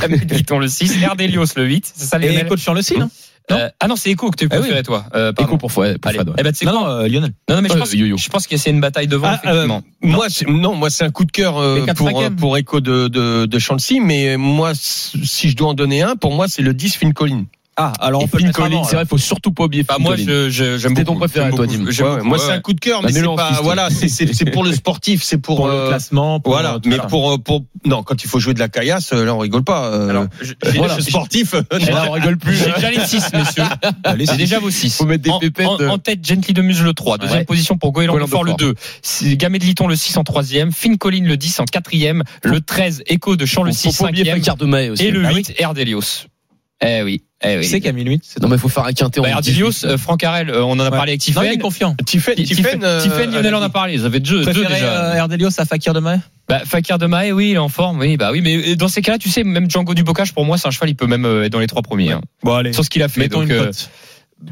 Gamet 0.00 0.18
de 0.18 0.34
Liton 0.34 0.58
le 0.58 0.68
6, 0.68 1.02
Erdelios 1.02 1.44
le 1.56 1.64
8. 1.66 1.92
C'est 1.96 2.04
ça, 2.06 2.18
Et 2.18 2.28
Lionel 2.28 2.46
coach 2.48 2.60
sur 2.60 2.74
le 2.74 2.82
site, 2.82 2.98
non 2.98 3.10
Euh, 3.56 3.68
Ah 3.80 3.88
non, 3.88 3.96
c'est 3.96 4.10
Echo 4.10 4.30
que 4.30 4.36
tu 4.36 4.46
Ah 4.50 4.54
oui. 4.56 4.60
préféré, 4.60 4.82
toi. 4.82 5.04
Euh. 5.14 5.32
Écho 5.38 5.56
pour 5.56 5.72
Fred. 5.72 5.98
Fred, 6.02 6.28
ouais. 6.28 6.34
Eh 6.38 6.42
ben, 6.42 6.52
c'est 6.54 6.64
Non, 6.66 6.72
non, 6.72 6.86
euh, 6.86 7.08
Lionel. 7.08 7.32
Non, 7.48 7.56
non, 7.56 7.62
mais 7.62 7.68
je 7.68 7.74
Euh, 7.74 7.78
pense, 7.78 7.92
yo-yo. 7.92 8.16
je 8.16 8.28
pense 8.28 8.46
y 8.58 8.68
a 8.68 8.70
une 8.70 8.80
bataille 8.80 9.08
devant, 9.08 9.28
Ah, 9.28 9.40
effectivement. 9.42 9.82
Moi, 10.02 10.26
c'est- 10.30 10.48
non, 10.48 10.74
moi 10.74 10.90
c'est 10.90 11.04
un 11.04 11.10
coup 11.10 11.24
de 11.24 11.32
cœur 11.32 11.58
euh, 11.58 11.84
pour 11.96 12.08
pour 12.36 12.56
Echo 12.56 12.80
de 12.80 13.08
de, 13.08 13.46
de 13.46 13.58
Chancy, 13.58 14.00
mais 14.00 14.36
moi 14.36 14.72
si 14.74 15.50
je 15.50 15.56
dois 15.56 15.68
en 15.68 15.74
donner 15.74 16.02
un, 16.02 16.16
pour 16.16 16.32
moi 16.32 16.46
c'est 16.48 16.62
le 16.62 16.72
10 16.74 16.96
Finn 16.96 17.12
Collin. 17.12 17.44
Ah, 17.82 17.92
alors 18.00 18.22
on 18.22 18.28
peut 18.28 18.36
le 18.38 18.44
Phil 18.44 18.52
Collins, 18.52 18.84
c'est 18.84 18.96
vrai, 18.96 19.06
faut 19.06 19.16
surtout 19.16 19.52
pas 19.52 19.64
oublier 19.64 19.84
Bah, 19.84 19.96
moi, 19.98 20.14
je, 20.16 20.50
je, 20.50 20.86
beaucoup. 20.88 21.04
ton 21.04 21.16
préféré, 21.16 21.50
toi, 21.50 21.66
Dim. 21.66 21.86
Ouais, 21.86 22.22
moi 22.22 22.36
ouais, 22.36 22.44
c'est 22.44 22.52
un 22.52 22.60
coup 22.60 22.74
de 22.74 22.80
cœur, 22.80 23.02
mais 23.02 23.10
c'est 23.10 23.22
pas 23.24 23.60
voilà, 23.62 23.88
c'est 23.90 24.50
pour 24.50 24.64
le 24.64 24.72
sportif, 24.72 25.22
c'est 25.22 25.38
pour, 25.38 25.56
Pour 25.56 25.68
le 25.68 25.72
euh, 25.72 25.88
classement. 25.88 26.40
pour, 26.40 26.52
voilà, 26.52 26.74
euh, 26.74 26.78
mais 26.84 26.98
pour 27.08 27.32
euh, 27.32 27.38
pour 27.38 27.64
non, 27.86 28.02
quand 28.02 28.22
il 28.22 28.28
faut 28.28 28.38
jouer 28.38 28.52
de 28.52 28.58
la 28.58 28.68
caillasse, 28.68 29.14
euh, 29.14 29.24
là 29.24 29.34
on 29.34 29.38
rigole 29.38 29.64
pas. 29.64 29.86
euh, 29.86 30.08
Alors, 30.10 30.26
je- 30.42 30.52
j'ai- 30.70 30.78
voilà, 30.78 31.00
sportif. 31.00 31.54
là, 31.54 32.04
on 32.08 32.12
rigole 32.12 32.36
plus. 32.36 32.54
J'ai 32.56 32.70
déjà 32.72 32.90
les 32.90 33.00
6, 33.06 33.32
messieurs. 33.32 33.64
J'ai 34.18 34.26
c'est- 34.26 34.36
déjà 34.36 34.58
vos 34.58 34.70
6. 34.70 34.96
Faut 34.98 35.06
mettre 35.06 35.22
des 35.24 35.30
en, 35.30 35.38
pépettes, 35.38 35.66
en- 35.66 35.80
euh. 35.80 35.88
en 35.88 35.96
tête, 35.98 36.26
Gently 36.26 36.52
de 36.52 36.60
Muse 36.62 36.82
le 36.82 36.92
3. 36.92 37.16
Deuxième 37.16 37.38
Ouais. 37.40 37.44
position 37.46 37.78
pour 37.78 37.92
Goéland 37.92 38.26
Fort 38.26 38.44
le 38.44 38.52
2. 38.58 38.74
C'est 39.00 39.36
Gamet 39.38 39.58
de 39.58 39.64
Liton 39.64 39.86
le 39.86 39.96
6 39.96 40.16
en 40.18 40.24
troisième. 40.24 40.70
Finn 40.72 40.98
Collin 40.98 41.24
le 41.24 41.36
10 41.38 41.58
en 41.60 41.64
quatrième. 41.64 42.22
Le 42.42 42.60
13, 42.60 43.02
Echo 43.06 43.36
de 43.36 43.46
Champ 43.46 43.62
le 43.62 43.72
6 43.72 43.96
Faut 43.96 44.04
pas 44.04 44.10
oublier 44.10 44.24
cinquième. 44.24 44.38
Fakir 44.38 44.56
de 44.56 44.66
Maé 44.66 44.90
aussi. 44.90 45.04
Et 45.06 45.10
le 45.10 45.24
Ah 45.24 45.30
oui. 45.32 45.36
8, 45.48 45.54
Erdelios. 45.58 46.02
Eh 46.82 47.02
oui, 47.02 47.22
eh 47.42 47.56
oui. 47.56 47.62
Qui 47.62 47.68
c'est 47.68 47.80
qui 47.80 47.88
a 47.88 47.92
mis 47.92 48.04
le 48.04 48.10
8 48.10 48.36
Non, 48.42 48.48
mais 48.48 48.58
faut 48.58 48.68
faire 48.68 48.84
un 48.84 48.92
quintet 48.92 49.20
Bah, 49.20 49.28
Erdelios, 49.30 49.70
18. 49.70 49.86
euh, 49.88 49.96
Franck 49.98 50.22
Harel, 50.24 50.50
euh, 50.50 50.62
on 50.62 50.72
en 50.72 50.80
a 50.80 50.84
Ouais. 50.84 50.90
parlé 50.90 51.12
avec 51.12 51.34
Non, 51.34 51.42
il 51.42 51.46
est 51.46 51.50
Tiffen. 51.50 51.58
confiant. 51.62 51.96
Tiffen, 52.06 52.34
Tiffen, 52.34 52.56
Tiffen, 52.56 52.84
euh, 52.84 53.02
Tiffen, 53.02 53.30
Lionel 53.32 53.54
en 53.54 53.62
a 53.62 53.68
parlé. 53.70 53.94
Ils 53.94 54.04
avaient 54.04 54.20
deux, 54.20 54.44
deux 54.44 54.64
déjà. 54.64 55.12
euh, 55.12 55.14
Erdelios 55.14 55.48
à 55.58 55.64
Fakir 55.64 55.92
de 55.94 56.00
Maé 56.00 56.18
Bah, 56.48 56.60
Fakir 56.64 56.98
de 56.98 57.06
Maé, 57.06 57.32
oui, 57.32 57.50
il 57.50 57.54
est 57.54 57.58
en 57.58 57.68
forme, 57.68 57.98
oui, 58.00 58.16
bah 58.16 58.30
oui, 58.32 58.40
mais 58.42 58.76
dans 58.76 58.88
ces 58.88 59.02
cas-là, 59.02 59.18
tu 59.18 59.28
sais, 59.30 59.42
même 59.44 59.70
Django 59.70 59.94
du 59.94 60.02
Bocage, 60.02 60.32
pour 60.34 60.44
moi, 60.44 60.58
c'est 60.58 60.68
un 60.68 60.70
cheval, 60.70 60.90
il 60.90 60.94
peut 60.96 61.06
même 61.06 61.24
euh, 61.24 61.44
être 61.44 61.52
dans 61.52 61.60
les 61.60 61.66
trois 61.66 61.82
premiers. 61.82 62.12
hein. 62.12 62.20
Bon, 62.42 62.54
allez. 62.56 62.72
Sur 62.72 62.84
ce 62.84 62.90
qu'il 62.90 63.02
a 63.02 63.08
fait. 63.08 63.20
Mettons 63.20 63.40
donc, 63.40 63.48
une 63.50 63.54
euh, 63.56 63.64
cote. 63.66 63.90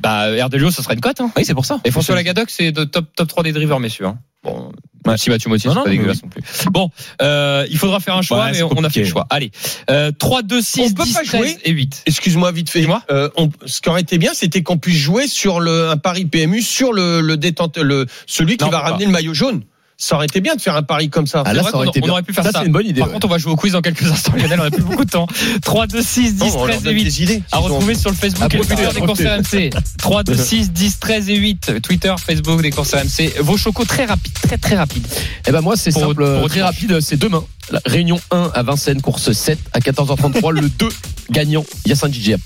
bah, 0.02 0.30
Erdelios, 0.30 0.70
ça 0.70 0.82
serait 0.82 0.94
une 0.94 1.00
cote, 1.00 1.20
hein. 1.20 1.30
Oui, 1.36 1.44
c'est 1.44 1.54
pour 1.54 1.66
ça. 1.66 1.80
Et 1.84 1.90
François 1.90 2.14
Lagadoc, 2.14 2.48
c'est 2.50 2.72
top, 2.72 3.06
top 3.16 3.28
3 3.28 3.42
des 3.42 3.52
drivers, 3.52 3.80
messieurs. 3.80 4.06
hein. 4.06 4.18
Bon, 4.44 4.72
Ouais. 5.06 5.16
si 5.16 5.30
Mathieu 5.30 5.48
Mottier, 5.48 5.68
Non, 5.68 5.74
c'est 5.74 5.78
non, 5.78 5.84
pas 5.84 5.90
mais 5.90 5.96
dégueulasse 5.96 6.22
non 6.22 6.28
plus. 6.28 6.42
Bon, 6.70 6.90
euh, 7.22 7.66
il 7.70 7.78
faudra 7.78 7.98
faire 8.00 8.16
un 8.16 8.22
choix, 8.22 8.38
Ouais, 8.44 8.50
mais 8.50 8.58
c'est 8.58 8.62
on 8.64 8.84
a 8.84 8.90
fait 8.90 9.00
le 9.00 9.06
choix. 9.06 9.26
Allez, 9.30 9.50
euh, 9.90 10.10
3, 10.16 10.42
2, 10.42 10.60
6, 10.60 10.80
On 10.80 10.92
peut 10.92 11.04
10, 11.04 11.14
pas 11.14 11.22
13 11.24 11.40
jouer 11.40 11.58
et 11.64 11.70
8. 11.70 12.02
Excuse-moi 12.06 12.52
vite 12.52 12.68
fait. 12.68 12.80
Dis-moi. 12.80 13.02
Euh, 13.10 13.30
on- 13.36 13.48
ce 13.64 13.80
qui 13.80 13.88
aurait 13.88 14.02
été 14.02 14.18
bien, 14.18 14.34
c'était 14.34 14.62
qu'on 14.62 14.76
puisse 14.76 14.98
jouer 14.98 15.26
sur 15.28 15.60
le 15.60 15.88
un 15.90 15.96
pari 15.96 16.26
PMU 16.26 16.62
sur 16.62 16.92
le 16.92 17.20
le 17.20 17.36
détente, 17.36 17.78
le 17.78 18.06
celui 18.26 18.56
qui 18.58 18.64
Non, 18.64 18.70
va 18.70 18.78
on 18.78 18.80
peut 18.80 18.86
ramener 18.90 19.06
le 19.06 19.12
maillot 19.12 19.34
jaune. 19.34 19.62
Ça 20.00 20.14
aurait 20.14 20.26
été 20.26 20.40
bien 20.40 20.54
de 20.54 20.60
faire 20.60 20.76
un 20.76 20.84
pari 20.84 21.10
comme 21.10 21.26
ça. 21.26 21.42
Ah, 21.44 21.52
là, 21.52 21.62
vrai 21.62 21.72
ça 21.72 21.76
aurait 21.76 21.86
qu'on- 21.86 21.92
été 21.92 22.00
on 22.04 22.08
aurait 22.12 22.22
pu 22.22 22.32
faire 22.32 22.44
Ça, 22.44 22.52
ça. 22.52 22.60
c'est 22.60 22.66
une 22.66 22.72
bonne 22.72 22.86
idée. 22.86 23.00
Par 23.00 23.08
ouais. 23.08 23.14
contre, 23.14 23.26
on 23.26 23.30
va 23.30 23.38
jouer 23.38 23.50
au 23.50 23.56
quiz 23.56 23.72
dans 23.72 23.80
quelques 23.80 24.02
instants, 24.12 24.32
Lionel, 24.36 24.60
on 24.60 24.64
a 24.64 24.70
plus 24.70 24.84
beaucoup 24.84 25.04
de 25.04 25.10
temps. 25.10 25.26
3, 25.62 25.88
2, 25.88 26.00
6, 26.02 26.36
10, 26.36 26.40
Non, 26.40 26.46
on 26.54 26.66
leur 26.66 26.76
13 26.76 26.80
et 26.82 26.84
donne 26.84 26.94
8. 26.94 27.04
des 27.04 27.22
idées. 27.24 27.42
À 27.50 27.58
ont- 27.58 27.64
retrouver 27.64 27.96
sur 27.96 28.10
le 28.10 28.14
Facebook 28.16 28.44
À 28.44 28.54
et 28.54 28.58
le 28.58 28.64
Twitter 28.64 28.88
des 28.94 29.00
courses. 29.00 29.20
RMC. 29.20 29.70
3, 29.98 30.22
2, 30.22 30.36
6, 30.36 30.70
10, 30.70 31.00
13 31.00 31.28
et 31.30 31.36
8. 31.36 31.82
Twitter, 31.82 32.14
Facebook 32.24 32.62
des 32.62 32.70
courses 32.70 32.94
RMC. 32.94 33.40
Vos 33.40 33.56
chocos 33.56 33.84
très 33.86 34.04
rapides, 34.04 34.32
très 34.40 34.56
très 34.56 34.76
rapides. 34.76 35.06
Eh 35.48 35.50
ben 35.50 35.62
moi 35.62 35.76
c'est 35.76 35.90
simple, 35.90 36.38
pour 36.40 36.48
très 36.48 36.62
rapide, 36.62 37.00
c'est 37.00 37.16
demain. 37.16 37.42
La 37.72 37.80
réunion 37.84 38.20
1 38.30 38.52
à 38.54 38.62
Vincennes, 38.62 39.02
course 39.02 39.32
7 39.32 39.58
à 39.72 39.80
14h33, 39.80 40.52
le 40.52 40.68
2 40.68 40.88
gagnant 41.32 41.64
Yassin 41.86 42.08
Djidjiap. 42.10 42.40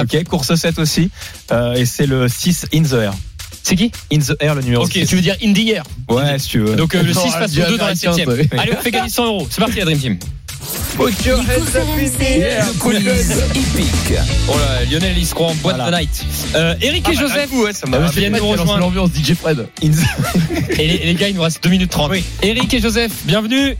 Ok, 0.00 0.22
course 0.24 0.54
7 0.54 0.78
aussi. 0.78 1.10
Euh, 1.50 1.74
et 1.74 1.84
c'est 1.84 2.06
le 2.06 2.28
6 2.28 2.66
In 2.72 2.82
the 2.84 2.92
Air. 2.92 3.12
C'est 3.62 3.76
qui 3.76 3.90
In 4.12 4.18
the 4.18 4.34
Air, 4.40 4.54
le 4.56 4.62
numéro 4.62 4.84
Ok, 4.84 4.92
6. 4.92 5.06
Tu 5.06 5.14
veux 5.16 5.20
dire 5.22 5.36
Indy 5.42 5.62
hier 5.62 5.82
Ouais, 6.08 6.38
si 6.38 6.48
tu 6.48 6.58
veux. 6.60 6.74
Donc 6.76 6.94
euh, 6.94 7.02
le 7.02 7.12
Non, 7.12 7.20
6 7.24 7.32
passe 7.32 7.52
au 7.52 7.56
2 7.56 7.62
dans 7.78 7.86
la 7.86 7.92
américain, 7.92 8.12
7 8.12 8.26
ouais. 8.26 8.48
Allez, 8.58 8.72
on 8.78 8.82
fait 8.82 8.90
gagner 8.90 9.08
100 9.08 9.24
euros. 9.26 9.46
C'est 9.50 9.60
parti, 9.60 9.78
la 9.78 9.84
Dream 9.84 9.98
Team. 9.98 10.18
Épique. 13.54 14.18
Oh 14.48 14.52
là, 14.58 14.84
Lionel, 14.90 15.16
il 15.18 15.26
se 15.26 15.34
croit 15.34 15.48
en 15.48 15.54
boîte 15.56 15.76
Voilà. 15.76 15.90
de 15.90 15.96
night. 16.02 16.24
Euh, 16.54 16.74
Eric 16.80 17.08
et 17.08 17.14
Joseph 17.14 17.50
ouais, 17.52 17.72
ça 17.72 17.86
m'a 17.86 17.98
viennent 18.10 18.36
nous 18.36 18.46
rejoindre. 18.46 18.78
l'ambiance 18.78 19.10
DJ 19.10 19.34
Fred. 19.34 19.66
In 19.82 19.88
the- 19.90 20.78
Et 20.78 20.86
les, 20.86 20.94
et 20.94 21.06
les 21.06 21.14
gars, 21.14 21.28
il 21.28 21.34
nous 21.36 21.42
reste 21.42 21.62
2 21.64 21.70
minutes 21.70 21.90
30. 21.90 22.12
Eric 22.42 22.74
et 22.74 22.80
Joseph, 22.80 23.12
bienvenue. 23.24 23.76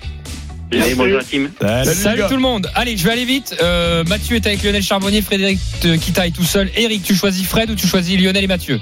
Allez, 0.73 0.95
bonjour 0.95 1.19
la 1.19 1.25
team. 1.25 1.51
Salut. 1.61 1.95
Salut 1.95 2.23
tout 2.29 2.35
le 2.37 2.41
monde. 2.41 2.71
Allez, 2.75 2.97
je 2.97 3.05
vais 3.05 3.11
aller 3.13 3.27
vite. 3.27 3.55
Euh, 3.63 4.05
Mathieu 4.05 4.37
est 4.37 4.47
avec 4.47 4.63
Lionel 4.63 4.83
Charbonnier, 4.83 5.21
Frédéric 5.23 5.59
Kita 6.01 6.27
est 6.27 6.31
tout 6.31 6.45
seul. 6.45 6.71
Eric, 6.77 7.03
tu 7.05 7.15
choisis 7.15 7.47
Fred 7.47 7.71
ou 7.71 7.75
tu 7.75 7.87
choisis 7.87 8.19
Lionel 8.19 8.43
et 8.45 8.47
Mathieu? 8.49 8.81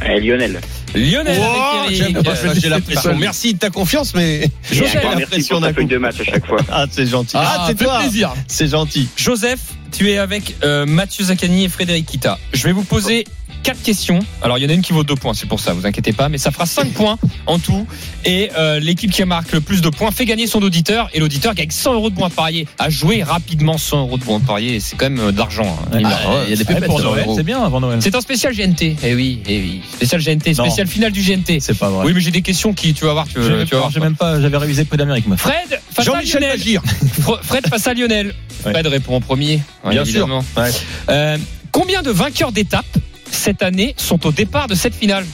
Allez, 0.00 0.20
Lionel. 0.20 0.60
Lionel 0.94 1.40
avec 1.40 1.96
j'aime 1.96 2.12
Eric. 2.14 2.22
pas, 2.24 2.34
j'ai 2.54 2.68
l'impression. 2.68 3.16
Merci 3.16 3.54
de 3.54 3.58
ta 3.58 3.70
confiance, 3.70 4.14
mais 4.14 4.48
Joseph, 4.70 4.92
j'ai 4.92 4.98
Merci 4.98 5.20
l'impression 5.20 5.54
pour 5.56 5.60
d'un 5.62 5.68
ta 5.68 5.74
feuille 5.74 5.84
coup. 5.86 5.92
de 5.92 5.98
match 5.98 6.20
à 6.20 6.24
chaque 6.24 6.46
fois. 6.46 6.58
Ah, 6.70 6.86
c'est 6.90 7.06
gentil. 7.06 7.36
Ah, 7.36 7.56
Ah, 7.58 7.64
c'est 7.68 7.78
fait 7.78 7.84
toi. 7.84 8.00
plaisir. 8.00 8.32
C'est 8.48 8.68
gentil. 8.68 9.08
Joseph, 9.16 9.60
tu 9.92 10.10
es 10.10 10.18
avec 10.18 10.56
euh, 10.64 10.86
Mathieu 10.86 11.24
Zaccani 11.24 11.64
et 11.64 11.68
Frédéric 11.68 12.06
Kita. 12.06 12.38
Je 12.52 12.62
vais 12.64 12.72
vous 12.72 12.84
poser 12.84 13.24
quatre 13.64 13.82
questions. 13.82 14.20
Alors, 14.42 14.58
il 14.58 14.62
y 14.62 14.66
en 14.66 14.70
a 14.70 14.74
une 14.74 14.82
qui 14.82 14.92
vaut 14.92 15.02
deux 15.02 15.16
points, 15.16 15.34
c'est 15.34 15.48
pour 15.48 15.58
ça, 15.58 15.72
vous 15.72 15.86
inquiétez 15.86 16.12
pas. 16.12 16.28
Mais 16.28 16.38
ça 16.38 16.52
fera 16.52 16.66
cinq 16.66 16.92
points 16.92 17.18
en 17.46 17.58
tout. 17.58 17.84
Et 18.24 18.50
euh, 18.56 18.78
l'équipe 18.78 19.10
qui 19.10 19.24
marque 19.24 19.50
le 19.52 19.60
plus 19.60 19.80
de 19.80 19.88
points 19.88 20.10
fait 20.12 20.24
gagner 20.26 20.46
son 20.46 20.62
auditeur. 20.62 21.08
Et 21.14 21.18
l'auditeur 21.18 21.54
gagne 21.54 21.70
100 21.70 21.94
euros 21.94 22.10
de 22.10 22.14
bons 22.14 22.26
à 22.26 22.30
parier. 22.30 22.68
À 22.78 22.90
jouer 22.90 23.22
rapidement 23.22 23.78
100 23.78 24.00
euros 24.02 24.18
de 24.18 24.24
bons 24.24 24.36
à 24.36 24.40
parier. 24.40 24.78
C'est 24.78 24.96
quand 24.96 25.10
même 25.10 25.18
euh, 25.18 25.32
de 25.32 25.38
l'argent. 25.38 25.76
hein. 25.92 25.96
De 25.98 26.02
bah, 26.02 26.10
il 26.44 26.50
y 26.50 26.52
a 26.52 26.56
des 26.56 26.64
pépettes 26.64 26.86
pour 26.86 27.00
Noël, 27.00 27.26
c'est 27.34 27.42
bien 27.42 27.60
avant 27.62 27.80
Noël. 27.80 27.98
C'est 28.02 28.14
un 28.14 28.20
spécial 28.20 28.54
GNT. 28.54 28.96
Eh 29.02 29.14
oui, 29.14 29.40
eh 29.46 29.58
oui. 29.60 29.80
Spécial 29.94 30.22
GNT, 30.22 30.54
spécial 30.54 30.86
finale 30.86 31.10
du 31.12 31.22
GNT. 31.22 31.58
C'est 31.60 31.76
pas 31.78 31.88
vrai. 31.88 32.04
Oui, 32.06 32.12
mais 32.14 32.20
j'ai 32.20 32.30
des 32.30 32.42
questions 32.42 32.72
qui, 32.74 32.94
tu 32.94 33.04
vas 33.06 33.12
voir, 33.14 33.26
tu, 33.26 33.34
tu 33.34 33.40
vas 33.40 33.64
voir. 33.78 33.90
j'ai 33.90 34.00
même 34.00 34.16
pas, 34.16 34.40
j'avais 34.40 34.56
révisé 34.58 34.84
Prix 34.84 34.98
d'Amérique, 34.98 35.26
moi. 35.26 35.36
Fred 35.38 35.80
face 35.90 36.08
à 36.08 36.12
Lionel. 36.22 36.60
Fred 37.42 37.66
face 37.68 37.86
à 37.86 37.94
Lionel. 37.94 38.34
Ouais. 38.66 38.72
Fred 38.72 38.86
répond 38.86 39.16
en 39.16 39.20
premier. 39.20 39.60
Bien 39.88 40.02
évidemment. 40.02 40.42
sûr. 40.42 40.62
Ouais. 40.62 40.70
Euh, 41.08 41.38
combien 41.72 42.02
de 42.02 42.10
vainqueurs 42.10 42.52
d'étapes 42.52 42.84
cette 43.30 43.62
année 43.62 43.94
sont 43.98 44.26
au 44.26 44.32
départ 44.32 44.66
de 44.68 44.74
cette 44.74 44.94
finale 44.94 45.24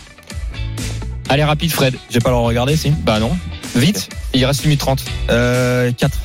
Allez, 1.28 1.44
rapide, 1.44 1.70
Fred. 1.70 1.94
J'ai 2.10 2.18
pas 2.18 2.30
le 2.30 2.36
regarder, 2.36 2.76
si. 2.76 2.90
Bah 2.90 3.20
non. 3.20 3.30
Vite, 3.76 4.08
il 4.34 4.44
reste 4.44 4.64
limite 4.64 4.80
30. 4.80 5.04
Euh, 5.30 5.92
4. 5.92 6.18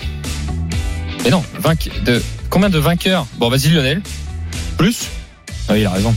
Mais 1.24 1.30
non, 1.30 1.44
vainque- 1.60 1.92
de, 2.04 2.22
combien 2.50 2.70
de 2.72 2.80
vainqueurs? 2.80 3.28
Bon, 3.38 3.50
vas-y, 3.50 3.70
Lionel. 3.70 4.02
Plus? 4.78 5.06
Ah 5.70 5.74
oui, 5.74 5.82
il 5.82 5.86
a 5.86 5.92
raison. 5.92 6.16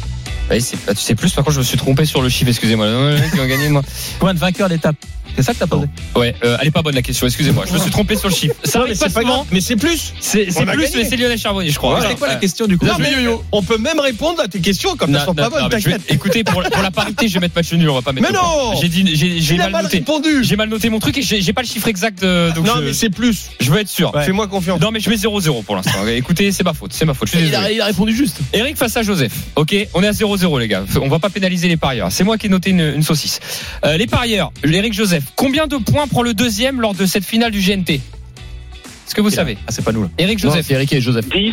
Oui, 0.51 0.63
c'est, 0.63 0.83
bah, 0.87 0.95
tu 0.95 1.01
sais 1.03 1.15
plus, 1.15 1.33
par 1.33 1.45
contre, 1.45 1.55
je 1.57 1.61
me 1.61 1.65
suis 1.65 1.77
trompé 1.77 2.07
sur 2.07 2.23
le 2.23 2.31
chiffre, 2.31 2.49
excusez-moi. 2.49 2.87
Non, 2.87 3.11
non, 3.11 3.19
non, 3.19 3.31
qui 3.31 3.39
ont 3.41 3.47
gagné, 3.47 3.69
moi. 3.69 3.83
Combien 4.19 4.33
de 4.33 4.39
vainqueurs 4.39 4.71
d'étape? 4.71 4.97
C'est 5.39 5.45
ça 5.45 5.55
que 5.55 5.59
t'as 5.61 5.69
posé 5.69 5.87
Ouais, 6.17 6.35
euh, 6.43 6.57
elle 6.61 6.67
est 6.67 6.73
pas 6.73 6.83
bonne 6.83 6.97
la 6.97 7.03
question, 7.03 7.25
excusez-moi. 7.29 7.65
Je 7.69 7.73
me 7.73 7.79
suis 7.79 7.93
trompé 7.93 8.17
sur 8.17 8.29
le 8.29 8.35
chiffre. 8.35 8.57
Ça 8.65 8.81
Non, 8.81 8.85
arrive 8.87 8.99
mais 9.01 9.09
pas 9.09 9.21
souvent. 9.21 9.47
Mais 9.53 9.61
c'est 9.61 9.77
plus. 9.77 10.13
C'est, 10.19 10.47
plus, 10.47 10.55
gagné. 10.65 10.89
mais 10.97 11.05
c'est 11.05 11.17
Lionel 11.17 11.39
Charbonnier, 11.39 11.71
je 11.71 11.79
crois. 11.79 12.01
C'est 12.09 12.17
quoi 12.19 12.27
la 12.27 12.35
question 12.37 12.67
du 12.67 12.77
coup 12.77 12.87
Non, 12.87 12.95
mais 12.99 13.13
on 13.53 13.63
peut 13.63 13.79
même 13.79 14.01
répondre 14.01 14.41
à 14.41 14.49
tes 14.49 14.59
questions 14.61 14.97
comme 14.97 15.15
elles 15.15 15.23
sont 15.23 15.35
pas 15.35 15.49
bonnes, 15.49 15.69
t'inquiète. 15.69 16.03
écoutez, 16.09 16.43
pour, 16.43 16.61
pour 16.63 16.83
la 16.83 16.91
parité, 16.91 17.29
je 17.29 17.35
vais 17.35 17.41
mettre 17.41 17.55
match 17.55 17.73
nul, 17.73 17.89
on 17.89 17.95
va 17.95 18.03
pas 18.03 18.13
mettre. 18.13 18.27
Mais 18.29 18.37
non 18.37 18.75
J'ai 18.81 18.89
dit, 18.89 19.05
j'ai, 19.15 19.41
j'ai 19.41 19.55
Il 19.55 19.61
a 19.61 19.65
mal 19.65 19.73
mal 19.73 19.83
noté. 19.85 19.99
répondu. 19.99 20.43
J'ai 20.43 20.57
mal 20.57 20.69
noté 20.69 20.91
mon 20.91 20.99
truc 20.99 21.17
et 21.19 21.23
j'ai, 21.23 21.41
j'ai 21.41 21.53
pas 21.53 21.63
le 21.63 21.69
chiffre 21.69 21.87
exact. 21.87 22.25
euh, 22.25 22.53
donc 22.53 22.67
Non, 22.67 22.75
je, 22.79 22.83
mais 22.87 22.93
c'est 22.93 23.11
plus. 23.11 23.51
je 23.61 23.71
veux 23.71 23.79
être 23.79 23.89
sûr. 23.89 24.13
Ouais. 24.13 24.25
Fais-moi 24.25 24.49
confiance. 24.49 24.81
Non, 24.81 24.91
mais 24.91 24.99
je 24.99 25.09
mets 25.09 25.17
0-0 25.17 25.63
pour 25.63 25.77
l'instant. 25.77 26.05
Écoutez, 26.09 26.51
c'est 26.51 26.65
ma 26.65 26.75
faute, 26.75 26.93
c'est 26.93 27.05
ma 27.05 27.15
faute. 27.15 27.29
Il 27.35 27.55
a, 27.55 27.85
répondu 27.85 28.13
juste. 28.13 28.39
Eric 28.53 28.77
face 28.77 28.97
à 28.97 29.03
Joseph. 29.03 29.33
Ok, 29.55 29.75
on 29.95 30.03
est 30.03 30.09
à 30.09 30.13
0-0 30.13 30.59
les 30.59 30.67
gars. 30.69 30.85
On 31.01 31.09
va 31.09 31.21
pas 31.21 31.31
pénaliser 31.31 31.69
les 31.69 31.77
parieurs. 31.77 32.09
C'est 32.11 32.25
moi 32.25 32.39
qui 32.39 32.47
ai 32.47 32.49
noté 32.49 32.71
une, 32.71 32.81
une 32.81 33.03
saucisse. 33.03 33.39
Euh, 33.85 33.97
les 33.97 34.07
parieurs, 34.07 34.53
Eric 34.65 34.93
Joseph. 34.93 35.25
Combien 35.37 35.67
de 35.67 35.77
points 35.77 36.07
prend 36.07 36.23
le 36.23 36.35
deuxième 36.35 36.81
lors 36.81 36.95
de 36.95 37.07
cette 37.07 37.25
finale 37.25 37.51
du 37.53 37.61
GNT 37.61 37.91
Est-ce 37.91 39.15
que 39.15 39.21
vous 39.21 39.31
savez 39.31 39.57
Ah, 39.67 39.71
c'est 39.73 39.85
pas 39.85 39.93
nous 39.93 40.03
là. 40.03 40.09
Eric 40.19 40.39
Joseph. 40.39 40.65
c'est 40.67 40.75
Eric 40.75 40.93
et 40.93 41.01
Joseph. 41.01 41.29
10. 41.29 41.53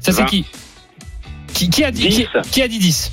Ça 0.00 0.12
c'est 0.12 0.24
qui 0.26 0.44
qui, 1.52 1.70
qui 1.70 1.84
a 1.84 1.90
dit, 1.90 2.08
qui, 2.08 2.18
10. 2.18 2.26
qui 2.50 2.62
a 2.62 2.68
dit 2.68 2.78
10 2.78 3.10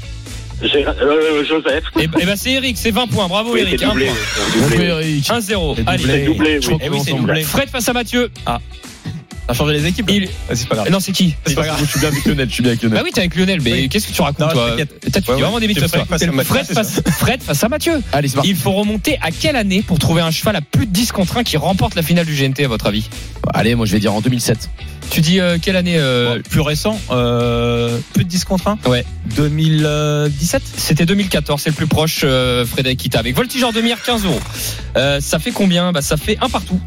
J'ai- 0.61 0.85
euh, 0.85 1.43
Joseph. 1.45 1.83
Eh 1.99 2.07
ben 2.07 2.19
eh 2.21 2.25
ben, 2.25 2.35
c'est 2.35 2.51
Eric, 2.51 2.77
c'est 2.77 2.91
20 2.91 3.07
points. 3.07 3.27
Bravo 3.27 3.53
Oui, 3.53 3.61
Eric. 3.61 3.79
c'est 3.79 3.85
Un 3.85 3.89
doublé. 3.89 4.05
point. 4.05 4.15
Bon 4.55 4.61
Doublé. 4.61 4.77
fait, 4.77 4.85
Eric. 4.85 5.29
1-0. 5.29 5.75
C'est 5.77 5.87
Allez. 5.87 6.03
C'est 6.03 6.25
doublé, 6.25 6.61
Je 6.61 6.67
oui. 6.69 6.73
crois 6.75 6.77
Eh 6.81 6.89
oui, 6.89 6.97
qu'on 6.97 7.03
c'est 7.03 7.11
doublé. 7.13 7.43
Fred 7.43 7.69
face 7.69 7.89
à 7.89 7.93
Mathieu. 7.93 8.29
T'as 9.47 9.53
changé 9.53 9.73
les 9.73 9.85
équipes 9.85 10.09
Il... 10.09 10.25
Vas-y, 10.47 10.57
c'est 10.57 10.67
pas 10.69 10.75
grave. 10.75 10.89
Non, 10.91 10.99
c'est 10.99 11.11
qui 11.11 11.35
C'est 11.45 11.55
pas 11.55 11.63
grave. 11.65 11.79
Je 11.81 11.85
suis 11.89 11.99
bien 11.99 12.09
avec 12.09 12.25
Lionel, 12.25 12.47
je 12.49 12.53
suis 12.53 12.63
bien 12.63 12.71
avec 12.71 12.81
Lionel. 12.83 12.97
Bah 12.97 13.03
oui, 13.03 13.11
t'es 13.13 13.19
avec 13.21 13.35
Lionel, 13.35 13.59
mais 13.61 13.73
Oui. 13.73 13.89
qu'est-ce 13.89 14.07
que 14.07 14.13
tu 14.13 14.21
racontes 14.21 14.39
Non, 14.47 14.53
toi 14.53 14.69
t'inquiète. 14.71 15.11
T'as 15.11 15.21
tu 15.21 15.31
Ouais, 15.31 15.41
vraiment 15.41 15.59
des 15.59 15.67
bêtises 15.67 15.83
C'est 15.87 16.05
toi. 16.05 16.05
Fred 16.05 16.19
face 16.19 16.23
à 16.23 16.31
Mathieu, 16.31 16.53
Fred 16.53 16.65
face, 16.73 17.01
Fred 17.17 17.41
à 17.63 17.69
Mathieu. 17.69 18.01
Allez, 18.13 18.27
c'est 18.29 18.35
parti. 18.35 18.49
Il 18.51 18.55
faut 18.55 18.71
remonter 18.71 19.17
à 19.21 19.31
quelle 19.31 19.55
année 19.55 19.81
pour 19.81 19.99
trouver 19.99 20.21
un 20.21 20.31
cheval 20.31 20.55
à 20.55 20.61
plus 20.61 20.85
de 20.85 20.91
10 20.91 21.11
contre 21.11 21.37
1 21.37 21.43
qui 21.43 21.57
remporte 21.57 21.95
la 21.95 22.03
finale 22.03 22.25
du 22.25 22.33
GNT 22.35 22.63
à 22.63 22.67
votre 22.67 22.87
avis 22.87 23.09
Allez, 23.53 23.75
moi 23.75 23.85
je 23.85 23.91
vais 23.91 23.99
dire 23.99 24.13
en 24.13 24.21
2007. 24.21 24.69
Tu 25.09 25.19
dis 25.21 25.39
euh, 25.41 25.57
quelle 25.61 25.75
année 25.75 25.97
euh, 25.97 26.35
Bon, 26.37 26.41
plus 26.49 26.61
récent, 26.61 26.99
euh, 27.11 27.99
plus 28.13 28.23
de 28.23 28.29
10 28.29 28.45
contre 28.45 28.67
1 28.67 28.79
Ouais. 28.89 29.05
2017 29.35 30.61
C'était 30.77 31.05
2014, 31.05 31.61
c'est 31.61 31.69
le 31.69 31.75
plus 31.75 31.87
proche, 31.87 32.21
euh, 32.23 32.65
Frédéric 32.65 32.99
Kita. 32.99 33.19
Avec 33.19 33.35
Voltigeur 33.35 33.73
de 33.73 33.81
Mire, 33.81 34.01
15 34.01 34.25
euros. 34.25 34.39
Euh, 34.97 35.19
ça 35.19 35.39
fait 35.39 35.51
combien? 35.51 35.91
Bah, 35.91 36.01
Ça 36.01 36.17
fait 36.17 36.37
un 36.41 36.49
partout. 36.49 36.79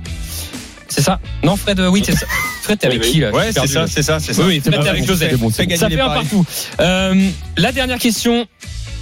C'est 0.97 1.03
ça 1.03 1.20
Non, 1.44 1.57
Fred, 1.57 1.78
euh, 1.78 1.88
oui, 1.90 2.03
c'est 2.07 2.16
ça. 2.16 2.24
Fred, 2.62 2.78
t'es 2.78 2.86
avec 2.86 3.03
Oui, 3.03 3.11
qui 3.11 3.20
là 3.20 3.30
Ouais, 3.30 3.53
c'est 3.53 3.66
ça, 3.66 3.86
c'est 3.86 4.03
ça, 4.03 4.18
c'est 4.18 4.32
ça. 4.32 4.40
Oui, 4.42 4.49
oui, 4.55 4.61
Fred, 4.61 4.80
t'es 4.82 4.88
avec 4.88 5.05
Joseph. 5.07 5.36
bon, 5.38 5.51
Ça 5.51 5.64
fait 5.66 6.01
un 6.01 6.09
partout. 6.09 6.44
Euh, 6.80 7.28
la 7.59 7.70
dernière 7.72 7.99
question. 7.99 8.47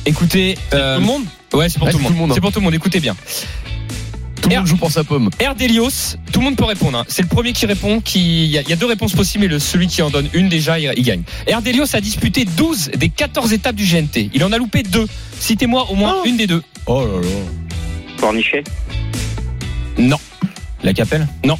Écoutez. 0.05 0.59
euh, 0.72 0.97
Tout 0.97 1.01
le 1.03 1.07
monde 1.07 1.22
Ouais, 1.53 1.68
c'est 1.68 1.78
pour 1.78 1.86
Ouais, 1.86 1.92
tout 1.92 1.99
le 1.99 2.03
c'est 2.03 2.09
tout 2.09 2.12
le 2.14 2.18
monde. 2.18 2.32
C'est 2.34 2.40
pour 2.40 2.51
tout 2.51 2.59
le 2.59 2.64
monde. 2.64 2.74
Écoutez 2.74 2.99
bien. 2.99 3.14
Tout 4.42 4.51
le 4.51 4.57
monde 4.57 4.66
joue 4.66 4.76
pour 4.76 4.90
sa 4.90 5.05
pomme. 5.05 5.30
Erdelios, 5.38 6.16
tout 6.32 6.40
le 6.40 6.45
monde 6.47 6.57
peut 6.57 6.64
répondre. 6.64 6.99
hein. 6.99 7.05
C'est 7.07 7.22
le 7.22 7.28
premier 7.28 7.53
qui 7.53 7.64
répond. 7.64 8.01
Qui... 8.01 8.45
Il, 8.47 8.51
y 8.51 8.59
a, 8.59 8.62
il 8.62 8.68
y 8.68 8.72
a 8.72 8.76
deux 8.76 8.86
réponses 8.86 9.12
possibles 9.12 9.45
et 9.45 9.49
le, 9.49 9.59
celui 9.61 9.86
qui 9.86 10.03
en 10.03 10.11
donne 10.11 10.28
une 10.34 10.49
déjà, 10.49 10.78
il, 10.80 10.92
il 10.97 11.03
gagne. 11.05 11.22
Erdelios 11.47 11.95
a 11.95 12.01
disputé 12.01 12.45
12 12.45 12.90
des 12.97 13.09
14 13.09 13.53
étapes 13.53 13.76
du 13.76 13.84
GNT. 13.86 14.30
Il 14.34 14.42
en 14.45 14.51
a 14.53 14.59
loupé 14.59 14.82
deux. 14.82 15.07
Citez-moi 15.38 15.86
au 15.90 15.95
moins 15.95 16.16
une 16.26 16.36
des 16.36 16.47
deux. 16.49 16.62
Oh 16.86 17.07
là 17.07 17.20
là. 17.22 17.28
Cornichet. 18.20 18.64
Non. 19.97 20.18
La 20.82 20.92
Capelle? 20.92 21.26
Non. 21.45 21.57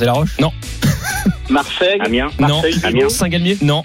La 0.00 0.12
Roche 0.12 0.30
Marseille. 1.50 1.98
Amiens. 2.04 2.30
Non. 2.38 2.48
Marseille. 2.48 2.80
Amiens. 2.84 3.08
Saint-Galmier 3.08 3.58
Non. 3.62 3.84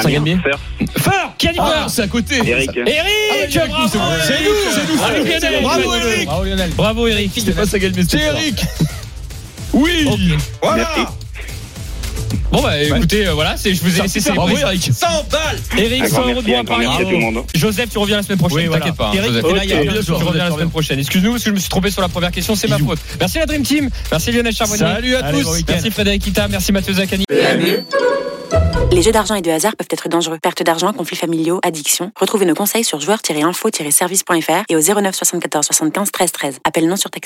Saint-Galmier 0.00 0.38
Firth. 0.42 0.90
Feur 0.98 1.32
Qui 1.38 1.48
a 1.48 1.52
dit 1.52 1.58
Feur 1.58 1.88
c'est 1.88 2.02
à 2.02 2.08
côté. 2.08 2.36
Eric. 2.44 2.70
Eric 2.76 3.54
Bravo 3.56 3.88
C'est 3.88 3.98
nous, 4.42 4.50
c'est 4.72 5.50
nous, 5.52 5.62
Bravo, 5.62 5.82
Lionel. 5.84 6.12
Eric. 6.12 6.26
Bravo 6.26 6.44
Lionel. 6.44 6.70
Bravo 6.70 7.06
Eric. 7.06 7.32
C'était 7.34 7.52
pas 7.52 7.66
Saint-Galmier, 7.66 8.02
C'est 8.08 8.20
Eric. 8.20 8.64
Oui. 9.72 10.08
Voilà. 10.62 10.88
Bon 12.52 12.62
bah 12.62 12.80
écoutez, 12.82 13.26
euh, 13.26 13.32
voilà, 13.34 13.56
c'est, 13.56 13.74
je 13.74 13.82
vous 13.82 13.98
ai 13.98 14.02
laissé 14.02 14.20
ces 14.20 14.32
Bravo. 14.32 14.56
Eric. 14.56 14.90
100 14.92 15.06
balles. 15.30 15.58
Eric, 15.78 16.02
Un 16.04 16.08
100 16.08 16.14
grand 16.20 16.30
euros 16.30 16.42
de 16.42 16.46
merci, 16.46 16.50
bons 16.50 16.56
un 16.56 16.60
à 16.60 16.62
grand 16.62 16.74
parier. 16.74 16.86
merci 16.88 17.02
à 17.02 17.04
tout 17.04 17.10
le 17.10 17.18
monde. 17.18 17.44
Joseph, 17.54 17.88
tu 17.90 17.98
reviens 17.98 18.16
la 18.16 18.22
semaine 18.22 18.38
prochaine, 18.38 18.58
Oui, 18.58 18.66
voilà. 18.66 18.80
t'inquiète 18.84 18.96
pas. 18.98 19.08
hein, 19.08 19.12
Eric 19.14 19.28
Joseph. 19.30 19.44
était 19.44 19.54
là 19.54 19.64
il 19.64 19.70
y 19.70 19.72
a 19.72 19.76
Ok, 19.80 19.82
bien 19.92 20.02
Tu 20.02 20.12
reviens 20.12 20.44
la 20.44 20.50
semaine 20.50 20.70
prochaine. 20.70 20.98
Excuse-nous 20.98 21.30
parce 21.32 21.44
que 21.44 21.50
je 21.50 21.54
me 21.54 21.60
suis 21.60 21.68
trompé 21.68 21.90
sur 21.90 22.02
la 22.02 22.08
première 22.08 22.30
question, 22.30 22.54
c'est 22.54 22.68
ma 22.68 22.78
faute. 22.78 22.98
Merci 23.20 23.38
la 23.38 23.46
Dream 23.46 23.62
Team, 23.62 23.90
merci 24.10 24.32
Lionel 24.32 24.54
Charbonnier. 24.54 24.78
Salut 24.80 25.14
à 25.16 25.24
Allez, 25.26 25.42
tous. 25.42 25.50
week-end. 25.52 25.72
Merci 25.74 25.90
Frédéric 25.90 26.26
Ita, 26.26 26.48
merci 26.48 26.72
Mathieu 26.72 26.92
Zaccani. 26.94 27.24
Les 28.92 29.02
jeux 29.02 29.10
d'argent 29.12 29.34
et 29.34 29.42
de 29.42 29.50
hasard 29.50 29.74
peuvent 29.76 29.88
être 29.90 30.08
dangereux. 30.08 30.38
Perte 30.40 30.62
d'argent, 30.62 30.92
conflits 30.92 31.16
familiaux, 31.16 31.58
addiction. 31.64 32.12
Retrouvez 32.20 32.44
nos 32.46 32.54
conseils 32.54 32.84
sur 32.84 33.00
joueurs-info-service.fr 33.00 34.62
et 34.68 34.76
au 34.76 34.80
09 34.80 35.14
74 35.14 35.66
75 35.66 36.12
13 36.12 36.32
13. 36.32 36.58
Appel 36.64 36.86
non 36.86 36.94
surtaxé. 36.96 37.22